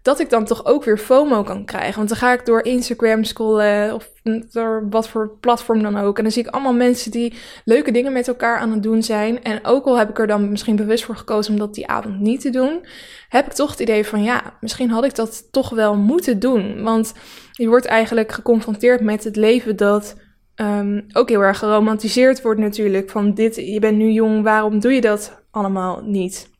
dat 0.02 0.20
ik 0.20 0.30
dan 0.30 0.44
toch 0.44 0.64
ook 0.64 0.84
weer 0.84 0.98
FOMO 0.98 1.42
kan 1.42 1.64
krijgen. 1.64 1.96
Want 1.96 2.08
dan 2.08 2.18
ga 2.18 2.32
ik 2.32 2.46
door 2.46 2.64
Instagram 2.64 3.24
scrollen 3.24 3.94
of 3.94 4.10
door 4.52 4.86
wat 4.90 5.08
voor 5.08 5.36
platform 5.40 5.82
dan 5.82 5.96
ook. 5.96 6.16
En 6.16 6.22
dan 6.22 6.32
zie 6.32 6.44
ik 6.44 6.54
allemaal 6.54 6.74
mensen 6.74 7.10
die 7.10 7.34
leuke 7.64 7.90
dingen 7.90 8.12
met 8.12 8.28
elkaar 8.28 8.58
aan 8.58 8.70
het 8.70 8.82
doen 8.82 9.02
zijn. 9.02 9.42
En 9.42 9.64
ook 9.64 9.84
al 9.84 9.98
heb 9.98 10.08
ik 10.08 10.18
er 10.18 10.26
dan 10.26 10.50
misschien 10.50 10.76
bewust 10.76 11.04
voor 11.04 11.16
gekozen 11.16 11.52
om 11.52 11.58
dat 11.58 11.74
die 11.74 11.86
avond 11.86 12.20
niet 12.20 12.40
te 12.40 12.50
doen, 12.50 12.86
heb 13.28 13.46
ik 13.46 13.52
toch 13.52 13.70
het 13.70 13.80
idee 13.80 14.06
van, 14.06 14.22
ja, 14.22 14.42
misschien 14.60 14.90
had 14.90 15.04
ik 15.04 15.14
dat 15.14 15.52
toch 15.52 15.70
wel 15.70 15.96
moeten 15.96 16.38
doen. 16.38 16.82
Want 16.82 17.14
je 17.52 17.68
wordt 17.68 17.86
eigenlijk 17.86 18.32
geconfronteerd 18.32 19.00
met 19.00 19.24
het 19.24 19.36
leven 19.36 19.76
dat 19.76 20.16
um, 20.56 21.06
ook 21.12 21.28
heel 21.28 21.42
erg 21.42 21.58
geromantiseerd 21.58 22.42
wordt 22.42 22.60
natuurlijk. 22.60 23.10
Van 23.10 23.34
dit, 23.34 23.56
je 23.56 23.80
bent 23.80 23.96
nu 23.96 24.10
jong, 24.10 24.42
waarom 24.42 24.80
doe 24.80 24.92
je 24.92 25.00
dat 25.00 25.42
allemaal 25.50 26.02
niet? 26.02 26.50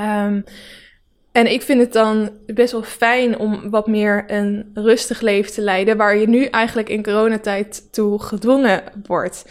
Um, 0.00 0.44
en 1.32 1.52
ik 1.52 1.62
vind 1.62 1.80
het 1.80 1.92
dan 1.92 2.30
best 2.46 2.72
wel 2.72 2.82
fijn 2.82 3.38
om 3.38 3.70
wat 3.70 3.86
meer 3.86 4.24
een 4.26 4.70
rustig 4.74 5.20
leven 5.20 5.52
te 5.52 5.60
leiden, 5.60 5.96
waar 5.96 6.16
je 6.16 6.28
nu 6.28 6.44
eigenlijk 6.44 6.88
in 6.88 7.02
coronatijd 7.02 7.92
toe 7.92 8.22
gedwongen 8.22 8.82
wordt. 9.06 9.44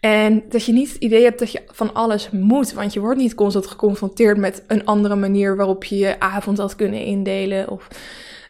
En 0.00 0.42
dat 0.48 0.64
je 0.64 0.72
niet 0.72 0.92
het 0.92 1.02
idee 1.02 1.22
hebt 1.22 1.38
dat 1.38 1.52
je 1.52 1.62
van 1.66 1.94
alles 1.94 2.30
moet, 2.30 2.72
want 2.72 2.92
je 2.92 3.00
wordt 3.00 3.20
niet 3.20 3.34
constant 3.34 3.66
geconfronteerd 3.66 4.36
met 4.36 4.64
een 4.66 4.84
andere 4.84 5.16
manier 5.16 5.56
waarop 5.56 5.84
je 5.84 5.96
je 5.96 6.20
avond 6.20 6.58
had 6.58 6.76
kunnen 6.76 7.00
indelen 7.00 7.70
of 7.70 7.88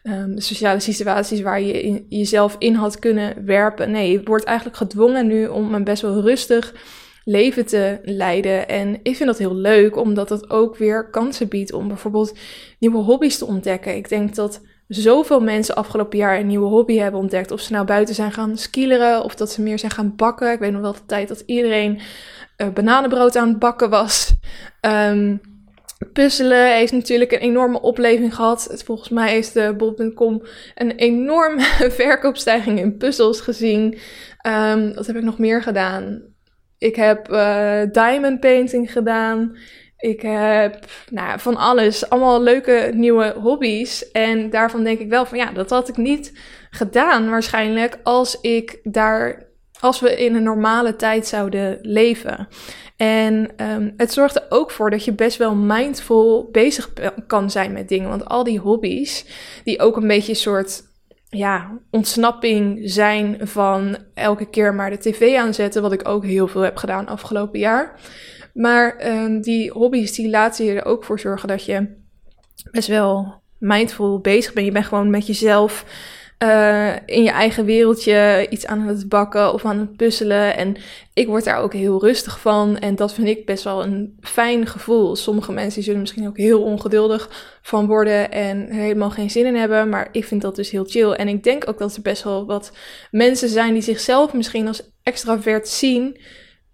um, 0.03 0.39
sociale 0.39 0.79
situaties 0.79 1.41
waar 1.41 1.61
je 1.61 2.05
jezelf 2.09 2.55
in 2.59 2.73
had 2.73 2.99
kunnen 2.99 3.45
werpen. 3.45 3.91
Nee, 3.91 4.11
je 4.11 4.23
wordt 4.23 4.45
eigenlijk 4.45 4.77
gedwongen 4.77 5.27
nu 5.27 5.47
om 5.47 5.73
een 5.73 5.83
best 5.83 6.01
wel 6.01 6.21
rustig 6.21 6.73
leven 7.23 7.65
te 7.65 7.99
leiden. 8.03 8.67
En 8.67 8.99
ik 9.03 9.15
vind 9.15 9.29
dat 9.29 9.37
heel 9.37 9.55
leuk, 9.55 9.95
omdat 9.95 10.29
het 10.29 10.49
ook 10.49 10.77
weer 10.77 11.09
kansen 11.09 11.47
biedt 11.47 11.73
om 11.73 11.87
bijvoorbeeld 11.87 12.37
nieuwe 12.79 12.97
hobby's 12.97 13.37
te 13.37 13.45
ontdekken. 13.45 13.95
Ik 13.95 14.09
denk 14.09 14.35
dat 14.35 14.61
zoveel 14.87 15.39
mensen 15.39 15.75
afgelopen 15.75 16.17
jaar 16.17 16.39
een 16.39 16.47
nieuwe 16.47 16.67
hobby 16.67 16.97
hebben 16.97 17.19
ontdekt. 17.19 17.51
Of 17.51 17.59
ze 17.59 17.71
nou 17.71 17.85
buiten 17.85 18.15
zijn 18.15 18.31
gaan 18.31 18.57
skileren 18.57 19.23
of 19.23 19.35
dat 19.35 19.51
ze 19.51 19.61
meer 19.61 19.79
zijn 19.79 19.91
gaan 19.91 20.13
bakken. 20.15 20.51
Ik 20.51 20.59
weet 20.59 20.71
nog 20.71 20.81
wel 20.81 20.93
de 20.93 21.05
tijd 21.05 21.27
dat 21.27 21.43
iedereen 21.45 21.99
uh, 22.57 22.67
bananenbrood 22.67 23.35
aan 23.35 23.47
het 23.47 23.59
bakken 23.59 23.89
was. 23.89 24.33
Um, 24.81 25.41
Puzzelen 26.13 26.73
heeft 26.75 26.91
natuurlijk 26.91 27.31
een 27.31 27.39
enorme 27.39 27.81
opleving 27.81 28.35
gehad. 28.35 28.81
Volgens 28.85 29.09
mij 29.09 29.29
heeft 29.29 29.53
de 29.53 29.73
bol.com 29.77 30.41
een 30.75 30.91
enorme 30.91 31.63
verkoopstijging 31.99 32.79
in 32.79 32.97
puzzels 32.97 33.41
gezien. 33.41 33.97
Um, 34.47 34.93
wat 34.93 35.07
heb 35.07 35.15
ik 35.15 35.23
nog 35.23 35.39
meer 35.39 35.61
gedaan? 35.61 36.21
Ik 36.77 36.95
heb 36.95 37.31
uh, 37.31 37.81
diamond 37.91 38.39
painting 38.39 38.91
gedaan. 38.91 39.57
Ik 39.97 40.21
heb 40.21 40.85
nou, 41.09 41.39
van 41.39 41.55
alles. 41.55 42.09
Allemaal 42.09 42.41
leuke 42.41 42.91
nieuwe 42.93 43.35
hobby's. 43.39 44.11
En 44.11 44.49
daarvan 44.49 44.83
denk 44.83 44.99
ik 44.99 45.09
wel 45.09 45.25
van 45.25 45.37
ja, 45.37 45.51
dat 45.51 45.69
had 45.69 45.89
ik 45.89 45.97
niet 45.97 46.39
gedaan 46.69 47.29
waarschijnlijk 47.29 47.99
als 48.03 48.41
ik 48.41 48.79
daar. 48.83 49.45
Als 49.79 49.99
we 49.99 50.23
in 50.23 50.35
een 50.35 50.43
normale 50.43 50.95
tijd 50.95 51.27
zouden 51.27 51.77
leven. 51.81 52.47
En 52.97 53.49
um, 53.71 53.93
het 53.97 54.13
zorgt 54.13 54.35
er 54.35 54.45
ook 54.49 54.71
voor 54.71 54.89
dat 54.89 55.05
je 55.05 55.13
best 55.13 55.37
wel 55.37 55.55
mindful 55.55 56.49
bezig 56.51 56.93
kan 57.27 57.51
zijn 57.51 57.71
met 57.71 57.89
dingen. 57.89 58.09
Want 58.09 58.25
al 58.25 58.43
die 58.43 58.59
hobby's, 58.59 59.25
die 59.63 59.79
ook 59.79 59.97
een 59.97 60.07
beetje 60.07 60.31
een 60.31 60.37
soort 60.37 60.83
ja, 61.29 61.79
ontsnapping 61.91 62.79
zijn 62.83 63.47
van 63.47 63.97
elke 64.13 64.49
keer 64.49 64.73
maar 64.73 64.89
de 64.89 64.97
tv 64.97 65.35
aanzetten, 65.35 65.81
wat 65.81 65.93
ik 65.93 66.07
ook 66.07 66.25
heel 66.25 66.47
veel 66.47 66.61
heb 66.61 66.77
gedaan 66.77 67.07
afgelopen 67.07 67.59
jaar. 67.59 67.99
Maar 68.53 69.07
um, 69.07 69.41
die 69.41 69.71
hobby's 69.71 70.11
die 70.11 70.29
laten 70.29 70.65
je 70.65 70.73
er 70.73 70.85
ook 70.85 71.03
voor 71.03 71.19
zorgen 71.19 71.47
dat 71.47 71.65
je 71.65 71.95
best 72.71 72.87
wel 72.87 73.41
mindful 73.57 74.19
bezig 74.19 74.53
bent. 74.53 74.65
Je 74.65 74.71
bent 74.71 74.85
gewoon 74.85 75.09
met 75.09 75.27
jezelf 75.27 75.85
uh, 76.43 76.95
in 77.05 77.23
je 77.23 77.29
eigen 77.29 77.65
wereldje 77.65 78.47
iets 78.49 78.65
aan 78.65 78.79
het 78.79 79.09
bakken 79.09 79.53
of 79.53 79.65
aan 79.65 79.79
het 79.79 79.95
puzzelen. 79.95 80.57
En 80.57 80.75
ik 81.13 81.27
word 81.27 81.43
daar 81.43 81.59
ook 81.59 81.73
heel 81.73 82.01
rustig 82.01 82.39
van. 82.39 82.77
En 82.77 82.95
dat 82.95 83.13
vind 83.13 83.27
ik 83.27 83.45
best 83.45 83.63
wel 83.63 83.83
een 83.83 84.17
fijn 84.21 84.67
gevoel. 84.67 85.15
Sommige 85.15 85.51
mensen 85.51 85.83
zullen 85.83 85.99
misschien 85.99 86.27
ook 86.27 86.37
heel 86.37 86.61
ongeduldig 86.61 87.29
van 87.61 87.87
worden 87.87 88.31
en 88.31 88.71
helemaal 88.71 89.09
geen 89.09 89.29
zin 89.29 89.45
in 89.45 89.55
hebben. 89.55 89.89
Maar 89.89 90.09
ik 90.11 90.25
vind 90.25 90.41
dat 90.41 90.55
dus 90.55 90.69
heel 90.69 90.85
chill. 90.85 91.11
En 91.11 91.27
ik 91.27 91.43
denk 91.43 91.69
ook 91.69 91.77
dat 91.77 91.95
er 91.95 92.01
best 92.01 92.23
wel 92.23 92.45
wat 92.45 92.71
mensen 93.11 93.49
zijn 93.49 93.73
die 93.73 93.81
zichzelf 93.81 94.33
misschien 94.33 94.67
als 94.67 94.91
extravert 95.03 95.67
zien. 95.67 96.17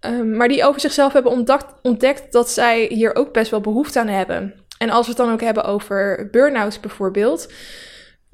Um, 0.00 0.36
maar 0.36 0.48
die 0.48 0.64
over 0.64 0.80
zichzelf 0.80 1.12
hebben 1.12 1.32
ontdekt, 1.32 1.74
ontdekt 1.82 2.32
dat 2.32 2.50
zij 2.50 2.86
hier 2.88 3.16
ook 3.16 3.32
best 3.32 3.50
wel 3.50 3.60
behoefte 3.60 4.00
aan 4.00 4.08
hebben. 4.08 4.54
En 4.78 4.90
als 4.90 5.06
we 5.06 5.12
het 5.12 5.20
dan 5.20 5.32
ook 5.32 5.40
hebben 5.40 5.64
over 5.64 6.28
burn-outs 6.30 6.80
bijvoorbeeld 6.80 7.48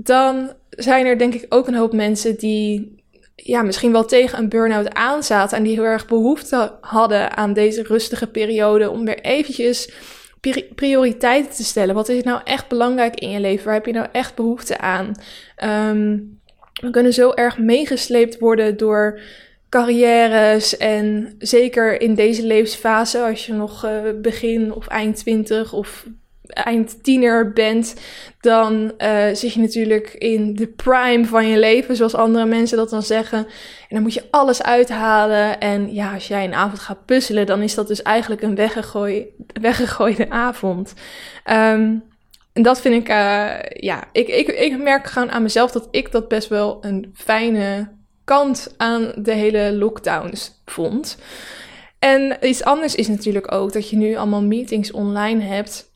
dan 0.02 0.52
zijn 0.70 1.06
er 1.06 1.18
denk 1.18 1.34
ik 1.34 1.46
ook 1.48 1.66
een 1.66 1.74
hoop 1.74 1.92
mensen 1.92 2.36
die 2.36 2.98
ja, 3.34 3.62
misschien 3.62 3.92
wel 3.92 4.04
tegen 4.04 4.38
een 4.38 4.48
burn-out 4.48 4.94
aanzaten 4.94 5.56
en 5.56 5.62
die 5.62 5.74
heel 5.74 5.84
erg 5.84 6.06
behoefte 6.06 6.72
hadden 6.80 7.36
aan 7.36 7.52
deze 7.52 7.82
rustige 7.82 8.26
periode 8.26 8.90
om 8.90 9.04
weer 9.04 9.20
eventjes 9.20 9.92
prioriteiten 10.74 11.54
te 11.54 11.64
stellen. 11.64 11.94
Wat 11.94 12.08
is 12.08 12.22
nou 12.22 12.40
echt 12.44 12.68
belangrijk 12.68 13.20
in 13.20 13.30
je 13.30 13.40
leven? 13.40 13.64
Waar 13.64 13.74
heb 13.74 13.86
je 13.86 13.92
nou 13.92 14.06
echt 14.12 14.34
behoefte 14.34 14.78
aan? 14.78 15.14
Ehm, 15.56 16.18
we 16.80 16.90
kunnen 16.90 17.12
zo 17.12 17.32
erg 17.32 17.58
meegesleept 17.58 18.38
worden 18.38 18.76
door 18.76 19.20
carrières 19.68 20.76
en 20.76 21.34
zeker 21.38 22.00
in 22.00 22.14
deze 22.14 22.46
levensfase, 22.46 23.22
als 23.22 23.46
je 23.46 23.52
nog 23.52 23.84
uh, 23.84 24.00
begin 24.22 24.72
of 24.72 24.86
eind 24.86 25.16
twintig 25.16 25.72
of 25.72 26.06
eind 26.50 27.02
tiener 27.02 27.52
bent, 27.52 27.94
dan 28.40 28.92
uh, 28.98 29.24
zit 29.32 29.52
je 29.52 29.60
natuurlijk 29.60 30.14
in 30.14 30.54
de 30.54 30.66
prime 30.66 31.24
van 31.24 31.46
je 31.46 31.58
leven, 31.58 31.96
zoals 31.96 32.14
andere 32.14 32.46
mensen 32.46 32.76
dat 32.76 32.90
dan 32.90 33.02
zeggen. 33.02 33.38
En 33.38 33.46
dan 33.88 34.02
moet 34.02 34.14
je 34.14 34.24
alles 34.30 34.62
uithalen. 34.62 35.60
En 35.60 35.94
ja, 35.94 36.14
als 36.14 36.28
jij 36.28 36.44
een 36.44 36.54
avond 36.54 36.78
gaat 36.78 37.04
puzzelen, 37.04 37.46
dan 37.46 37.62
is 37.62 37.74
dat 37.74 37.88
dus 37.88 38.02
eigenlijk 38.02 38.42
een 38.42 38.54
weggegooi, 38.54 39.26
weggegooide 39.60 40.30
avond. 40.30 40.94
Um, 41.50 42.02
en 42.52 42.62
dat 42.62 42.80
vind 42.80 42.94
ik, 42.94 43.08
uh, 43.08 43.50
ja, 43.70 44.04
ik, 44.12 44.28
ik, 44.28 44.48
ik 44.48 44.78
merk 44.78 45.06
gewoon 45.06 45.30
aan 45.30 45.42
mezelf 45.42 45.70
dat 45.70 45.88
ik 45.90 46.12
dat 46.12 46.28
best 46.28 46.48
wel 46.48 46.78
een 46.80 47.10
fijne 47.14 47.88
kant 48.24 48.74
aan 48.76 49.12
de 49.16 49.32
hele 49.32 49.72
lockdowns 49.72 50.62
vond. 50.64 51.18
En 51.98 52.36
iets 52.40 52.64
anders 52.64 52.94
is 52.94 53.08
natuurlijk 53.08 53.52
ook 53.52 53.72
dat 53.72 53.90
je 53.90 53.96
nu 53.96 54.16
allemaal 54.16 54.42
meetings 54.42 54.92
online 54.92 55.42
hebt. 55.42 55.89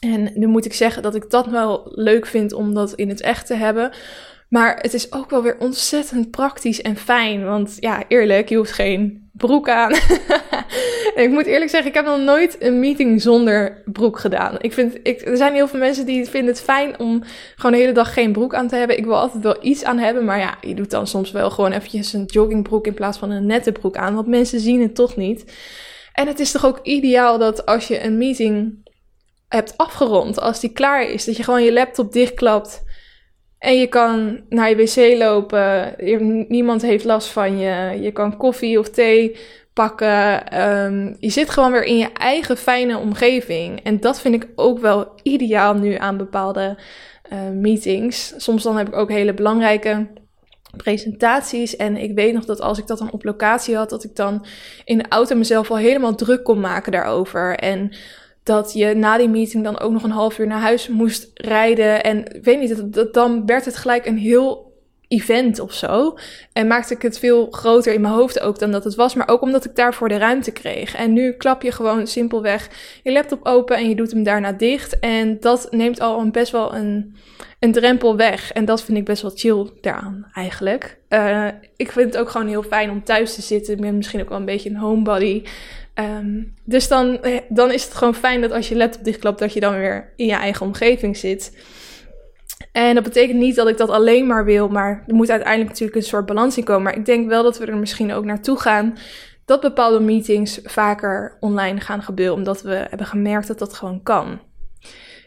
En 0.00 0.30
nu 0.34 0.46
moet 0.46 0.64
ik 0.64 0.74
zeggen 0.74 1.02
dat 1.02 1.14
ik 1.14 1.30
dat 1.30 1.46
wel 1.46 1.82
leuk 1.94 2.26
vind 2.26 2.52
om 2.52 2.74
dat 2.74 2.92
in 2.92 3.08
het 3.08 3.20
echt 3.20 3.46
te 3.46 3.54
hebben. 3.54 3.90
Maar 4.48 4.76
het 4.80 4.94
is 4.94 5.12
ook 5.12 5.30
wel 5.30 5.42
weer 5.42 5.56
ontzettend 5.58 6.30
praktisch 6.30 6.82
en 6.82 6.96
fijn. 6.96 7.44
Want 7.44 7.76
ja, 7.80 8.02
eerlijk, 8.08 8.48
je 8.48 8.56
hoeft 8.56 8.72
geen 8.72 9.30
broek 9.32 9.68
aan. 9.68 9.92
en 11.14 11.22
ik 11.26 11.30
moet 11.30 11.46
eerlijk 11.46 11.70
zeggen, 11.70 11.88
ik 11.88 11.94
heb 11.94 12.04
nog 12.04 12.20
nooit 12.20 12.56
een 12.58 12.80
meeting 12.80 13.22
zonder 13.22 13.82
broek 13.84 14.18
gedaan. 14.18 14.56
Ik 14.60 14.72
vind, 14.72 14.98
ik, 15.02 15.20
er 15.20 15.36
zijn 15.36 15.54
heel 15.54 15.68
veel 15.68 15.78
mensen 15.78 16.06
die 16.06 16.26
vinden 16.26 16.54
het 16.54 16.62
fijn 16.62 16.98
om 16.98 17.22
gewoon 17.56 17.72
de 17.72 17.78
hele 17.78 17.92
dag 17.92 18.12
geen 18.12 18.32
broek 18.32 18.54
aan 18.54 18.68
te 18.68 18.76
hebben. 18.76 18.98
Ik 18.98 19.04
wil 19.04 19.16
altijd 19.16 19.42
wel 19.42 19.56
iets 19.60 19.84
aan 19.84 19.98
hebben. 19.98 20.24
Maar 20.24 20.38
ja, 20.38 20.54
je 20.60 20.74
doet 20.74 20.90
dan 20.90 21.06
soms 21.06 21.30
wel 21.30 21.50
gewoon 21.50 21.72
eventjes 21.72 22.12
een 22.12 22.24
joggingbroek 22.24 22.86
in 22.86 22.94
plaats 22.94 23.18
van 23.18 23.30
een 23.30 23.46
nette 23.46 23.72
broek 23.72 23.96
aan. 23.96 24.14
Want 24.14 24.26
mensen 24.26 24.60
zien 24.60 24.82
het 24.82 24.94
toch 24.94 25.16
niet. 25.16 25.44
En 26.12 26.26
het 26.26 26.40
is 26.40 26.50
toch 26.50 26.66
ook 26.66 26.80
ideaal 26.82 27.38
dat 27.38 27.66
als 27.66 27.88
je 27.88 28.04
een 28.04 28.18
meeting 28.18 28.84
hebt 29.48 29.76
afgerond, 29.76 30.40
als 30.40 30.60
die 30.60 30.72
klaar 30.72 31.02
is, 31.02 31.24
dat 31.24 31.36
je 31.36 31.42
gewoon 31.42 31.64
je 31.64 31.72
laptop 31.72 32.12
dichtklapt 32.12 32.84
en 33.58 33.78
je 33.78 33.86
kan 33.86 34.40
naar 34.48 34.68
je 34.68 34.76
wc 34.76 35.18
lopen, 35.18 35.94
niemand 36.48 36.82
heeft 36.82 37.04
last 37.04 37.28
van 37.28 37.58
je, 37.58 38.00
je 38.00 38.12
kan 38.12 38.36
koffie 38.36 38.78
of 38.78 38.90
thee 38.90 39.36
pakken. 39.72 40.48
Ehm, 40.48 41.14
je 41.18 41.30
zit 41.30 41.50
gewoon 41.50 41.72
weer 41.72 41.84
in 41.84 41.96
je 41.96 42.12
eigen 42.12 42.56
fijne 42.56 42.98
omgeving. 42.98 43.80
En 43.82 44.00
dat 44.00 44.20
vind 44.20 44.34
ik 44.34 44.48
ook 44.54 44.78
wel 44.78 45.12
ideaal 45.22 45.74
nu 45.74 45.94
aan 45.94 46.16
bepaalde 46.16 46.78
uh, 47.32 47.38
meetings. 47.50 48.34
Soms 48.36 48.62
dan 48.62 48.76
heb 48.76 48.88
ik 48.88 48.96
ook 48.96 49.10
hele 49.10 49.34
belangrijke 49.34 50.06
presentaties. 50.76 51.76
En 51.76 51.96
ik 51.96 52.14
weet 52.14 52.34
nog 52.34 52.44
dat 52.44 52.60
als 52.60 52.78
ik 52.78 52.86
dat 52.86 52.98
dan 52.98 53.12
op 53.12 53.24
locatie 53.24 53.76
had, 53.76 53.90
dat 53.90 54.04
ik 54.04 54.16
dan 54.16 54.46
in 54.84 54.98
de 54.98 55.08
auto 55.08 55.36
mezelf 55.36 55.70
al 55.70 55.76
helemaal 55.76 56.14
druk 56.14 56.44
kon 56.44 56.60
maken 56.60 56.92
daarover. 56.92 57.56
En 57.56 57.96
dat 58.46 58.72
je 58.72 58.94
na 58.94 59.16
die 59.16 59.28
meeting 59.28 59.64
dan 59.64 59.80
ook 59.80 59.92
nog 59.92 60.02
een 60.02 60.10
half 60.10 60.38
uur 60.38 60.46
naar 60.46 60.60
huis 60.60 60.88
moest 60.88 61.30
rijden. 61.34 62.02
En 62.02 62.38
weet 62.42 62.60
niet, 62.60 62.94
dat, 62.94 63.14
dan 63.14 63.46
werd 63.46 63.64
het 63.64 63.76
gelijk 63.76 64.06
een 64.06 64.18
heel 64.18 64.74
event 65.08 65.58
of 65.58 65.72
zo. 65.72 66.18
En 66.52 66.66
maakte 66.66 66.94
ik 66.94 67.02
het 67.02 67.18
veel 67.18 67.50
groter 67.50 67.94
in 67.94 68.00
mijn 68.00 68.14
hoofd 68.14 68.40
ook 68.40 68.58
dan 68.58 68.70
dat 68.70 68.84
het 68.84 68.94
was. 68.94 69.14
Maar 69.14 69.28
ook 69.28 69.40
omdat 69.40 69.64
ik 69.64 69.76
daarvoor 69.76 70.08
de 70.08 70.16
ruimte 70.16 70.52
kreeg. 70.52 70.94
En 70.94 71.12
nu 71.12 71.32
klap 71.32 71.62
je 71.62 71.72
gewoon 71.72 72.06
simpelweg 72.06 72.68
je 73.02 73.12
laptop 73.12 73.46
open 73.46 73.76
en 73.76 73.88
je 73.88 73.94
doet 73.94 74.10
hem 74.10 74.22
daarna 74.22 74.52
dicht. 74.52 74.98
En 74.98 75.40
dat 75.40 75.68
neemt 75.70 76.00
al 76.00 76.20
een, 76.20 76.32
best 76.32 76.52
wel 76.52 76.74
een, 76.74 77.16
een 77.58 77.72
drempel 77.72 78.16
weg. 78.16 78.52
En 78.52 78.64
dat 78.64 78.82
vind 78.82 78.98
ik 78.98 79.04
best 79.04 79.22
wel 79.22 79.32
chill 79.34 79.70
daaraan 79.80 80.30
eigenlijk. 80.32 80.98
Uh, 81.08 81.46
ik 81.76 81.92
vind 81.92 82.12
het 82.12 82.22
ook 82.22 82.30
gewoon 82.30 82.48
heel 82.48 82.62
fijn 82.62 82.90
om 82.90 83.04
thuis 83.04 83.34
te 83.34 83.42
zitten. 83.42 83.74
Ik 83.74 83.80
ben 83.80 83.96
misschien 83.96 84.20
ook 84.20 84.28
wel 84.28 84.38
een 84.38 84.44
beetje 84.44 84.70
een 84.70 84.76
homebody. 84.76 85.42
Um, 85.98 86.54
dus 86.64 86.88
dan, 86.88 87.22
eh, 87.22 87.40
dan 87.48 87.72
is 87.72 87.84
het 87.84 87.94
gewoon 87.94 88.14
fijn 88.14 88.40
dat 88.40 88.52
als 88.52 88.68
je 88.68 88.76
laptop 88.76 89.04
dichtklapt, 89.04 89.38
dat 89.38 89.52
je 89.52 89.60
dan 89.60 89.76
weer 89.76 90.12
in 90.16 90.26
je 90.26 90.34
eigen 90.34 90.66
omgeving 90.66 91.16
zit. 91.16 91.56
En 92.72 92.94
dat 92.94 93.04
betekent 93.04 93.38
niet 93.38 93.56
dat 93.56 93.68
ik 93.68 93.76
dat 93.76 93.90
alleen 93.90 94.26
maar 94.26 94.44
wil, 94.44 94.68
maar 94.68 95.04
er 95.06 95.14
moet 95.14 95.30
uiteindelijk 95.30 95.70
natuurlijk 95.70 95.98
een 95.98 96.02
soort 96.02 96.26
balans 96.26 96.56
in 96.56 96.64
komen. 96.64 96.82
Maar 96.82 96.96
ik 96.96 97.04
denk 97.04 97.28
wel 97.28 97.42
dat 97.42 97.58
we 97.58 97.66
er 97.66 97.76
misschien 97.76 98.12
ook 98.12 98.24
naartoe 98.24 98.60
gaan 98.60 98.96
dat 99.44 99.60
bepaalde 99.60 100.00
meetings 100.00 100.60
vaker 100.64 101.36
online 101.40 101.80
gaan 101.80 102.02
gebeuren, 102.02 102.34
omdat 102.34 102.62
we 102.62 102.86
hebben 102.88 103.06
gemerkt 103.06 103.46
dat 103.46 103.58
dat 103.58 103.74
gewoon 103.74 104.02
kan. 104.02 104.40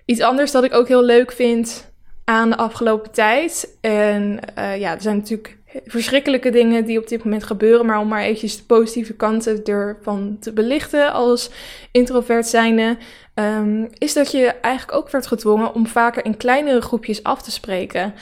Iets 0.06 0.22
anders 0.22 0.52
dat 0.52 0.64
ik 0.64 0.74
ook 0.74 0.88
heel 0.88 1.04
leuk 1.04 1.32
vind 1.32 1.94
aan 2.24 2.50
de 2.50 2.58
afgelopen 2.58 3.12
tijd. 3.12 3.78
En 3.82 4.40
uh, 4.58 4.78
ja, 4.78 4.94
er 4.94 5.02
zijn 5.02 5.18
natuurlijk 5.18 5.59
verschrikkelijke 5.86 6.50
dingen 6.50 6.86
die 6.86 7.00
op 7.00 7.08
dit 7.08 7.24
moment 7.24 7.44
gebeuren. 7.44 7.86
Maar 7.86 8.00
om 8.00 8.08
maar 8.08 8.22
eventjes 8.22 8.58
de 8.58 8.64
positieve 8.64 9.14
kanten 9.14 9.64
ervan 9.64 10.38
te 10.40 10.54
belichten 10.54 11.14
als 11.14 11.52
introvert 11.92 12.48
zijnde, 12.48 12.98
um, 13.36 13.90
is 13.98 14.14
dat 14.14 14.32
je 14.32 14.46
eigenlijk 14.46 14.98
ook 14.98 15.10
werd 15.10 15.28
gedwongen 15.28 15.74
om 15.74 15.88
vaker 15.88 16.26
in 16.26 16.38
kleinere 16.38 16.82
groepjes 16.82 17.24
af 17.24 17.42
te 17.42 17.52
spreken. 17.52 18.14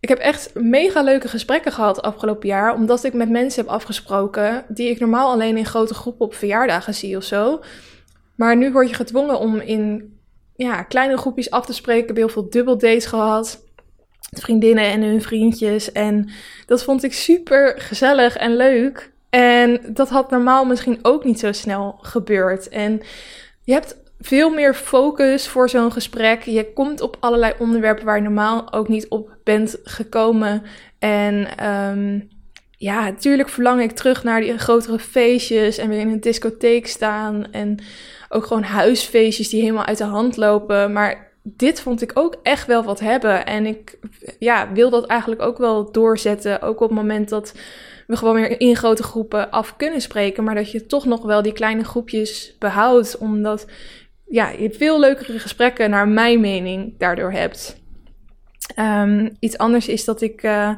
Ik 0.00 0.08
heb 0.08 0.18
echt 0.18 0.54
mega 0.54 1.02
leuke 1.02 1.28
gesprekken 1.28 1.72
gehad 1.72 2.02
afgelopen 2.02 2.48
jaar, 2.48 2.74
omdat 2.74 3.04
ik 3.04 3.12
met 3.12 3.30
mensen 3.30 3.62
heb 3.62 3.72
afgesproken 3.72 4.64
die 4.68 4.88
ik 4.88 5.00
normaal 5.00 5.30
alleen 5.30 5.56
in 5.56 5.66
grote 5.66 5.94
groepen 5.94 6.26
op 6.26 6.34
verjaardagen 6.34 6.94
zie 6.94 7.16
of 7.16 7.24
zo. 7.24 7.60
Maar 8.36 8.56
nu 8.56 8.72
word 8.72 8.88
je 8.88 8.94
gedwongen 8.94 9.38
om 9.38 9.56
in 9.60 10.18
ja, 10.56 10.82
kleine 10.82 11.16
groepjes 11.16 11.50
af 11.50 11.66
te 11.66 11.72
spreken. 11.72 12.02
Ik 12.02 12.08
heb 12.08 12.16
heel 12.16 12.28
veel 12.28 12.50
dubbeldates 12.50 13.06
gehad 13.06 13.64
vriendinnen 14.30 14.84
en 14.84 15.02
hun 15.02 15.22
vriendjes. 15.22 15.92
En 15.92 16.30
dat 16.66 16.82
vond 16.82 17.02
ik 17.04 17.12
super 17.12 17.74
gezellig 17.76 18.36
en 18.36 18.56
leuk. 18.56 19.12
En 19.30 19.80
dat 19.92 20.08
had 20.08 20.30
normaal 20.30 20.64
misschien 20.64 20.98
ook 21.02 21.24
niet 21.24 21.40
zo 21.40 21.52
snel 21.52 21.98
gebeurd. 22.00 22.68
En 22.68 23.00
je 23.64 23.72
hebt 23.72 23.96
veel 24.20 24.50
meer 24.50 24.74
focus 24.74 25.48
voor 25.48 25.68
zo'n 25.68 25.92
gesprek. 25.92 26.42
Je 26.42 26.72
komt 26.72 27.00
op 27.00 27.16
allerlei 27.20 27.52
onderwerpen 27.58 28.04
waar 28.04 28.16
je 28.16 28.22
normaal 28.22 28.72
ook 28.72 28.88
niet 28.88 29.08
op 29.08 29.36
bent 29.44 29.76
gekomen. 29.84 30.62
En 30.98 31.66
um, 31.68 32.28
ja, 32.76 33.04
natuurlijk 33.04 33.48
verlang 33.48 33.80
ik 33.80 33.90
terug 33.90 34.24
naar 34.24 34.40
die 34.40 34.58
grotere 34.58 34.98
feestjes 34.98 35.78
en 35.78 35.88
weer 35.88 36.00
in 36.00 36.08
een 36.08 36.20
discotheek 36.20 36.86
staan. 36.86 37.52
En 37.52 37.78
ook 38.28 38.46
gewoon 38.46 38.62
huisfeestjes 38.62 39.48
die 39.48 39.60
helemaal 39.60 39.84
uit 39.84 39.98
de 39.98 40.04
hand 40.04 40.36
lopen. 40.36 40.92
Maar 40.92 41.29
dit 41.42 41.80
vond 41.80 42.02
ik 42.02 42.10
ook 42.14 42.36
echt 42.42 42.66
wel 42.66 42.82
wat 42.82 43.00
hebben. 43.00 43.46
En 43.46 43.66
ik 43.66 43.98
ja, 44.38 44.72
wil 44.72 44.90
dat 44.90 45.06
eigenlijk 45.06 45.42
ook 45.42 45.58
wel 45.58 45.92
doorzetten. 45.92 46.62
Ook 46.62 46.80
op 46.80 46.88
het 46.88 46.98
moment 46.98 47.28
dat 47.28 47.54
we 48.06 48.16
gewoon 48.16 48.34
weer 48.34 48.60
in 48.60 48.76
grote 48.76 49.02
groepen 49.02 49.50
af 49.50 49.76
kunnen 49.76 50.00
spreken. 50.00 50.44
Maar 50.44 50.54
dat 50.54 50.70
je 50.70 50.86
toch 50.86 51.04
nog 51.04 51.22
wel 51.22 51.42
die 51.42 51.52
kleine 51.52 51.84
groepjes 51.84 52.56
behoudt. 52.58 53.18
Omdat 53.18 53.66
ja, 54.26 54.48
je 54.48 54.70
veel 54.70 55.00
leukere 55.00 55.38
gesprekken, 55.38 55.90
naar 55.90 56.08
mijn 56.08 56.40
mening, 56.40 56.94
daardoor 56.98 57.32
hebt. 57.32 57.78
Um, 58.78 59.36
iets 59.38 59.58
anders 59.58 59.88
is 59.88 60.04
dat 60.04 60.20
ik 60.20 60.42
uh, 60.42 60.70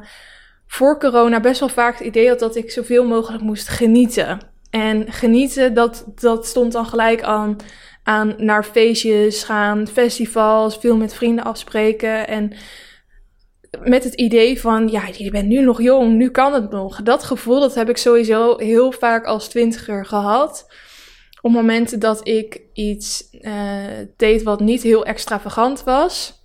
voor 0.67 0.99
corona 0.99 1.39
best 1.39 1.59
wel 1.59 1.69
vaak 1.69 1.97
het 1.97 2.07
idee 2.07 2.27
had 2.27 2.39
dat 2.39 2.55
ik 2.55 2.71
zoveel 2.71 3.05
mogelijk 3.05 3.43
moest 3.43 3.67
genieten. 3.67 4.39
En 4.69 5.11
genieten, 5.11 5.73
dat, 5.73 6.05
dat 6.15 6.45
stond 6.45 6.71
dan 6.71 6.85
gelijk 6.85 7.23
aan 7.23 7.55
aan 8.03 8.33
naar 8.37 8.63
feestjes 8.63 9.43
gaan, 9.43 9.87
festivals, 9.87 10.77
veel 10.77 10.97
met 10.97 11.13
vrienden 11.13 11.45
afspreken. 11.45 12.27
En 12.27 12.53
met 13.81 14.03
het 14.03 14.13
idee 14.13 14.61
van, 14.61 14.87
ja, 14.87 15.03
je 15.17 15.31
bent 15.31 15.47
nu 15.47 15.61
nog 15.61 15.81
jong, 15.81 16.15
nu 16.15 16.29
kan 16.29 16.53
het 16.53 16.69
nog. 16.69 17.01
Dat 17.01 17.23
gevoel, 17.23 17.59
dat 17.59 17.75
heb 17.75 17.89
ik 17.89 17.97
sowieso 17.97 18.57
heel 18.57 18.91
vaak 18.91 19.25
als 19.25 19.47
twintiger 19.47 20.05
gehad. 20.05 20.73
Op 21.41 21.51
momenten 21.51 21.99
dat 21.99 22.27
ik 22.27 22.61
iets 22.73 23.27
uh, 23.31 23.53
deed 24.17 24.43
wat 24.43 24.59
niet 24.59 24.83
heel 24.83 25.05
extravagant 25.05 25.83
was, 25.83 26.41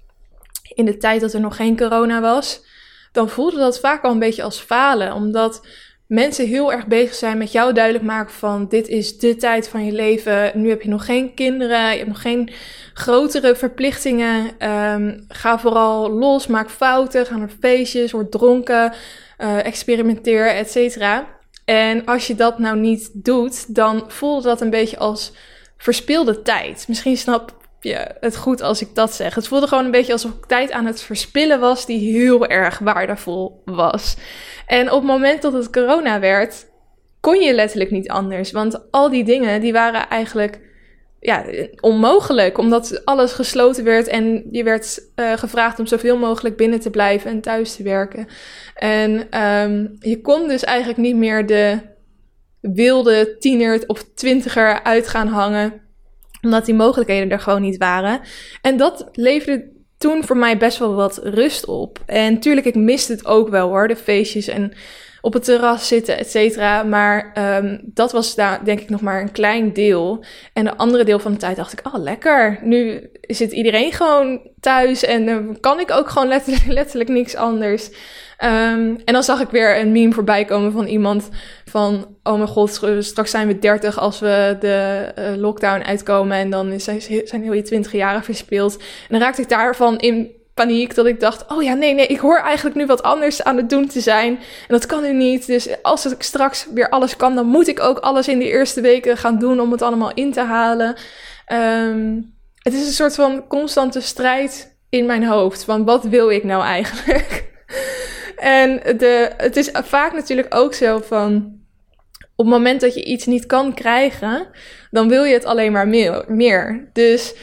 in 0.74 0.84
de 0.84 0.96
tijd 0.96 1.20
dat 1.20 1.32
er 1.32 1.40
nog 1.40 1.56
geen 1.56 1.76
corona 1.76 2.20
was, 2.20 2.64
dan 3.12 3.28
voelde 3.28 3.56
dat 3.56 3.80
vaak 3.80 4.04
al 4.04 4.10
een 4.10 4.18
beetje 4.18 4.42
als 4.42 4.58
falen. 4.60 5.12
Omdat 5.12 5.66
mensen 6.08 6.46
heel 6.46 6.72
erg 6.72 6.86
bezig 6.86 7.14
zijn 7.14 7.38
met 7.38 7.52
jou 7.52 7.72
duidelijk 7.72 8.04
maken 8.04 8.34
van 8.34 8.68
dit 8.68 8.88
is 8.88 9.18
de 9.18 9.36
tijd 9.36 9.68
van 9.68 9.84
je 9.84 9.92
leven. 9.92 10.50
Nu 10.54 10.68
heb 10.68 10.82
je 10.82 10.88
nog 10.88 11.04
geen 11.04 11.34
kinderen, 11.34 11.90
je 11.90 11.96
hebt 11.96 12.08
nog 12.08 12.20
geen 12.20 12.50
grotere 12.94 13.56
verplichtingen. 13.56 14.68
Um, 14.68 15.24
ga 15.28 15.58
vooral 15.58 16.10
los, 16.10 16.46
maak 16.46 16.70
fouten, 16.70 17.26
ga 17.26 17.36
naar 17.36 17.50
feestjes, 17.60 18.12
word 18.12 18.30
dronken, 18.30 18.92
uh, 19.38 19.66
experimenteer, 19.66 20.46
et 20.54 20.70
cetera. 20.70 21.26
En 21.64 22.04
als 22.04 22.26
je 22.26 22.34
dat 22.34 22.58
nou 22.58 22.78
niet 22.78 23.10
doet, 23.12 23.74
dan 23.74 24.04
voelt 24.06 24.42
dat 24.42 24.60
een 24.60 24.70
beetje 24.70 24.98
als 24.98 25.32
verspilde 25.76 26.42
tijd. 26.42 26.84
Misschien 26.88 27.16
snap 27.16 27.57
je 27.80 28.14
het 28.20 28.36
goed 28.36 28.60
als 28.62 28.80
ik 28.80 28.94
dat 28.94 29.14
zeg. 29.14 29.34
Het 29.34 29.48
voelde 29.48 29.66
gewoon 29.66 29.84
een 29.84 29.90
beetje 29.90 30.12
alsof 30.12 30.32
ik 30.32 30.46
tijd 30.46 30.72
aan 30.72 30.86
het 30.86 31.00
verspillen 31.00 31.60
was 31.60 31.86
die 31.86 32.12
heel 32.12 32.46
erg 32.46 32.78
waardevol 32.78 33.62
was. 33.64 34.16
En 34.66 34.90
op 34.90 34.98
het 34.98 35.10
moment 35.10 35.42
dat 35.42 35.52
het 35.52 35.70
corona 35.70 36.20
werd, 36.20 36.66
kon 37.20 37.40
je 37.40 37.54
letterlijk 37.54 37.90
niet 37.90 38.08
anders. 38.08 38.52
Want 38.52 38.90
al 38.90 39.10
die 39.10 39.24
dingen, 39.24 39.60
die 39.60 39.72
waren 39.72 40.08
eigenlijk 40.08 40.60
ja, 41.20 41.44
onmogelijk, 41.80 42.58
omdat 42.58 43.04
alles 43.04 43.32
gesloten 43.32 43.84
werd 43.84 44.06
en 44.06 44.44
je 44.50 44.62
werd 44.62 45.00
uh, 45.16 45.32
gevraagd 45.32 45.78
om 45.78 45.86
zoveel 45.86 46.16
mogelijk 46.16 46.56
binnen 46.56 46.80
te 46.80 46.90
blijven 46.90 47.30
en 47.30 47.40
thuis 47.40 47.76
te 47.76 47.82
werken. 47.82 48.26
En 48.74 49.40
um, 49.42 49.96
je 50.00 50.20
kon 50.20 50.48
dus 50.48 50.64
eigenlijk 50.64 50.98
niet 50.98 51.16
meer 51.16 51.46
de 51.46 51.78
wilde 52.60 53.36
tiener 53.38 53.84
of 53.86 54.04
twintiger 54.14 54.82
uit 54.82 55.08
gaan 55.08 55.28
hangen, 55.28 55.87
omdat 56.48 56.66
die 56.66 56.74
mogelijkheden 56.74 57.30
er 57.30 57.40
gewoon 57.40 57.62
niet 57.62 57.76
waren. 57.76 58.20
En 58.62 58.76
dat 58.76 59.08
leverde 59.12 59.68
toen 59.98 60.24
voor 60.24 60.36
mij 60.36 60.58
best 60.58 60.78
wel 60.78 60.94
wat 60.94 61.20
rust 61.22 61.66
op. 61.66 61.98
En 62.06 62.40
tuurlijk, 62.40 62.66
ik 62.66 62.74
miste 62.74 63.12
het 63.12 63.26
ook 63.26 63.48
wel 63.48 63.68
hoor, 63.68 63.88
de 63.88 63.96
feestjes 63.96 64.46
en 64.46 64.72
op 65.20 65.32
het 65.32 65.44
terras 65.44 65.88
zitten, 65.88 66.18
et 66.18 66.30
cetera. 66.30 66.82
Maar 66.82 67.32
um, 67.62 67.80
dat 67.84 68.12
was 68.12 68.34
daar 68.34 68.64
denk 68.64 68.80
ik 68.80 68.88
nog 68.88 69.00
maar 69.00 69.20
een 69.20 69.32
klein 69.32 69.72
deel. 69.72 70.24
En 70.52 70.64
de 70.64 70.76
andere 70.76 71.04
deel 71.04 71.18
van 71.18 71.32
de 71.32 71.38
tijd 71.38 71.56
dacht 71.56 71.72
ik, 71.72 71.86
oh 71.86 72.02
lekker, 72.02 72.58
nu 72.62 73.10
zit 73.20 73.52
iedereen 73.52 73.92
gewoon 73.92 74.40
thuis 74.60 75.04
en 75.04 75.26
dan 75.26 75.60
kan 75.60 75.80
ik 75.80 75.90
ook 75.90 76.08
gewoon 76.08 76.28
letterlijk, 76.28 76.66
letterlijk 76.80 77.10
niks 77.10 77.34
anders. 77.34 77.90
Um, 78.44 79.00
en 79.04 79.12
dan 79.12 79.22
zag 79.22 79.40
ik 79.40 79.48
weer 79.48 79.80
een 79.80 79.92
meme 79.92 80.12
voorbij 80.12 80.44
komen 80.44 80.72
van 80.72 80.86
iemand 80.86 81.28
van... 81.64 82.16
oh 82.22 82.34
mijn 82.34 82.48
god, 82.48 82.80
straks 82.98 83.30
zijn 83.30 83.46
we 83.46 83.58
30 83.58 83.98
als 83.98 84.20
we 84.20 84.56
de 84.60 85.08
uh, 85.18 85.36
lockdown 85.36 85.82
uitkomen... 85.82 86.36
en 86.36 86.50
dan 86.50 86.80
zijn, 86.80 87.00
zijn 87.24 87.42
heel 87.42 87.52
je 87.52 87.62
20 87.62 87.92
jaren 87.92 88.22
verspeeld. 88.22 88.76
En 88.76 88.84
dan 89.08 89.20
raakte 89.20 89.42
ik 89.42 89.48
daarvan 89.48 89.98
in 89.98 90.37
paniek 90.58 90.94
dat 90.94 91.06
ik 91.06 91.20
dacht: 91.20 91.44
oh 91.48 91.62
ja, 91.62 91.74
nee, 91.74 91.94
nee, 91.94 92.06
ik 92.06 92.18
hoor 92.18 92.38
eigenlijk 92.38 92.76
nu 92.76 92.86
wat 92.86 93.02
anders 93.02 93.42
aan 93.42 93.56
het 93.56 93.70
doen 93.70 93.86
te 93.86 94.00
zijn. 94.00 94.36
En 94.36 94.68
dat 94.68 94.86
kan 94.86 95.02
nu 95.02 95.12
niet. 95.12 95.46
Dus 95.46 95.82
als 95.82 96.06
ik 96.06 96.22
straks 96.22 96.66
weer 96.74 96.88
alles 96.88 97.16
kan, 97.16 97.34
dan 97.34 97.46
moet 97.46 97.68
ik 97.68 97.80
ook 97.80 97.98
alles 97.98 98.28
in 98.28 98.38
de 98.38 98.50
eerste 98.50 98.80
weken 98.80 99.16
gaan 99.16 99.38
doen 99.38 99.60
om 99.60 99.72
het 99.72 99.82
allemaal 99.82 100.14
in 100.14 100.32
te 100.32 100.40
halen. 100.40 100.96
Um, 101.52 102.34
het 102.58 102.74
is 102.74 102.86
een 102.86 102.92
soort 102.92 103.14
van 103.14 103.46
constante 103.46 104.00
strijd 104.00 104.76
in 104.88 105.06
mijn 105.06 105.24
hoofd. 105.24 105.64
Van 105.64 105.84
wat 105.84 106.04
wil 106.04 106.30
ik 106.30 106.44
nou 106.44 106.62
eigenlijk? 106.62 107.50
en 108.36 108.80
de, 108.96 109.30
het 109.36 109.56
is 109.56 109.70
vaak 109.72 110.12
natuurlijk 110.12 110.54
ook 110.54 110.74
zo 110.74 110.98
van. 110.98 111.56
Op 112.36 112.44
het 112.44 112.54
moment 112.54 112.80
dat 112.80 112.94
je 112.94 113.04
iets 113.04 113.26
niet 113.26 113.46
kan 113.46 113.74
krijgen, 113.74 114.48
dan 114.90 115.08
wil 115.08 115.24
je 115.24 115.34
het 115.34 115.44
alleen 115.44 115.72
maar 115.72 115.88
meer. 115.88 116.24
meer. 116.28 116.90
Dus 116.92 117.34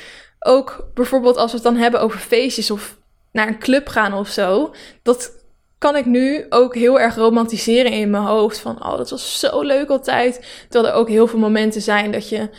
ook 0.46 0.90
bijvoorbeeld 0.94 1.38
als 1.38 1.52
we 1.52 1.58
het 1.58 1.66
dan 1.66 1.76
hebben 1.76 2.02
over 2.02 2.20
feestjes 2.20 2.72
of 2.72 2.98
naar 3.36 3.48
een 3.48 3.60
club 3.60 3.88
gaan 3.88 4.14
of 4.14 4.28
zo. 4.28 4.74
Dat 5.02 5.32
kan 5.78 5.96
ik 5.96 6.06
nu 6.06 6.46
ook 6.50 6.76
heel 6.76 7.00
erg 7.00 7.16
romantiseren 7.16 7.92
in 7.92 8.10
mijn 8.10 8.24
hoofd. 8.24 8.60
Van, 8.60 8.86
oh, 8.86 8.98
dat 8.98 9.10
was 9.10 9.40
zo 9.40 9.62
leuk 9.62 9.90
altijd. 9.90 10.66
Terwijl 10.70 10.94
er 10.94 11.00
ook 11.00 11.10
heel 11.10 11.28
veel 11.28 11.40
momenten 11.40 11.82
zijn 11.82 12.12
dat 12.12 12.30
je 12.30 12.50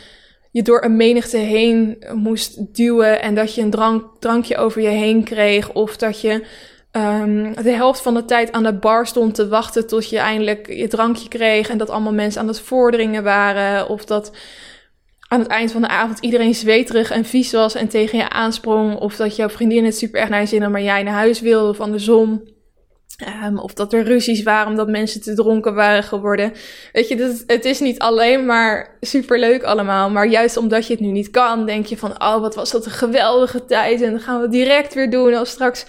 je 0.51 0.61
door 0.61 0.83
een 0.83 0.95
menigte 0.95 1.37
heen 1.37 2.03
moest 2.13 2.75
duwen. 2.75 3.21
En 3.21 3.35
dat 3.35 3.55
je 3.55 3.61
een 3.61 3.69
drank, 3.69 4.05
drankje 4.19 4.57
over 4.57 4.81
je 4.81 4.87
heen 4.87 5.23
kreeg. 5.23 5.71
Of 5.73 5.97
dat 5.97 6.21
je 6.21 6.45
um, 6.91 7.53
de 7.63 7.71
helft 7.71 8.01
van 8.01 8.13
de 8.13 8.25
tijd 8.25 8.51
aan 8.51 8.63
de 8.63 8.73
bar 8.73 9.07
stond 9.07 9.35
te 9.35 9.47
wachten 9.47 9.87
tot 9.87 10.09
je 10.09 10.17
eindelijk 10.17 10.67
je 10.73 10.87
drankje 10.87 11.27
kreeg. 11.27 11.69
En 11.69 11.77
dat 11.77 11.89
allemaal 11.89 12.13
mensen 12.13 12.41
aan 12.41 12.47
het 12.47 12.61
voordringen 12.61 13.23
waren. 13.23 13.89
Of 13.89 14.05
dat 14.05 14.31
aan 15.27 15.39
het 15.39 15.47
eind 15.47 15.71
van 15.71 15.81
de 15.81 15.87
avond 15.87 16.19
iedereen 16.19 16.55
zweterig 16.55 17.11
en 17.11 17.25
vies 17.25 17.51
was 17.51 17.75
en 17.75 17.87
tegen 17.87 18.17
je 18.17 18.29
aansprong. 18.29 18.95
Of 18.95 19.15
dat 19.15 19.35
jouw 19.35 19.49
vriendin 19.49 19.85
het 19.85 19.97
super 19.97 20.19
erg 20.19 20.29
naar 20.29 20.39
je 20.39 20.45
zin 20.47 20.61
had, 20.61 20.71
maar 20.71 20.81
jij 20.81 21.03
naar 21.03 21.13
huis 21.13 21.39
wilde 21.39 21.73
van 21.73 21.91
de 21.91 21.99
zon. 21.99 22.55
Of 23.55 23.73
dat 23.73 23.93
er 23.93 24.03
ruzies 24.03 24.43
waren 24.43 24.67
omdat 24.67 24.87
mensen 24.87 25.21
te 25.21 25.33
dronken 25.33 25.75
waren 25.75 26.03
geworden. 26.03 26.53
Weet 26.91 27.07
je, 27.07 27.15
dat, 27.15 27.43
het 27.47 27.65
is 27.65 27.79
niet 27.79 27.99
alleen 27.99 28.45
maar 28.45 28.97
superleuk 29.01 29.63
allemaal. 29.63 30.09
Maar 30.09 30.27
juist 30.27 30.57
omdat 30.57 30.87
je 30.87 30.93
het 30.93 31.01
nu 31.01 31.07
niet 31.07 31.29
kan, 31.29 31.65
denk 31.65 31.85
je 31.85 31.97
van... 31.97 32.21
Oh, 32.21 32.39
wat 32.39 32.55
was 32.55 32.71
dat 32.71 32.85
een 32.85 32.91
geweldige 32.91 33.65
tijd. 33.65 34.01
En 34.01 34.11
dan 34.11 34.19
gaan 34.19 34.41
we 34.41 34.49
direct 34.49 34.93
weer 34.93 35.09
doen 35.09 35.33
als 35.33 35.49
straks 35.49 35.85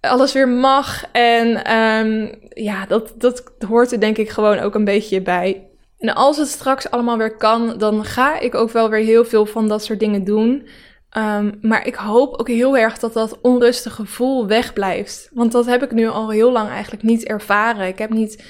alles 0.00 0.32
weer 0.32 0.48
mag. 0.48 1.04
En 1.12 1.76
um, 1.76 2.34
ja, 2.48 2.86
dat, 2.86 3.14
dat 3.16 3.52
hoort 3.68 3.92
er 3.92 4.00
denk 4.00 4.16
ik 4.18 4.30
gewoon 4.30 4.58
ook 4.58 4.74
een 4.74 4.84
beetje 4.84 5.22
bij. 5.22 5.69
En 6.00 6.14
als 6.14 6.36
het 6.36 6.48
straks 6.48 6.90
allemaal 6.90 7.18
weer 7.18 7.36
kan, 7.36 7.78
dan 7.78 8.04
ga 8.04 8.38
ik 8.38 8.54
ook 8.54 8.70
wel 8.70 8.90
weer 8.90 9.04
heel 9.04 9.24
veel 9.24 9.46
van 9.46 9.68
dat 9.68 9.84
soort 9.84 10.00
dingen 10.00 10.24
doen. 10.24 10.68
Um, 11.16 11.58
maar 11.60 11.86
ik 11.86 11.94
hoop 11.94 12.40
ook 12.40 12.48
heel 12.48 12.76
erg 12.76 12.98
dat 12.98 13.12
dat 13.12 13.40
onrustige 13.40 13.94
gevoel 13.94 14.46
wegblijft. 14.46 15.30
Want 15.32 15.52
dat 15.52 15.66
heb 15.66 15.82
ik 15.82 15.92
nu 15.92 16.08
al 16.08 16.30
heel 16.30 16.52
lang 16.52 16.68
eigenlijk 16.68 17.02
niet 17.02 17.24
ervaren. 17.24 17.86
Ik 17.86 17.98
heb 17.98 18.10
niet 18.10 18.44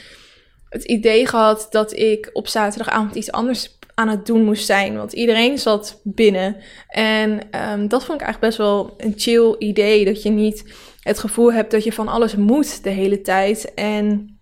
het 0.68 0.84
idee 0.84 1.26
gehad 1.26 1.66
dat 1.70 1.92
ik 1.92 2.30
op 2.32 2.48
zaterdagavond 2.48 3.14
iets 3.14 3.32
anders 3.32 3.78
aan 3.94 4.08
het 4.08 4.26
doen 4.26 4.44
moest 4.44 4.66
zijn. 4.66 4.96
Want 4.96 5.12
iedereen 5.12 5.58
zat 5.58 6.00
binnen. 6.04 6.56
En 6.88 7.30
um, 7.70 7.88
dat 7.88 8.04
vond 8.04 8.20
ik 8.20 8.26
eigenlijk 8.26 8.40
best 8.40 8.58
wel 8.58 8.94
een 8.96 9.14
chill 9.16 9.54
idee. 9.58 10.04
Dat 10.04 10.22
je 10.22 10.30
niet 10.30 10.74
het 11.00 11.18
gevoel 11.18 11.52
hebt 11.52 11.70
dat 11.70 11.84
je 11.84 11.92
van 11.92 12.08
alles 12.08 12.36
moet 12.36 12.82
de 12.82 12.90
hele 12.90 13.20
tijd. 13.20 13.74
En 13.74 14.39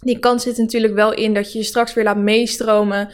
die 0.00 0.18
kans 0.18 0.42
zit 0.42 0.58
natuurlijk 0.58 0.94
wel 0.94 1.14
in 1.14 1.34
dat 1.34 1.52
je 1.52 1.58
je 1.58 1.64
straks 1.64 1.94
weer 1.94 2.04
laat 2.04 2.16
meestromen, 2.16 3.12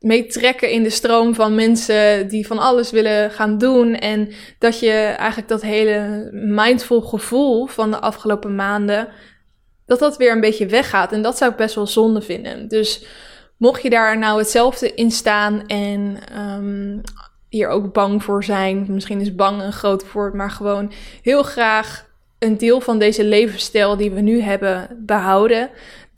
meetrekken 0.00 0.70
in 0.70 0.82
de 0.82 0.90
stroom 0.90 1.34
van 1.34 1.54
mensen 1.54 2.28
die 2.28 2.46
van 2.46 2.58
alles 2.58 2.90
willen 2.90 3.30
gaan 3.30 3.58
doen. 3.58 3.94
En 3.94 4.32
dat 4.58 4.78
je 4.78 4.90
eigenlijk 4.92 5.48
dat 5.48 5.62
hele 5.62 6.28
mindful 6.32 7.00
gevoel 7.00 7.66
van 7.66 7.90
de 7.90 8.00
afgelopen 8.00 8.54
maanden, 8.54 9.08
dat 9.86 9.98
dat 9.98 10.16
weer 10.16 10.32
een 10.32 10.40
beetje 10.40 10.66
weggaat. 10.66 11.12
En 11.12 11.22
dat 11.22 11.38
zou 11.38 11.50
ik 11.50 11.56
best 11.56 11.74
wel 11.74 11.86
zonde 11.86 12.20
vinden. 12.20 12.68
Dus 12.68 13.04
mocht 13.56 13.82
je 13.82 13.90
daar 13.90 14.18
nou 14.18 14.38
hetzelfde 14.38 14.94
in 14.94 15.10
staan 15.10 15.66
en 15.66 16.18
um, 16.38 17.00
hier 17.48 17.68
ook 17.68 17.92
bang 17.92 18.22
voor 18.22 18.44
zijn, 18.44 18.86
misschien 18.88 19.20
is 19.20 19.34
bang 19.34 19.62
een 19.62 19.72
groot 19.72 20.12
woord, 20.12 20.34
maar 20.34 20.50
gewoon 20.50 20.92
heel 21.22 21.42
graag 21.42 22.08
een 22.38 22.58
deel 22.58 22.80
van 22.80 22.98
deze 22.98 23.24
levensstijl 23.24 23.96
die 23.96 24.10
we 24.10 24.20
nu 24.20 24.40
hebben 24.40 25.02
behouden, 25.06 25.70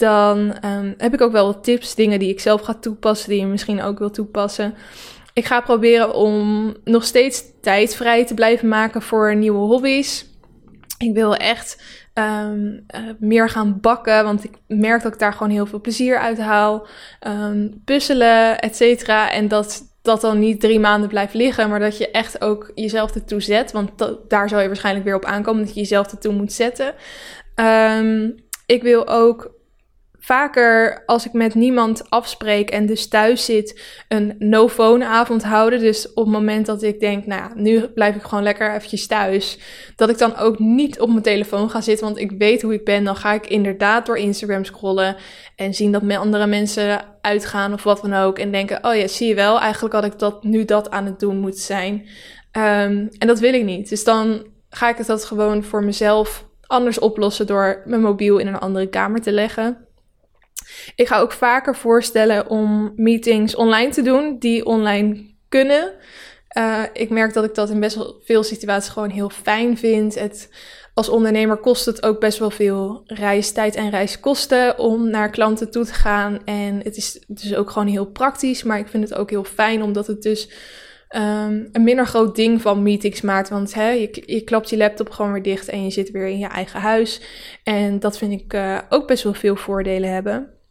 dan 0.02 0.56
um, 0.64 0.94
heb 0.98 1.14
ik 1.14 1.20
ook 1.20 1.32
wel 1.32 1.46
wat 1.46 1.64
tips, 1.64 1.94
dingen 1.94 2.18
die 2.18 2.28
ik 2.28 2.40
zelf 2.40 2.60
ga 2.60 2.74
toepassen, 2.74 3.28
die 3.28 3.40
je 3.40 3.46
misschien 3.46 3.82
ook 3.82 3.98
wil 3.98 4.10
toepassen. 4.10 4.74
Ik 5.32 5.44
ga 5.44 5.60
proberen 5.60 6.14
om 6.14 6.74
nog 6.84 7.04
steeds 7.04 7.44
tijd 7.60 7.94
vrij 7.94 8.26
te 8.26 8.34
blijven 8.34 8.68
maken 8.68 9.02
voor 9.02 9.36
nieuwe 9.36 9.58
hobby's. 9.58 10.26
Ik 10.98 11.14
wil 11.14 11.36
echt 11.36 11.82
um, 12.14 12.84
uh, 12.94 13.00
meer 13.18 13.48
gaan 13.48 13.78
bakken, 13.80 14.24
want 14.24 14.44
ik 14.44 14.52
merk 14.66 15.02
dat 15.02 15.12
ik 15.12 15.18
daar 15.18 15.32
gewoon 15.32 15.52
heel 15.52 15.66
veel 15.66 15.80
plezier 15.80 16.18
uit 16.18 16.38
haal. 16.38 16.86
Um, 17.26 17.82
puzzelen, 17.84 18.60
et 18.60 18.76
cetera. 18.76 19.30
En 19.30 19.48
dat 19.48 19.90
dat 20.02 20.20
dan 20.20 20.38
niet 20.38 20.60
drie 20.60 20.80
maanden 20.80 21.08
blijft 21.08 21.34
liggen, 21.34 21.68
maar 21.68 21.80
dat 21.80 21.98
je 21.98 22.10
echt 22.10 22.40
ook 22.40 22.72
jezelf 22.74 23.14
ertoe 23.14 23.40
zet. 23.40 23.72
Want 23.72 23.90
daar 24.28 24.48
zal 24.48 24.60
je 24.60 24.66
waarschijnlijk 24.66 25.04
weer 25.04 25.14
op 25.14 25.24
aankomen, 25.24 25.64
dat 25.64 25.74
je 25.74 25.80
jezelf 25.80 26.10
ertoe 26.10 26.32
moet 26.32 26.52
zetten. 26.52 26.94
Ik 28.66 28.82
wil 28.82 29.08
ook 29.08 29.50
vaker 30.24 31.02
als 31.06 31.26
ik 31.26 31.32
met 31.32 31.54
niemand 31.54 32.10
afspreek 32.10 32.70
en 32.70 32.86
dus 32.86 33.08
thuis 33.08 33.44
zit, 33.44 33.82
een 34.08 34.34
no-phone 34.38 35.06
avond 35.06 35.42
houden. 35.42 35.78
Dus 35.78 36.12
op 36.12 36.24
het 36.24 36.32
moment 36.32 36.66
dat 36.66 36.82
ik 36.82 37.00
denk, 37.00 37.26
nou 37.26 37.42
ja, 37.42 37.50
nu 37.54 37.80
blijf 37.80 38.14
ik 38.14 38.22
gewoon 38.22 38.44
lekker 38.44 38.74
eventjes 38.74 39.06
thuis. 39.06 39.58
Dat 39.96 40.08
ik 40.08 40.18
dan 40.18 40.36
ook 40.36 40.58
niet 40.58 41.00
op 41.00 41.08
mijn 41.08 41.22
telefoon 41.22 41.70
ga 41.70 41.80
zitten, 41.80 42.06
want 42.06 42.18
ik 42.18 42.30
weet 42.38 42.62
hoe 42.62 42.74
ik 42.74 42.84
ben. 42.84 43.04
Dan 43.04 43.16
ga 43.16 43.32
ik 43.32 43.46
inderdaad 43.46 44.06
door 44.06 44.18
Instagram 44.18 44.64
scrollen 44.64 45.16
en 45.56 45.74
zien 45.74 45.92
dat 45.92 46.10
andere 46.10 46.46
mensen 46.46 47.04
uitgaan 47.20 47.72
of 47.72 47.82
wat 47.82 48.00
dan 48.02 48.14
ook. 48.14 48.38
En 48.38 48.52
denken, 48.52 48.84
oh 48.84 48.94
ja, 48.94 49.06
zie 49.06 49.28
je 49.28 49.34
wel, 49.34 49.60
eigenlijk 49.60 49.94
had 49.94 50.04
ik 50.04 50.18
dat 50.18 50.44
nu 50.44 50.64
dat 50.64 50.90
aan 50.90 51.06
het 51.06 51.20
doen 51.20 51.38
moeten 51.38 51.62
zijn. 51.62 51.92
Um, 51.92 53.08
en 53.18 53.26
dat 53.26 53.38
wil 53.38 53.54
ik 53.54 53.64
niet. 53.64 53.88
Dus 53.88 54.04
dan 54.04 54.46
ga 54.70 54.88
ik 54.88 54.96
het 54.96 55.06
dat 55.06 55.24
gewoon 55.24 55.64
voor 55.64 55.84
mezelf 55.84 56.50
anders 56.66 56.98
oplossen 56.98 57.46
door 57.46 57.82
mijn 57.84 58.00
mobiel 58.00 58.38
in 58.38 58.46
een 58.46 58.58
andere 58.58 58.88
kamer 58.88 59.20
te 59.20 59.32
leggen. 59.32 59.86
Ik 60.94 61.06
ga 61.06 61.18
ook 61.18 61.32
vaker 61.32 61.76
voorstellen 61.76 62.48
om 62.48 62.92
meetings 62.96 63.54
online 63.54 63.90
te 63.90 64.02
doen 64.02 64.38
die 64.38 64.64
online 64.64 65.34
kunnen. 65.48 65.92
Uh, 66.58 66.82
ik 66.92 67.10
merk 67.10 67.32
dat 67.32 67.44
ik 67.44 67.54
dat 67.54 67.70
in 67.70 67.80
best 67.80 67.96
wel 67.96 68.20
veel 68.24 68.42
situaties 68.42 68.92
gewoon 68.92 69.10
heel 69.10 69.30
fijn 69.30 69.78
vind. 69.78 70.14
Het, 70.14 70.50
als 70.94 71.08
ondernemer 71.08 71.56
kost 71.56 71.86
het 71.86 72.02
ook 72.02 72.20
best 72.20 72.38
wel 72.38 72.50
veel 72.50 73.02
reistijd 73.04 73.74
en 73.74 73.90
reiskosten 73.90 74.78
om 74.78 75.10
naar 75.10 75.30
klanten 75.30 75.70
toe 75.70 75.84
te 75.84 75.94
gaan. 75.94 76.44
En 76.44 76.80
het 76.82 76.96
is 76.96 77.24
dus 77.26 77.54
ook 77.54 77.70
gewoon 77.70 77.88
heel 77.88 78.06
praktisch, 78.06 78.62
maar 78.62 78.78
ik 78.78 78.88
vind 78.88 79.08
het 79.08 79.18
ook 79.18 79.30
heel 79.30 79.44
fijn 79.44 79.82
omdat 79.82 80.06
het 80.06 80.22
dus 80.22 80.48
um, 81.16 81.68
een 81.72 81.84
minder 81.84 82.06
groot 82.06 82.36
ding 82.36 82.60
van 82.60 82.82
meetings 82.82 83.20
maakt. 83.20 83.48
Want 83.48 83.74
hè, 83.74 83.90
je, 83.90 84.22
je 84.26 84.40
klapt 84.40 84.70
je 84.70 84.76
laptop 84.76 85.10
gewoon 85.10 85.32
weer 85.32 85.42
dicht 85.42 85.68
en 85.68 85.84
je 85.84 85.90
zit 85.90 86.10
weer 86.10 86.26
in 86.26 86.38
je 86.38 86.46
eigen 86.46 86.80
huis. 86.80 87.20
En 87.64 87.98
dat 87.98 88.18
vind 88.18 88.32
ik 88.32 88.52
uh, 88.54 88.78
ook 88.88 89.06
best 89.06 89.22
wel 89.22 89.34
veel 89.34 89.56
voordelen 89.56 90.12
hebben. 90.12 90.61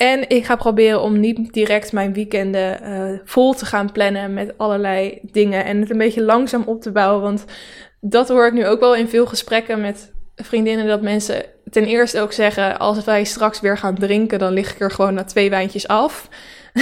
En 0.00 0.28
ik 0.28 0.44
ga 0.44 0.56
proberen 0.56 1.00
om 1.00 1.20
niet 1.20 1.52
direct 1.52 1.92
mijn 1.92 2.12
weekenden 2.12 2.82
uh, 2.82 3.18
vol 3.24 3.54
te 3.54 3.66
gaan 3.66 3.92
plannen 3.92 4.34
met 4.34 4.58
allerlei 4.58 5.18
dingen. 5.22 5.64
En 5.64 5.80
het 5.80 5.90
een 5.90 5.98
beetje 5.98 6.22
langzaam 6.22 6.62
op 6.66 6.82
te 6.82 6.90
bouwen. 6.90 7.22
Want 7.22 7.44
dat 8.00 8.28
hoor 8.28 8.46
ik 8.46 8.52
nu 8.52 8.66
ook 8.66 8.80
wel 8.80 8.94
in 8.94 9.08
veel 9.08 9.26
gesprekken 9.26 9.80
met 9.80 10.12
vriendinnen 10.36 10.86
dat 10.86 11.02
mensen 11.02 11.44
ten 11.70 11.84
eerste 11.84 12.20
ook 12.20 12.32
zeggen: 12.32 12.78
als 12.78 13.04
wij 13.04 13.24
straks 13.24 13.60
weer 13.60 13.78
gaan 13.78 13.94
drinken, 13.94 14.38
dan 14.38 14.52
lig 14.52 14.72
ik 14.72 14.80
er 14.80 14.90
gewoon 14.90 15.14
na 15.14 15.24
twee 15.24 15.50
wijntjes 15.50 15.88
af. 15.88 16.28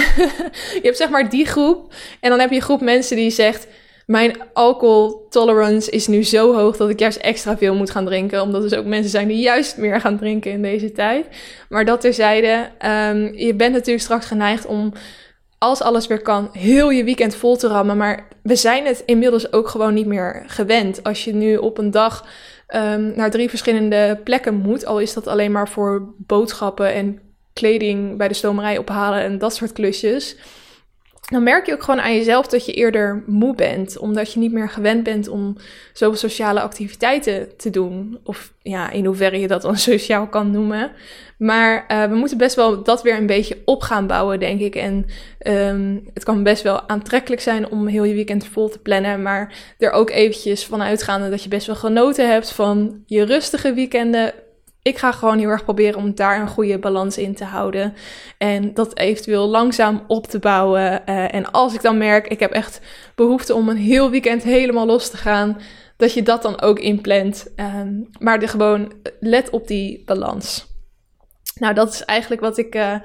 je 0.73 0.79
hebt 0.81 0.97
zeg 0.97 1.09
maar 1.09 1.29
die 1.29 1.45
groep. 1.45 1.93
En 2.19 2.29
dan 2.29 2.39
heb 2.39 2.49
je 2.49 2.55
een 2.55 2.61
groep 2.61 2.81
mensen 2.81 3.15
die 3.15 3.31
zegt: 3.31 3.67
Mijn 4.09 4.37
alcohol 4.53 5.27
tolerance 5.29 5.91
is 5.91 6.07
nu 6.07 6.23
zo 6.23 6.55
hoog 6.55 6.77
dat 6.77 6.89
ik 6.89 6.99
juist 6.99 7.17
extra 7.17 7.57
veel 7.57 7.75
moet 7.75 7.89
gaan 7.89 8.05
drinken. 8.05 8.41
Omdat 8.41 8.63
er 8.63 8.69
dus 8.69 8.79
ook 8.79 8.85
mensen 8.85 9.09
zijn 9.09 9.27
die 9.27 9.39
juist 9.39 9.77
meer 9.77 10.01
gaan 10.01 10.17
drinken 10.17 10.51
in 10.51 10.61
deze 10.61 10.91
tijd. 10.91 11.25
Maar 11.69 11.85
dat 11.85 12.01
terzijde, 12.01 12.69
um, 12.85 13.33
je 13.35 13.53
bent 13.55 13.73
natuurlijk 13.73 14.03
straks 14.03 14.25
geneigd 14.25 14.65
om 14.65 14.93
als 15.57 15.81
alles 15.81 16.07
weer 16.07 16.21
kan, 16.21 16.49
heel 16.51 16.89
je 16.89 17.03
weekend 17.03 17.35
vol 17.35 17.57
te 17.57 17.67
rammen. 17.67 17.97
Maar 17.97 18.27
we 18.43 18.55
zijn 18.55 18.85
het 18.85 19.03
inmiddels 19.05 19.51
ook 19.53 19.67
gewoon 19.67 19.93
niet 19.93 20.07
meer 20.07 20.43
gewend. 20.47 21.03
Als 21.03 21.23
je 21.23 21.33
nu 21.33 21.57
op 21.57 21.77
een 21.77 21.91
dag 21.91 22.27
um, 22.75 23.13
naar 23.15 23.31
drie 23.31 23.49
verschillende 23.49 24.19
plekken 24.23 24.55
moet, 24.55 24.85
al 24.85 24.99
is 24.99 25.13
dat 25.13 25.27
alleen 25.27 25.51
maar 25.51 25.69
voor 25.69 26.13
boodschappen 26.17 26.93
en 26.93 27.19
kleding 27.53 28.17
bij 28.17 28.27
de 28.27 28.33
stomerij 28.33 28.77
ophalen 28.77 29.21
en 29.21 29.37
dat 29.37 29.55
soort 29.55 29.71
klusjes. 29.71 30.35
Dan 31.21 31.43
merk 31.43 31.65
je 31.65 31.73
ook 31.73 31.83
gewoon 31.83 32.01
aan 32.01 32.15
jezelf 32.15 32.47
dat 32.47 32.65
je 32.65 32.73
eerder 32.73 33.23
moe 33.25 33.55
bent, 33.55 33.97
omdat 33.97 34.33
je 34.33 34.39
niet 34.39 34.51
meer 34.51 34.69
gewend 34.69 35.03
bent 35.03 35.27
om 35.27 35.55
zoveel 35.93 36.17
sociale 36.17 36.61
activiteiten 36.61 37.57
te 37.57 37.69
doen. 37.69 38.19
Of 38.23 38.53
ja, 38.61 38.89
in 38.89 39.05
hoeverre 39.05 39.39
je 39.39 39.47
dat 39.47 39.61
dan 39.61 39.77
sociaal 39.91 40.27
kan 40.27 40.51
noemen. 40.51 40.91
Maar 41.37 41.85
uh, 41.87 42.03
we 42.03 42.15
moeten 42.15 42.37
best 42.37 42.55
wel 42.55 42.83
dat 42.83 43.01
weer 43.01 43.17
een 43.17 43.25
beetje 43.25 43.57
op 43.65 43.81
gaan 43.81 44.07
bouwen, 44.07 44.39
denk 44.39 44.59
ik. 44.61 44.75
En 44.75 45.05
um, 45.47 46.09
het 46.13 46.23
kan 46.23 46.43
best 46.43 46.63
wel 46.63 46.89
aantrekkelijk 46.89 47.41
zijn 47.41 47.69
om 47.69 47.87
heel 47.87 48.03
je 48.03 48.13
weekend 48.13 48.45
vol 48.45 48.69
te 48.69 48.79
plannen. 48.79 49.21
Maar 49.21 49.53
er 49.77 49.91
ook 49.91 50.09
eventjes 50.09 50.65
van 50.65 50.81
uitgaande 50.81 51.29
dat 51.29 51.43
je 51.43 51.49
best 51.49 51.67
wel 51.67 51.75
genoten 51.75 52.31
hebt 52.31 52.51
van 52.51 53.03
je 53.05 53.23
rustige 53.23 53.73
weekenden. 53.73 54.33
Ik 54.81 54.97
ga 54.97 55.11
gewoon 55.11 55.37
heel 55.37 55.49
erg 55.49 55.63
proberen 55.63 55.99
om 55.99 56.15
daar 56.15 56.41
een 56.41 56.47
goede 56.47 56.79
balans 56.79 57.17
in 57.17 57.35
te 57.35 57.43
houden. 57.43 57.93
En 58.37 58.73
dat 58.73 58.97
eventueel 58.97 59.47
langzaam 59.47 60.03
op 60.07 60.27
te 60.27 60.39
bouwen. 60.39 61.01
Uh, 61.05 61.33
en 61.33 61.51
als 61.51 61.73
ik 61.73 61.81
dan 61.81 61.97
merk, 61.97 62.27
ik 62.27 62.39
heb 62.39 62.51
echt 62.51 62.81
behoefte 63.15 63.53
om 63.53 63.69
een 63.69 63.77
heel 63.77 64.09
weekend 64.09 64.43
helemaal 64.43 64.85
los 64.85 65.09
te 65.09 65.17
gaan. 65.17 65.57
Dat 65.97 66.13
je 66.13 66.21
dat 66.21 66.41
dan 66.41 66.61
ook 66.61 66.79
inplant. 66.79 67.51
Um, 67.55 68.09
maar 68.19 68.39
de 68.39 68.47
gewoon 68.47 68.93
let 69.19 69.49
op 69.49 69.67
die 69.67 70.03
balans. 70.05 70.67
Nou, 71.55 71.73
dat 71.73 71.93
is 71.93 72.05
eigenlijk 72.05 72.41
wat 72.41 72.57
ik 72.57 72.75
uh, 72.75 72.95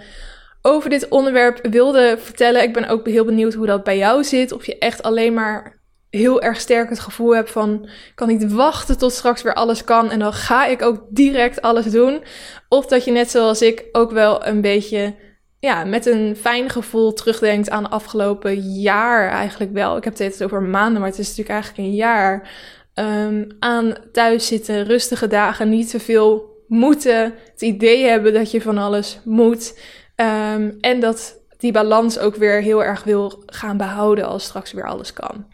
over 0.63 0.91
dit 0.91 1.09
onderwerp 1.09 1.67
wilde 1.71 2.17
vertellen. 2.19 2.63
Ik 2.63 2.73
ben 2.73 2.89
ook 2.89 3.07
heel 3.07 3.25
benieuwd 3.25 3.55
hoe 3.55 3.67
dat 3.67 3.85
bij 3.85 3.97
jou 3.97 4.25
zit. 4.25 4.53
Of 4.53 4.67
je 4.67 4.79
echt 4.79 5.03
alleen 5.03 5.35
maar 5.35 5.83
heel 6.15 6.43
erg 6.43 6.61
sterk 6.61 6.89
het 6.89 7.01
gevoel 7.01 7.35
hebt 7.35 7.51
van... 7.51 7.89
kan 8.15 8.29
niet 8.29 8.53
wachten 8.53 8.99
tot 8.99 9.13
straks 9.13 9.43
weer 9.43 9.55
alles 9.55 9.85
kan 9.85 10.11
en 10.11 10.19
dan 10.19 10.33
ga 10.33 10.67
ik 10.67 10.83
ook 10.83 11.05
direct 11.09 11.63
alles 11.63 11.91
doen. 11.91 12.23
Of 12.69 12.87
dat 12.87 13.05
je 13.05 13.11
net 13.11 13.31
zoals 13.31 13.63
ik 13.63 13.85
ook 13.93 14.11
wel 14.11 14.47
een 14.47 14.61
beetje... 14.61 15.15
Ja, 15.61 15.85
met 15.85 16.07
een 16.07 16.37
fijn 16.37 16.71
gevoel 16.71 17.13
terugdenkt 17.13 17.71
aan 17.71 17.91
afgelopen 17.91 18.61
jaar 18.81 19.31
eigenlijk 19.31 19.73
wel. 19.73 19.97
Ik 19.97 20.05
heb 20.05 20.19
het 20.19 20.45
over 20.45 20.63
maanden, 20.63 21.01
maar 21.01 21.11
het 21.11 21.19
is 21.19 21.29
natuurlijk 21.29 21.55
eigenlijk 21.55 21.89
een 21.89 21.95
jaar. 21.95 22.51
Um, 22.95 23.47
aan 23.59 23.95
thuis 24.13 24.47
zitten, 24.47 24.85
rustige 24.85 25.27
dagen, 25.27 25.69
niet 25.69 25.91
te 25.91 26.01
veel 26.01 26.53
moeten, 26.69 27.35
het 27.53 27.63
idee 27.63 28.05
hebben 28.05 28.33
dat 28.33 28.51
je 28.51 28.61
van 28.61 28.79
alles 28.79 29.21
moet. 29.25 29.79
Um, 30.17 30.77
en 30.81 31.01
dat 31.01 31.44
die 31.65 31.73
balans 31.73 32.19
ook 32.19 32.37
weer 32.37 32.63
heel 32.63 32.85
erg 32.85 33.05
wil 33.05 33.43
gaan 33.47 33.77
behouden 33.77 34.27
als 34.27 34.45
straks 34.45 34.73
weer 34.73 34.87
alles 34.87 35.13
kan. 35.13 35.47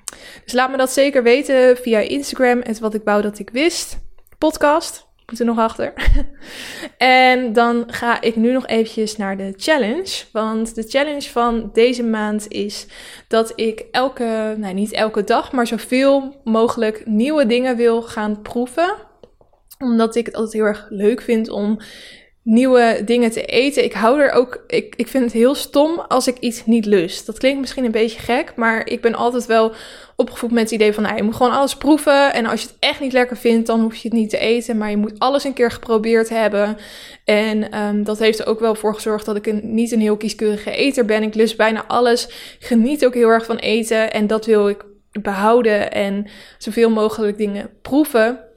Dus 0.44 0.52
laat 0.52 0.70
me 0.70 0.76
dat 0.76 0.90
zeker 0.90 1.22
weten 1.22 1.76
via 1.76 1.98
Instagram, 1.98 2.61
het 2.62 2.78
wat 2.78 2.94
ik 2.94 3.02
wou 3.04 3.22
dat 3.22 3.38
ik 3.38 3.50
wist. 3.50 3.98
Podcast, 4.38 5.06
moet 5.26 5.38
er 5.38 5.44
nog 5.44 5.58
achter. 5.58 5.92
en 6.98 7.52
dan 7.52 7.84
ga 7.86 8.20
ik 8.20 8.36
nu 8.36 8.52
nog 8.52 8.66
eventjes 8.66 9.16
naar 9.16 9.36
de 9.36 9.52
challenge. 9.56 10.24
Want 10.32 10.74
de 10.74 10.82
challenge 10.82 11.28
van 11.28 11.70
deze 11.72 12.02
maand 12.02 12.48
is 12.48 12.86
dat 13.28 13.52
ik 13.54 13.84
elke, 13.90 14.54
nou 14.58 14.74
niet 14.74 14.92
elke 14.92 15.24
dag, 15.24 15.52
maar 15.52 15.66
zoveel 15.66 16.40
mogelijk 16.44 17.06
nieuwe 17.06 17.46
dingen 17.46 17.76
wil 17.76 18.02
gaan 18.02 18.42
proeven 18.42 18.94
omdat 19.78 20.16
ik 20.16 20.26
het 20.26 20.34
altijd 20.34 20.52
heel 20.52 20.64
erg 20.64 20.86
leuk 20.88 21.20
vind 21.20 21.48
om 21.48 21.78
nieuwe 22.51 23.03
dingen 23.05 23.30
te 23.30 23.44
eten. 23.44 23.84
Ik 23.84 23.92
hou 23.92 24.20
er 24.20 24.30
ook. 24.32 24.64
Ik, 24.66 24.94
ik 24.96 25.09
vind 25.09 25.24
het 25.24 25.32
heel 25.32 25.55
stom 25.55 25.98
als 25.98 26.26
ik 26.26 26.38
iets 26.38 26.66
niet 26.66 26.86
lust. 26.86 27.26
Dat 27.26 27.38
klinkt 27.38 27.61
misschien 27.61 27.84
een 27.84 27.90
beetje 27.90 28.18
gek, 28.18 28.53
maar 28.57 28.86
ik 28.86 29.01
ben 29.01 29.14
altijd 29.14 29.46
wel 29.46 29.72
opgevoed 30.16 30.51
met 30.51 30.62
het 30.62 30.70
idee 30.70 30.92
van: 30.92 31.03
nou, 31.03 31.16
je 31.16 31.22
moet 31.22 31.34
gewoon 31.34 31.53
alles 31.53 31.76
proeven. 31.76 32.32
En 32.32 32.46
als 32.46 32.61
je 32.62 32.66
het 32.66 32.76
echt 32.78 33.01
niet 33.01 33.12
lekker 33.12 33.36
vindt, 33.36 33.66
dan 33.66 33.80
hoef 33.80 33.96
je 33.96 34.09
het 34.09 34.16
niet 34.18 34.30
te 34.30 34.38
eten. 34.38 34.78
Maar 34.78 34.90
je 34.90 34.96
moet 34.96 35.18
alles 35.18 35.44
een 35.44 35.53
keer 35.53 35.70
geprobeerd 35.70 36.28
hebben. 36.28 36.76
En 37.24 37.78
um, 37.78 38.05
dat 38.05 38.18
heeft 38.18 38.38
er 38.38 38.46
ook 38.46 38.61
wel 38.61 38.74
voor 38.74 38.94
gezorgd 38.94 39.26
dat 39.26 39.36
ik 39.36 39.62
niet 39.62 39.92
een 39.92 40.01
heel 40.01 40.16
kieskeurige 40.16 40.70
eter 40.70 41.05
ben. 41.05 41.22
Ik 41.22 41.34
lust 41.34 41.57
bijna 41.57 41.84
alles. 41.86 42.28
Geniet 42.59 43.07
ook 43.07 43.14
heel 43.14 43.28
erg 43.28 43.44
van 43.44 43.57
eten. 43.57 44.12
En 44.12 44.26
dat 44.26 44.46
wil 44.46 44.68
ik 44.68 44.84
behouden 45.22 45.92
en 45.92 46.26
zoveel 46.59 46.90
mogelijk 46.90 47.36
dingen 47.36 47.70
proeven. 47.82 48.49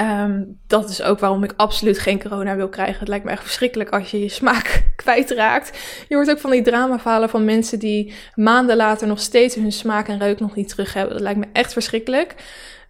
Um, 0.00 0.58
dat 0.66 0.88
is 0.88 1.02
ook 1.02 1.18
waarom 1.18 1.44
ik 1.44 1.52
absoluut 1.56 1.98
geen 1.98 2.22
corona 2.22 2.56
wil 2.56 2.68
krijgen. 2.68 2.98
Het 2.98 3.08
lijkt 3.08 3.24
me 3.24 3.30
echt 3.30 3.42
verschrikkelijk 3.42 3.90
als 3.90 4.10
je 4.10 4.20
je 4.20 4.28
smaak 4.28 4.84
kwijtraakt. 4.96 5.78
Je 6.08 6.14
hoort 6.14 6.30
ook 6.30 6.38
van 6.38 6.50
die 6.50 6.62
dramafalen 6.62 7.28
van 7.28 7.44
mensen 7.44 7.78
die 7.78 8.14
maanden 8.34 8.76
later 8.76 9.06
nog 9.06 9.20
steeds 9.20 9.54
hun 9.54 9.72
smaak 9.72 10.08
en 10.08 10.18
reuk 10.18 10.40
nog 10.40 10.54
niet 10.54 10.68
terug 10.68 10.94
hebben. 10.94 11.12
Dat 11.12 11.22
lijkt 11.22 11.38
me 11.38 11.46
echt 11.52 11.72
verschrikkelijk. 11.72 12.34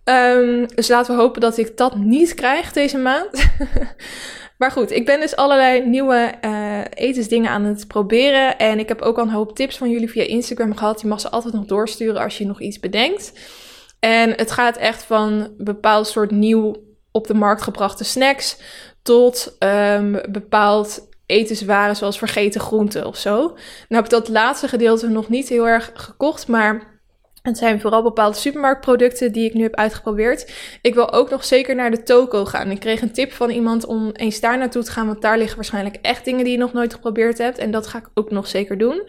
Um, 0.04 0.66
dus 0.74 0.88
laten 0.88 1.14
we 1.14 1.20
hopen 1.20 1.40
dat 1.40 1.58
ik 1.58 1.76
dat 1.76 1.96
niet 1.96 2.34
krijg 2.34 2.72
deze 2.72 2.98
maand. 2.98 3.50
maar 4.58 4.70
goed, 4.70 4.90
ik 4.90 5.06
ben 5.06 5.20
dus 5.20 5.36
allerlei 5.36 5.86
nieuwe 5.86 6.34
uh, 6.44 6.78
etensdingen 6.94 7.50
aan 7.50 7.64
het 7.64 7.86
proberen. 7.88 8.58
En 8.58 8.78
ik 8.78 8.88
heb 8.88 9.00
ook 9.00 9.16
al 9.16 9.22
een 9.22 9.30
hoop 9.30 9.56
tips 9.56 9.76
van 9.76 9.90
jullie 9.90 10.10
via 10.10 10.22
Instagram 10.22 10.76
gehad. 10.76 11.00
Je 11.00 11.06
mag 11.06 11.20
ze 11.20 11.30
altijd 11.30 11.54
nog 11.54 11.64
doorsturen 11.64 12.22
als 12.22 12.38
je 12.38 12.46
nog 12.46 12.60
iets 12.60 12.80
bedenkt. 12.80 13.32
En 14.00 14.30
het 14.30 14.50
gaat 14.50 14.76
echt 14.76 15.02
van 15.02 15.54
bepaald 15.58 16.06
soort 16.06 16.30
nieuw 16.30 16.76
op 17.10 17.26
de 17.26 17.34
markt 17.34 17.62
gebrachte 17.62 18.04
snacks 18.04 18.56
tot 19.02 19.56
um, 19.58 20.20
bepaald 20.28 21.08
etenswaren 21.26 21.96
zoals 21.96 22.18
vergeten 22.18 22.60
groenten 22.60 23.06
of 23.06 23.16
zo. 23.16 23.36
Nou 23.38 23.56
heb 23.88 24.04
ik 24.04 24.10
dat 24.10 24.28
laatste 24.28 24.68
gedeelte 24.68 25.08
nog 25.08 25.28
niet 25.28 25.48
heel 25.48 25.68
erg 25.68 25.90
gekocht, 25.94 26.48
maar 26.48 26.89
het 27.42 27.58
zijn 27.58 27.80
vooral 27.80 28.02
bepaalde 28.02 28.36
supermarktproducten 28.36 29.32
die 29.32 29.44
ik 29.44 29.54
nu 29.54 29.62
heb 29.62 29.74
uitgeprobeerd. 29.74 30.52
Ik 30.82 30.94
wil 30.94 31.12
ook 31.12 31.30
nog 31.30 31.44
zeker 31.44 31.74
naar 31.74 31.90
de 31.90 32.02
toko 32.02 32.44
gaan. 32.44 32.70
Ik 32.70 32.80
kreeg 32.80 33.02
een 33.02 33.12
tip 33.12 33.32
van 33.32 33.50
iemand 33.50 33.86
om 33.86 34.10
eens 34.12 34.40
daar 34.40 34.58
naartoe 34.58 34.82
te 34.82 34.90
gaan, 34.90 35.06
want 35.06 35.22
daar 35.22 35.38
liggen 35.38 35.56
waarschijnlijk 35.56 35.96
echt 36.02 36.24
dingen 36.24 36.44
die 36.44 36.52
je 36.52 36.58
nog 36.58 36.72
nooit 36.72 36.94
geprobeerd 36.94 37.38
hebt. 37.38 37.58
En 37.58 37.70
dat 37.70 37.86
ga 37.86 37.98
ik 37.98 38.08
ook 38.14 38.30
nog 38.30 38.46
zeker 38.46 38.78
doen. 38.78 39.08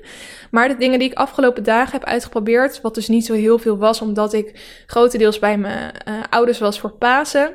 Maar 0.52 0.68
de 0.68 0.78
dingen 0.78 1.00
die 1.00 1.10
ik 1.10 1.18
afgelopen 1.18 1.64
dagen 1.64 1.92
heb 1.92 2.04
uitgeprobeerd, 2.04 2.82
wat 2.82 2.96
dus 2.96 3.08
niet 3.08 3.26
zo 3.26 3.34
heel 3.34 3.58
veel 3.58 3.78
was, 3.78 4.02
omdat 4.02 4.34
ik 4.34 4.84
grotendeels 4.86 5.40
bij 5.40 5.58
mijn 5.58 5.94
uh, 6.08 6.14
ouders 6.30 6.60
was 6.60 6.80
voor 6.80 6.92
Pasen, 6.92 7.52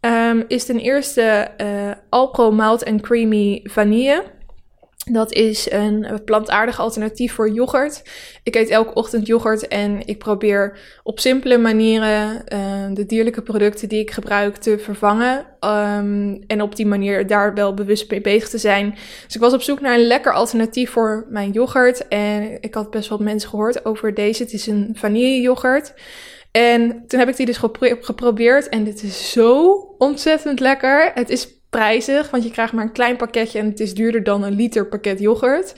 um, 0.00 0.44
is 0.48 0.64
ten 0.64 0.78
eerste 0.78 1.48
uh, 1.60 1.90
Alpro 2.08 2.50
Malt 2.50 2.84
and 2.84 3.00
Creamy 3.00 3.60
Vanille. 3.64 4.24
Dat 5.10 5.32
is 5.32 5.70
een 5.70 6.20
plantaardig 6.24 6.80
alternatief 6.80 7.32
voor 7.32 7.50
yoghurt. 7.50 8.02
Ik 8.42 8.54
eet 8.54 8.68
elke 8.68 8.94
ochtend 8.94 9.26
yoghurt 9.26 9.68
en 9.68 10.06
ik 10.06 10.18
probeer 10.18 10.78
op 11.02 11.20
simpele 11.20 11.58
manieren 11.58 12.44
uh, 12.52 12.94
de 12.94 13.06
dierlijke 13.06 13.42
producten 13.42 13.88
die 13.88 14.00
ik 14.00 14.10
gebruik 14.10 14.56
te 14.56 14.78
vervangen. 14.78 15.38
Um, 15.60 16.44
en 16.46 16.62
op 16.62 16.76
die 16.76 16.86
manier 16.86 17.26
daar 17.26 17.54
wel 17.54 17.74
bewust 17.74 18.10
mee 18.10 18.20
bezig 18.20 18.48
te 18.48 18.58
zijn. 18.58 18.94
Dus 19.26 19.34
ik 19.34 19.40
was 19.40 19.52
op 19.52 19.62
zoek 19.62 19.80
naar 19.80 19.94
een 19.94 20.06
lekker 20.06 20.32
alternatief 20.32 20.90
voor 20.90 21.26
mijn 21.28 21.50
yoghurt. 21.50 22.08
En 22.08 22.58
ik 22.60 22.74
had 22.74 22.90
best 22.90 23.08
wel 23.08 23.18
mensen 23.18 23.50
gehoord 23.50 23.84
over 23.84 24.14
deze. 24.14 24.42
Het 24.42 24.52
is 24.52 24.66
een 24.66 24.90
vanille 24.94 25.40
yoghurt. 25.40 25.94
En 26.50 27.04
toen 27.06 27.18
heb 27.18 27.28
ik 27.28 27.36
die 27.36 27.46
dus 27.46 27.60
geprobeerd 28.00 28.68
en 28.68 28.84
dit 28.84 29.02
is 29.02 29.30
zo 29.32 29.72
ontzettend 29.98 30.60
lekker. 30.60 31.10
Het 31.14 31.30
is 31.30 31.61
prijzig, 31.72 32.30
want 32.30 32.44
je 32.44 32.50
krijgt 32.50 32.72
maar 32.72 32.84
een 32.84 32.92
klein 32.92 33.16
pakketje 33.16 33.58
en 33.58 33.66
het 33.66 33.80
is 33.80 33.94
duurder 33.94 34.22
dan 34.22 34.42
een 34.42 34.54
liter 34.54 34.86
pakket 34.86 35.18
yoghurt. 35.18 35.74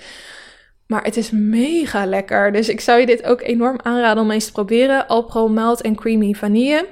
Maar 0.87 1.05
het 1.05 1.17
is 1.17 1.31
mega 1.31 2.07
lekker. 2.07 2.53
Dus 2.53 2.69
ik 2.69 2.81
zou 2.81 3.01
je 3.01 3.07
dit 3.07 3.25
ook 3.25 3.41
enorm 3.41 3.79
aanraden 3.83 4.23
om 4.23 4.31
eens 4.31 4.47
te 4.47 4.53
proberen. 4.53 5.07
Alpro 5.07 5.49
Malt 5.49 5.81
en 5.81 5.95
Creamy 5.95 6.33
Vanille. 6.33 6.87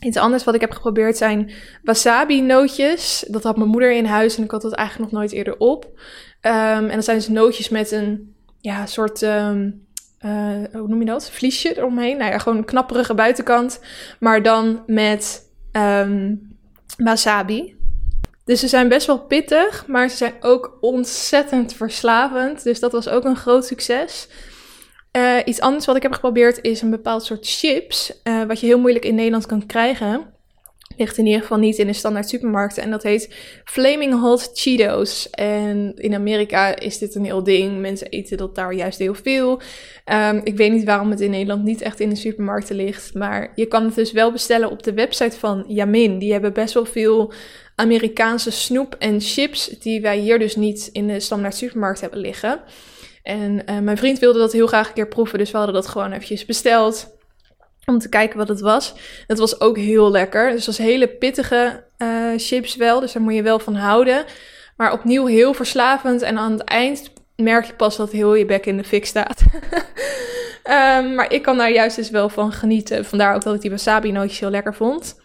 Iets 0.00 0.16
anders 0.16 0.44
wat 0.44 0.54
ik 0.54 0.60
heb 0.60 0.70
geprobeerd 0.70 1.16
zijn 1.16 1.50
wasabi 1.82 2.42
nootjes. 2.42 3.24
Dat 3.28 3.42
had 3.42 3.56
mijn 3.56 3.68
moeder 3.68 3.92
in 3.92 4.04
huis 4.04 4.36
en 4.36 4.44
ik 4.44 4.50
had 4.50 4.62
dat 4.62 4.72
eigenlijk 4.72 5.10
nog 5.10 5.20
nooit 5.20 5.32
eerder 5.32 5.56
op. 5.58 5.84
Um, 5.84 6.88
en 6.88 6.94
dat 6.94 7.04
zijn 7.04 7.16
dus 7.16 7.28
nootjes 7.28 7.68
met 7.68 7.90
een 7.90 8.34
ja, 8.60 8.86
soort, 8.86 9.22
um, 9.22 9.86
uh, 10.20 10.30
hoe 10.72 10.88
noem 10.88 11.00
je 11.00 11.06
dat? 11.06 11.30
Vliesje 11.30 11.76
eromheen. 11.76 12.16
Nou 12.16 12.30
ja, 12.30 12.38
gewoon 12.38 12.58
een 12.58 12.64
knapperige 12.64 13.14
buitenkant. 13.14 13.80
Maar 14.20 14.42
dan 14.42 14.82
met 14.86 15.50
um, 15.72 16.40
wasabi. 16.96 17.76
Dus 18.44 18.60
ze 18.60 18.68
zijn 18.68 18.88
best 18.88 19.06
wel 19.06 19.20
pittig, 19.20 19.86
maar 19.86 20.08
ze 20.08 20.16
zijn 20.16 20.34
ook 20.40 20.78
ontzettend 20.80 21.74
verslavend. 21.74 22.62
Dus 22.62 22.80
dat 22.80 22.92
was 22.92 23.08
ook 23.08 23.24
een 23.24 23.36
groot 23.36 23.66
succes. 23.66 24.28
Uh, 25.16 25.38
iets 25.44 25.60
anders 25.60 25.84
wat 25.86 25.96
ik 25.96 26.02
heb 26.02 26.12
geprobeerd 26.12 26.58
is 26.60 26.82
een 26.82 26.90
bepaald 26.90 27.24
soort 27.24 27.46
chips. 27.48 28.20
Uh, 28.24 28.42
wat 28.44 28.60
je 28.60 28.66
heel 28.66 28.78
moeilijk 28.78 29.04
in 29.04 29.14
Nederland 29.14 29.46
kan 29.46 29.66
krijgen. 29.66 30.32
Ligt 30.96 31.18
in 31.18 31.26
ieder 31.26 31.40
geval 31.40 31.58
niet 31.58 31.78
in 31.78 31.86
de 31.86 31.92
standaard 31.92 32.28
supermarkten. 32.28 32.82
En 32.82 32.90
dat 32.90 33.02
heet 33.02 33.34
Flaming 33.64 34.20
Hot 34.20 34.50
Cheetos. 34.54 35.30
En 35.30 35.92
in 35.96 36.14
Amerika 36.14 36.76
is 36.76 36.98
dit 36.98 37.14
een 37.14 37.24
heel 37.24 37.42
ding. 37.42 37.80
Mensen 37.80 38.08
eten 38.08 38.36
dat 38.36 38.54
daar 38.54 38.72
juist 38.72 38.98
heel 38.98 39.14
veel. 39.14 39.60
Um, 40.12 40.40
ik 40.44 40.56
weet 40.56 40.72
niet 40.72 40.84
waarom 40.84 41.10
het 41.10 41.20
in 41.20 41.30
Nederland 41.30 41.64
niet 41.64 41.80
echt 41.80 42.00
in 42.00 42.08
de 42.08 42.16
supermarkten 42.16 42.76
ligt. 42.76 43.14
Maar 43.14 43.52
je 43.54 43.66
kan 43.66 43.84
het 43.84 43.94
dus 43.94 44.12
wel 44.12 44.32
bestellen 44.32 44.70
op 44.70 44.82
de 44.82 44.94
website 44.94 45.38
van 45.38 45.64
Yamin. 45.68 46.18
Die 46.18 46.32
hebben 46.32 46.52
best 46.52 46.74
wel 46.74 46.86
veel 46.86 47.32
Amerikaanse 47.74 48.50
snoep 48.50 48.94
en 48.98 49.20
chips. 49.20 49.66
Die 49.66 50.00
wij 50.00 50.18
hier 50.18 50.38
dus 50.38 50.56
niet 50.56 50.88
in 50.92 51.06
de 51.06 51.20
standaard 51.20 51.56
supermarkt 51.56 52.00
hebben 52.00 52.18
liggen. 52.18 52.60
En 53.22 53.62
uh, 53.70 53.78
mijn 53.78 53.96
vriend 53.96 54.18
wilde 54.18 54.38
dat 54.38 54.52
heel 54.52 54.66
graag 54.66 54.88
een 54.88 54.94
keer 54.94 55.08
proeven. 55.08 55.38
Dus 55.38 55.50
we 55.50 55.56
hadden 55.56 55.74
dat 55.74 55.88
gewoon 55.88 56.12
eventjes 56.12 56.44
besteld 56.44 57.12
om 57.84 57.98
te 57.98 58.08
kijken 58.08 58.38
wat 58.38 58.48
het 58.48 58.60
was. 58.60 58.94
Het 59.26 59.38
was 59.38 59.60
ook 59.60 59.76
heel 59.76 60.10
lekker. 60.10 60.44
Dus 60.44 60.66
het 60.66 60.76
was 60.76 60.86
hele 60.86 61.08
pittige 61.08 61.84
uh, 61.98 62.32
chips 62.36 62.76
wel, 62.76 63.00
dus 63.00 63.12
daar 63.12 63.22
moet 63.22 63.34
je 63.34 63.42
wel 63.42 63.58
van 63.58 63.74
houden. 63.74 64.24
Maar 64.76 64.92
opnieuw 64.92 65.26
heel 65.26 65.54
verslavend 65.54 66.22
en 66.22 66.38
aan 66.38 66.52
het 66.52 66.64
eind 66.64 67.12
merk 67.36 67.64
je 67.64 67.74
pas 67.74 67.96
dat 67.96 68.10
heel 68.10 68.34
je 68.34 68.44
bek 68.44 68.66
in 68.66 68.76
de 68.76 68.84
fik 68.84 69.06
staat. 69.06 69.42
um, 70.64 71.14
maar 71.16 71.32
ik 71.32 71.42
kan 71.42 71.56
daar 71.56 71.72
juist 71.72 71.96
dus 71.96 72.10
wel 72.10 72.28
van 72.28 72.52
genieten. 72.52 73.04
Vandaar 73.04 73.34
ook 73.34 73.42
dat 73.42 73.54
ik 73.54 73.60
die 73.60 73.70
wasabi 73.70 74.12
nootjes 74.12 74.40
heel 74.40 74.50
lekker 74.50 74.74
vond. 74.74 75.22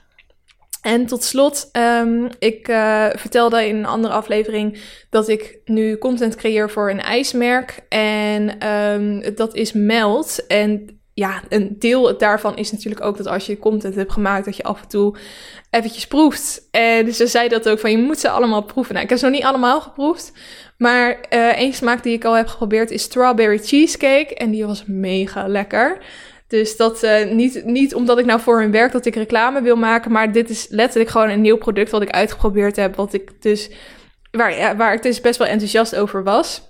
En 0.82 1.06
tot 1.06 1.24
slot, 1.24 1.70
um, 2.02 2.30
ik 2.40 2.68
uh, 2.68 3.06
vertelde 3.16 3.68
in 3.68 3.76
een 3.76 3.86
andere 3.86 4.14
aflevering 4.14 4.82
dat 5.10 5.28
ik 5.28 5.58
nu 5.66 5.98
content 5.98 6.36
creëer 6.36 6.70
voor 6.70 6.90
een 6.90 7.02
ijsmerk. 7.02 7.80
En 7.90 8.68
um, 8.68 9.36
dat 9.36 9.56
is 9.56 9.74
Meld. 9.74 10.46
En 10.48 11.00
ja, 11.14 11.42
een 11.50 11.76
deel 11.80 12.18
daarvan 12.18 12.58
is 12.58 12.72
natuurlijk 12.72 13.06
ook 13.06 13.18
dat 13.18 13.28
als 13.28 13.46
je 13.46 13.60
content 13.60 13.96
hebt 13.96 14.12
gemaakt, 14.12 14.46
dat 14.46 14.56
je 14.56 14.64
af 14.64 14.82
en 14.82 14.88
toe 14.88 15.16
eventjes 15.70 16.08
proeft. 16.08 16.68
En 16.72 17.06
dus 17.06 17.18
ze 17.18 17.28
zei 17.28 17.48
dat 17.48 17.70
ook 17.70 17.80
van, 17.80 17.92
je 17.92 17.98
moet 17.98 18.20
ze 18.20 18.30
allemaal 18.30 18.64
proeven. 18.64 18.94
Nou, 18.94 19.04
ik 19.04 19.10
heb 19.10 19.20
ze 19.20 19.26
nog 19.26 19.34
niet 19.34 19.44
allemaal 19.44 19.82
geproefd, 19.82 20.32
maar 20.78 21.10
uh, 21.30 21.48
één 21.58 21.74
smaak 21.74 22.04
die 22.04 22.14
ik 22.14 22.26
al 22.26 22.34
heb 22.34 22.48
geprobeerd 22.48 22.92
is 22.92 23.04
strawberry 23.04 23.58
cheesecake. 23.58 24.36
En 24.36 24.52
die 24.52 24.66
was 24.66 24.84
mega 24.88 25.48
lekker. 25.48 25.98
Dus 26.50 26.78
dat 26.78 27.04
uh, 27.04 27.32
niet, 27.32 27.66
niet 27.66 27.96
omdat 27.96 28.20
ik 28.20 28.26
nou 28.26 28.40
voor 28.40 28.60
hun 28.60 28.72
werk 28.72 28.92
dat 28.92 29.06
ik 29.06 29.16
reclame 29.16 29.62
wil 29.62 29.76
maken, 29.76 30.12
maar 30.12 30.32
dit 30.32 30.50
is 30.50 30.68
letterlijk 30.70 31.10
gewoon 31.10 31.30
een 31.30 31.42
nieuw 31.42 31.58
product 31.58 31.92
wat 31.92 32.02
ik 32.02 32.10
uitgeprobeerd 32.10 32.76
heb, 32.76 32.96
wat 32.96 33.14
ik 33.14 33.42
dus, 33.42 33.70
waar, 34.32 34.78
waar 34.78 34.94
ik 34.94 35.02
dus 35.02 35.22
best 35.22 35.38
wel 35.38 35.48
enthousiast 35.48 35.96
over 35.96 36.24
was. 36.24 36.68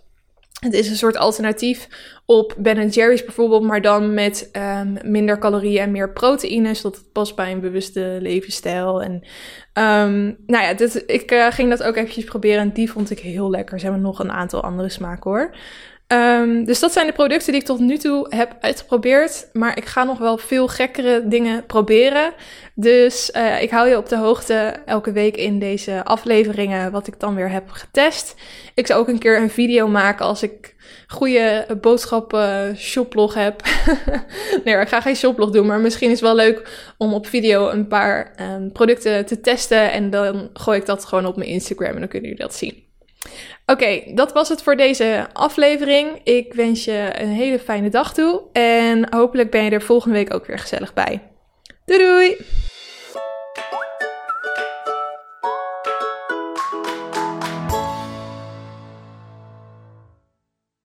Het 0.60 0.74
is 0.74 0.90
een 0.90 0.96
soort 0.96 1.18
alternatief 1.18 1.88
op 2.26 2.56
Ben 2.58 2.88
Jerry's 2.88 3.26
bijvoorbeeld, 3.26 3.64
maar 3.64 3.82
dan 3.82 4.14
met 4.14 4.50
um, 4.54 4.98
minder 5.04 5.40
calorieën 5.40 5.82
en 5.82 5.92
meer 5.92 6.14
proteïne, 6.14 6.74
zodat 6.74 6.96
het 6.96 7.12
past 7.12 7.36
bij 7.36 7.52
een 7.52 7.60
bewuste 7.60 8.18
levensstijl. 8.22 9.02
En 9.02 9.12
um, 9.74 10.38
nou 10.46 10.64
ja, 10.64 10.74
dit, 10.74 11.04
ik 11.08 11.32
uh, 11.32 11.52
ging 11.52 11.70
dat 11.70 11.84
ook 11.84 11.96
eventjes 11.96 12.24
proberen 12.24 12.62
en 12.62 12.74
die 12.74 12.92
vond 12.92 13.10
ik 13.10 13.20
heel 13.20 13.50
lekker. 13.50 13.80
Ze 13.80 13.86
hebben 13.86 14.04
nog 14.04 14.20
een 14.20 14.32
aantal 14.32 14.64
andere 14.64 14.90
smaken 14.90 15.32
hoor. 15.32 15.56
Um, 16.14 16.66
dus 16.66 16.80
dat 16.80 16.92
zijn 16.92 17.08
de 17.08 17.14
producten 17.14 17.52
die 17.52 17.62
ik 17.62 17.68
tot 17.68 17.80
nu 17.80 17.98
toe 17.98 18.26
heb 18.30 18.56
uitgeprobeerd. 18.60 19.50
Maar 19.54 19.78
ik 19.78 19.86
ga 19.86 20.04
nog 20.04 20.18
wel 20.18 20.38
veel 20.38 20.68
gekkere 20.68 21.28
dingen 21.28 21.66
proberen. 21.66 22.34
Dus 22.76 23.32
uh, 23.36 23.62
ik 23.62 23.70
hou 23.70 23.90
je 23.90 23.98
op 23.98 24.10
de 24.10 24.18
hoogte 24.18 24.76
elke 24.86 25.12
week 25.12 25.38
in 25.38 25.60
deze 25.60 26.04
afleveringen 26.04 26.92
wat 26.92 27.08
ik 27.08 27.20
dan 27.20 27.36
weer 27.36 27.50
heb 27.50 27.70
getest. 27.70 28.36
Ik 28.74 28.88
zou 28.88 29.00
ook 29.00 29.08
een 29.08 29.20
keer 29.20 29.42
een 29.42 29.50
video 29.50 29.88
maken 29.88 30.26
als 30.26 30.44
ik 30.44 30.76
goede 31.08 31.66
boodschappen 31.82 32.78
shoplog 32.78 33.34
heb. 33.34 33.62
nee, 34.64 34.76
ik 34.76 34.88
ga 34.88 35.02
geen 35.02 35.16
shoplog 35.16 35.50
doen, 35.50 35.66
maar 35.66 35.80
misschien 35.80 36.12
is 36.12 36.20
het 36.20 36.28
wel 36.28 36.36
leuk 36.36 36.90
om 36.98 37.14
op 37.14 37.28
video 37.28 37.70
een 37.70 37.88
paar 37.88 38.34
um, 38.42 38.72
producten 38.72 39.26
te 39.26 39.42
testen. 39.42 39.92
En 39.92 40.10
dan 40.10 40.50
gooi 40.54 40.80
ik 40.80 40.86
dat 40.86 41.06
gewoon 41.06 41.26
op 41.26 41.36
mijn 41.36 41.50
Instagram 41.50 41.94
en 41.94 42.00
dan 42.00 42.08
kunnen 42.08 42.30
jullie 42.30 42.46
dat 42.46 42.56
zien. 42.56 42.88
Oké, 43.70 44.02
dat 44.14 44.34
was 44.34 44.50
het 44.50 44.64
voor 44.64 44.76
deze 44.76 45.28
aflevering. 45.34 46.20
Ik 46.24 46.54
wens 46.54 46.86
je 46.86 47.10
een 47.14 47.28
hele 47.28 47.60
fijne 47.60 47.90
dag 47.90 48.14
toe. 48.14 48.42
En 48.52 49.14
hopelijk 49.14 49.52
ben 49.52 49.64
je 49.64 49.70
er 49.70 49.82
volgende 49.82 50.16
week 50.16 50.34
ook 50.34 50.46
weer 50.46 50.60
gezellig 50.60 50.94
bij. 50.94 51.22
Doei 51.86 52.00
doei! 52.00 52.38